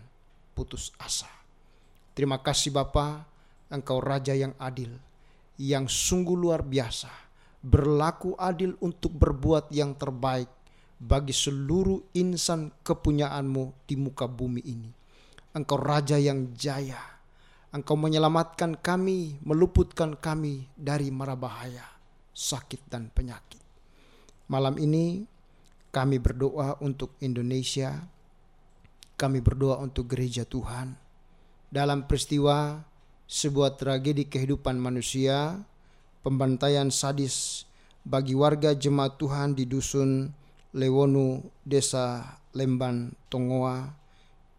putus 0.51 0.91
asa. 0.99 1.31
Terima 2.11 2.43
kasih 2.43 2.75
Bapa, 2.75 3.23
Engkau 3.71 4.03
Raja 4.03 4.35
yang 4.35 4.55
adil, 4.59 4.91
yang 5.55 5.87
sungguh 5.87 6.35
luar 6.35 6.63
biasa, 6.63 7.11
berlaku 7.63 8.35
adil 8.35 8.75
untuk 8.83 9.15
berbuat 9.15 9.71
yang 9.71 9.95
terbaik 9.95 10.51
bagi 10.99 11.35
seluruh 11.35 12.15
insan 12.15 12.71
kepunyaanmu 12.83 13.87
di 13.87 13.95
muka 13.99 14.25
bumi 14.25 14.61
ini. 14.63 14.91
Engkau 15.55 15.79
Raja 15.79 16.19
yang 16.19 16.51
jaya, 16.55 16.99
Engkau 17.71 17.95
menyelamatkan 17.95 18.79
kami, 18.79 19.39
meluputkan 19.43 20.15
kami 20.19 20.67
dari 20.75 21.11
mara 21.11 21.35
bahaya, 21.35 21.83
sakit 22.31 22.87
dan 22.91 23.11
penyakit. 23.11 23.63
Malam 24.51 24.75
ini 24.79 25.23
kami 25.91 26.19
berdoa 26.19 26.79
untuk 26.83 27.15
Indonesia, 27.23 28.03
kami 29.15 29.39
berdoa 29.39 29.79
untuk 29.79 30.11
gereja 30.11 30.43
Tuhan, 30.43 30.95
dalam 31.71 32.03
peristiwa 32.03 32.83
sebuah 33.25 33.79
tragedi 33.79 34.27
kehidupan 34.27 34.75
manusia, 34.77 35.59
pembantaian 36.21 36.91
sadis 36.91 37.63
bagi 38.05 38.37
warga 38.37 38.77
jemaat 38.77 39.17
Tuhan 39.17 39.57
di 39.57 39.65
dusun 39.65 40.29
Lewonu, 40.75 41.39
Desa 41.63 42.37
Lemban, 42.51 43.15
Tongoa, 43.31 43.87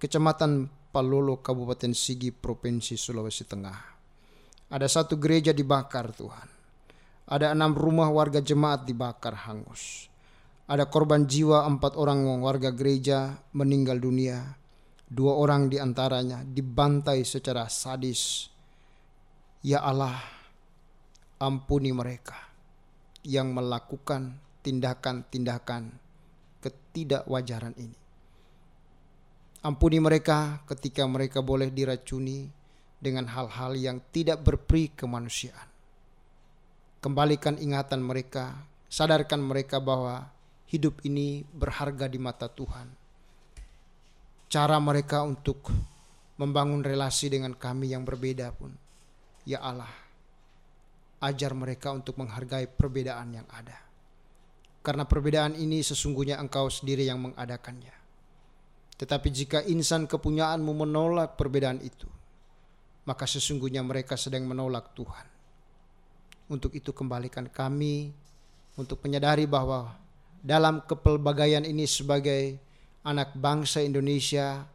Kecamatan 0.00 0.68
Palolo, 0.88 1.44
Kabupaten 1.44 1.92
Sigi, 1.92 2.32
Provinsi 2.32 2.96
Sulawesi 2.96 3.44
Tengah. 3.44 3.78
Ada 4.72 4.88
satu 4.88 5.20
gereja 5.20 5.52
dibakar 5.52 6.10
Tuhan. 6.16 6.48
Ada 7.28 7.52
enam 7.52 7.76
rumah 7.76 8.08
warga 8.08 8.40
jemaat 8.40 8.88
dibakar 8.88 9.36
hangus. 9.46 10.08
Ada 10.66 10.88
korban 10.88 11.28
jiwa 11.28 11.62
empat 11.68 11.94
orang 11.94 12.42
warga 12.42 12.74
gereja 12.74 13.38
meninggal 13.54 14.02
dunia 14.02 14.42
Dua 15.06 15.38
orang 15.38 15.70
di 15.70 15.78
antaranya 15.78 16.42
dibantai 16.42 17.22
secara 17.22 17.70
sadis. 17.70 18.50
Ya 19.62 19.78
Allah, 19.78 20.18
ampuni 21.38 21.94
mereka 21.94 22.34
yang 23.22 23.54
melakukan 23.54 24.34
tindakan-tindakan 24.66 26.05
ketidakwajaran 26.96 27.76
ini. 27.76 28.00
Ampuni 29.60 30.00
mereka 30.00 30.64
ketika 30.64 31.04
mereka 31.04 31.44
boleh 31.44 31.68
diracuni 31.68 32.48
dengan 32.96 33.28
hal-hal 33.28 33.76
yang 33.76 34.00
tidak 34.08 34.40
berperi 34.40 34.88
kemanusiaan. 34.96 35.68
Kembalikan 37.04 37.60
ingatan 37.60 38.00
mereka, 38.00 38.56
sadarkan 38.88 39.44
mereka 39.44 39.76
bahwa 39.76 40.32
hidup 40.72 41.04
ini 41.04 41.44
berharga 41.52 42.08
di 42.08 42.16
mata 42.16 42.48
Tuhan. 42.48 42.88
Cara 44.48 44.80
mereka 44.80 45.20
untuk 45.20 45.68
membangun 46.40 46.80
relasi 46.80 47.28
dengan 47.28 47.52
kami 47.52 47.92
yang 47.92 48.08
berbeda 48.08 48.56
pun, 48.56 48.72
ya 49.44 49.60
Allah, 49.60 49.92
ajar 51.20 51.52
mereka 51.52 51.92
untuk 51.92 52.16
menghargai 52.16 52.64
perbedaan 52.70 53.36
yang 53.36 53.48
ada. 53.52 53.85
Karena 54.86 55.02
perbedaan 55.02 55.58
ini 55.58 55.82
sesungguhnya 55.82 56.38
engkau 56.38 56.70
sendiri 56.70 57.02
yang 57.10 57.18
mengadakannya. 57.18 57.90
Tetapi 58.94 59.28
jika 59.34 59.58
insan 59.66 60.06
kepunyaanmu 60.06 60.86
menolak 60.86 61.34
perbedaan 61.34 61.82
itu, 61.82 62.06
maka 63.02 63.26
sesungguhnya 63.26 63.82
mereka 63.82 64.14
sedang 64.14 64.46
menolak 64.46 64.94
Tuhan. 64.94 65.26
Untuk 66.46 66.70
itu 66.78 66.94
kembalikan 66.94 67.50
kami 67.50 68.14
untuk 68.78 69.02
menyadari 69.02 69.50
bahwa 69.50 69.98
dalam 70.38 70.78
kepelbagaian 70.86 71.66
ini 71.66 71.82
sebagai 71.90 72.54
anak 73.02 73.34
bangsa 73.34 73.82
Indonesia 73.82 74.70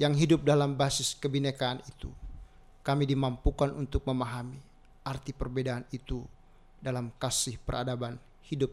yang 0.00 0.16
hidup 0.16 0.40
dalam 0.40 0.80
basis 0.80 1.12
kebinekaan 1.20 1.84
itu, 1.84 2.08
kami 2.80 3.04
dimampukan 3.04 3.76
untuk 3.76 4.08
memahami 4.08 4.56
arti 5.04 5.36
perbedaan 5.36 5.84
itu 5.92 6.24
dalam 6.80 7.12
kasih 7.20 7.60
peradaban 7.60 8.16
hidup 8.48 8.72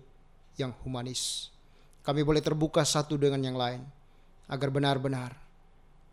yang 0.57 0.73
humanis. 0.83 1.53
Kami 2.01 2.25
boleh 2.25 2.41
terbuka 2.41 2.81
satu 2.81 3.15
dengan 3.15 3.39
yang 3.45 3.55
lain 3.55 3.81
agar 4.49 4.73
benar-benar 4.73 5.37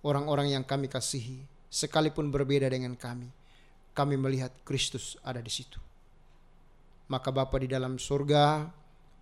orang-orang 0.04 0.52
yang 0.52 0.62
kami 0.62 0.86
kasihi 0.86 1.40
sekalipun 1.72 2.28
berbeda 2.28 2.68
dengan 2.68 2.94
kami, 2.94 3.32
kami 3.96 4.14
melihat 4.20 4.52
Kristus 4.62 5.16
ada 5.24 5.40
di 5.40 5.50
situ. 5.50 5.80
Maka 7.08 7.32
Bapa 7.32 7.56
di 7.58 7.66
dalam 7.66 7.96
surga 7.96 8.68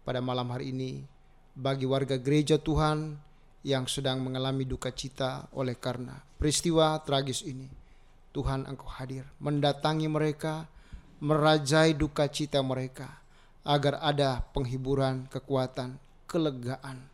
pada 0.02 0.18
malam 0.18 0.50
hari 0.50 0.74
ini 0.74 1.06
bagi 1.54 1.86
warga 1.86 2.18
gereja 2.18 2.58
Tuhan 2.58 3.14
yang 3.62 3.86
sedang 3.86 4.26
mengalami 4.26 4.66
duka 4.66 4.90
cita 4.90 5.46
oleh 5.54 5.78
karena 5.78 6.18
peristiwa 6.36 6.98
tragis 7.06 7.46
ini. 7.46 7.70
Tuhan 8.32 8.64
Engkau 8.64 8.88
hadir 8.88 9.28
mendatangi 9.44 10.08
mereka, 10.08 10.64
merajai 11.20 11.92
duka 11.92 12.24
cita 12.32 12.64
mereka 12.64 13.21
agar 13.62 14.02
ada 14.02 14.42
penghiburan, 14.50 15.30
kekuatan, 15.30 15.98
kelegaan, 16.26 17.06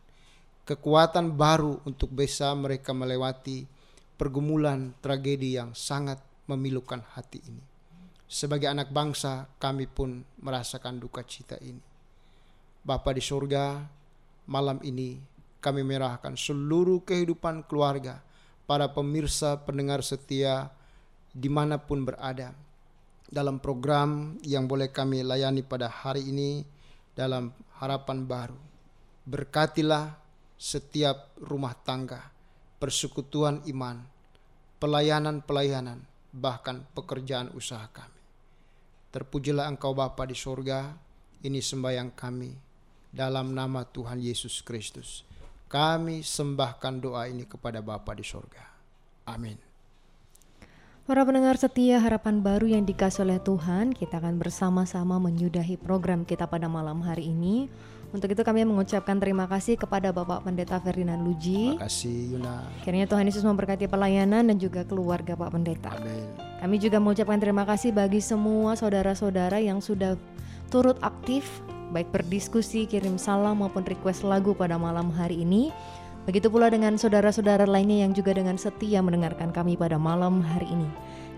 kekuatan 0.65 1.33
baru 1.37 1.81
untuk 1.85 2.09
bisa 2.13 2.53
mereka 2.57 2.93
melewati 2.93 3.69
pergumulan 4.17 4.93
tragedi 5.01 5.57
yang 5.57 5.73
sangat 5.77 6.17
memilukan 6.49 7.01
hati 7.13 7.41
ini. 7.45 7.63
Sebagai 8.29 8.69
anak 8.69 8.93
bangsa, 8.93 9.49
kami 9.57 9.89
pun 9.89 10.21
merasakan 10.41 11.01
duka 11.01 11.25
cita 11.25 11.57
ini. 11.61 11.81
Bapa 12.85 13.13
di 13.13 13.21
surga, 13.21 13.81
malam 14.49 14.77
ini 14.85 15.17
kami 15.57 15.81
merahkan 15.81 16.37
seluruh 16.37 17.01
kehidupan 17.05 17.65
keluarga, 17.65 18.21
para 18.69 18.85
pemirsa 18.93 19.57
pendengar 19.65 20.05
setia 20.05 20.69
di 21.33 21.49
mana 21.49 21.81
pun 21.81 22.05
berada 22.05 22.53
dalam 23.29 23.61
program 23.61 24.41
yang 24.41 24.65
boleh 24.65 24.89
kami 24.89 25.21
layani 25.21 25.61
pada 25.61 25.85
hari 25.85 26.25
ini 26.25 26.65
dalam 27.13 27.53
harapan 27.77 28.25
baru. 28.25 28.57
Berkatilah 29.29 30.17
setiap 30.57 31.37
rumah 31.37 31.77
tangga, 31.77 32.33
persekutuan 32.81 33.61
iman, 33.69 34.01
pelayanan-pelayanan, 34.81 36.01
bahkan 36.33 36.81
pekerjaan 36.97 37.53
usaha 37.53 37.85
kami. 37.93 38.17
Terpujilah 39.13 39.69
Engkau 39.69 39.93
Bapa 39.93 40.25
di 40.25 40.33
sorga, 40.33 40.89
ini 41.45 41.61
sembahyang 41.61 42.17
kami 42.17 42.51
dalam 43.13 43.53
nama 43.53 43.85
Tuhan 43.85 44.17
Yesus 44.17 44.65
Kristus. 44.65 45.21
Kami 45.69 46.25
sembahkan 46.25 46.97
doa 46.97 47.29
ini 47.29 47.45
kepada 47.45 47.85
Bapa 47.85 48.17
di 48.17 48.25
sorga. 48.25 48.65
Amin. 49.29 49.68
Para 51.09 51.25
pendengar 51.25 51.57
setia 51.57 51.97
harapan 51.97 52.37
baru 52.37 52.69
yang 52.69 52.85
dikasih 52.85 53.25
oleh 53.25 53.41
Tuhan, 53.41 53.97
kita 53.97 54.21
akan 54.21 54.37
bersama-sama 54.37 55.17
menyudahi 55.17 55.73
program 55.81 56.21
kita 56.21 56.45
pada 56.45 56.69
malam 56.69 57.01
hari 57.01 57.33
ini. 57.33 57.65
Untuk 58.13 58.29
itu 58.29 58.45
kami 58.45 58.61
mengucapkan 58.61 59.17
terima 59.17 59.49
kasih 59.49 59.73
kepada 59.73 60.13
Bapak 60.13 60.45
Pendeta 60.45 60.77
Ferdinand 60.77 61.17
Luji. 61.25 61.73
Terima 61.73 61.89
kasih 61.89 62.37
Yuna. 62.37 62.61
Kiranya 62.85 63.09
Tuhan 63.09 63.25
Yesus 63.25 63.41
memberkati 63.41 63.89
pelayanan 63.89 64.53
dan 64.53 64.61
juga 64.61 64.85
keluarga 64.85 65.33
Pak 65.33 65.49
Pendeta. 65.49 65.97
Amin. 65.97 66.29
Kami 66.61 66.77
juga 66.77 67.01
mengucapkan 67.01 67.41
terima 67.41 67.65
kasih 67.65 67.89
bagi 67.89 68.21
semua 68.21 68.77
saudara-saudara 68.77 69.57
yang 69.57 69.81
sudah 69.81 70.13
turut 70.69 71.01
aktif 71.01 71.49
baik 71.89 72.13
berdiskusi, 72.13 72.85
kirim 72.85 73.17
salam 73.17 73.65
maupun 73.65 73.81
request 73.81 74.21
lagu 74.21 74.53
pada 74.53 74.77
malam 74.77 75.09
hari 75.09 75.41
ini. 75.41 75.73
Begitu 76.27 76.51
pula 76.51 76.67
dengan 76.67 76.99
saudara-saudara 76.99 77.63
lainnya 77.69 78.03
yang 78.07 78.11
juga 78.11 78.35
dengan 78.35 78.59
setia 78.59 78.99
mendengarkan 78.99 79.53
kami 79.53 79.79
pada 79.79 79.95
malam 79.95 80.43
hari 80.43 80.67
ini. 80.67 80.89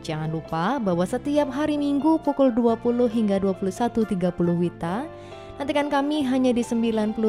Jangan 0.01 0.33
lupa 0.33 0.81
bahwa 0.81 1.05
setiap 1.05 1.53
hari 1.53 1.77
Minggu 1.77 2.17
pukul 2.25 2.49
20 2.53 3.05
hingga 3.11 3.37
21.30 3.37 4.09
Wita 4.57 5.05
Nantikan 5.61 5.93
kami 5.93 6.25
hanya 6.25 6.57
di 6.57 6.65
92,2 6.65 7.21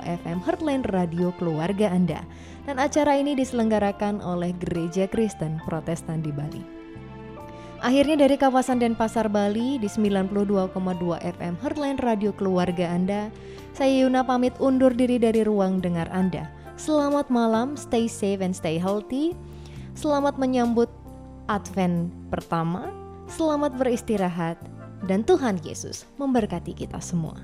FM 0.00 0.38
Heartline 0.40 0.88
Radio 0.88 1.36
Keluarga 1.36 1.92
Anda. 1.92 2.24
Dan 2.64 2.80
acara 2.80 3.20
ini 3.20 3.36
diselenggarakan 3.36 4.24
oleh 4.24 4.56
Gereja 4.56 5.04
Kristen 5.04 5.60
Protestan 5.68 6.24
di 6.24 6.32
Bali. 6.32 6.64
Akhirnya 7.84 8.24
dari 8.24 8.40
kawasan 8.40 8.80
Denpasar 8.80 9.28
Bali 9.28 9.76
di 9.76 9.84
92,2 9.84 10.72
FM 11.20 11.54
Heartline 11.60 12.00
Radio 12.00 12.32
Keluarga 12.32 12.88
Anda, 12.88 13.28
saya 13.76 14.00
Yuna 14.00 14.24
pamit 14.24 14.56
undur 14.56 14.96
diri 14.96 15.20
dari 15.20 15.44
ruang 15.44 15.84
dengar 15.84 16.08
Anda. 16.08 16.61
Selamat 16.82 17.30
malam, 17.30 17.78
stay 17.78 18.10
safe 18.10 18.42
and 18.42 18.50
stay 18.50 18.74
healthy. 18.74 19.38
Selamat 19.94 20.34
menyambut 20.34 20.90
Advent 21.46 22.10
pertama. 22.26 22.90
Selamat 23.30 23.70
beristirahat 23.78 24.58
dan 25.06 25.22
Tuhan 25.22 25.62
Yesus 25.62 26.02
memberkati 26.18 26.74
kita 26.74 26.98
semua. 26.98 27.38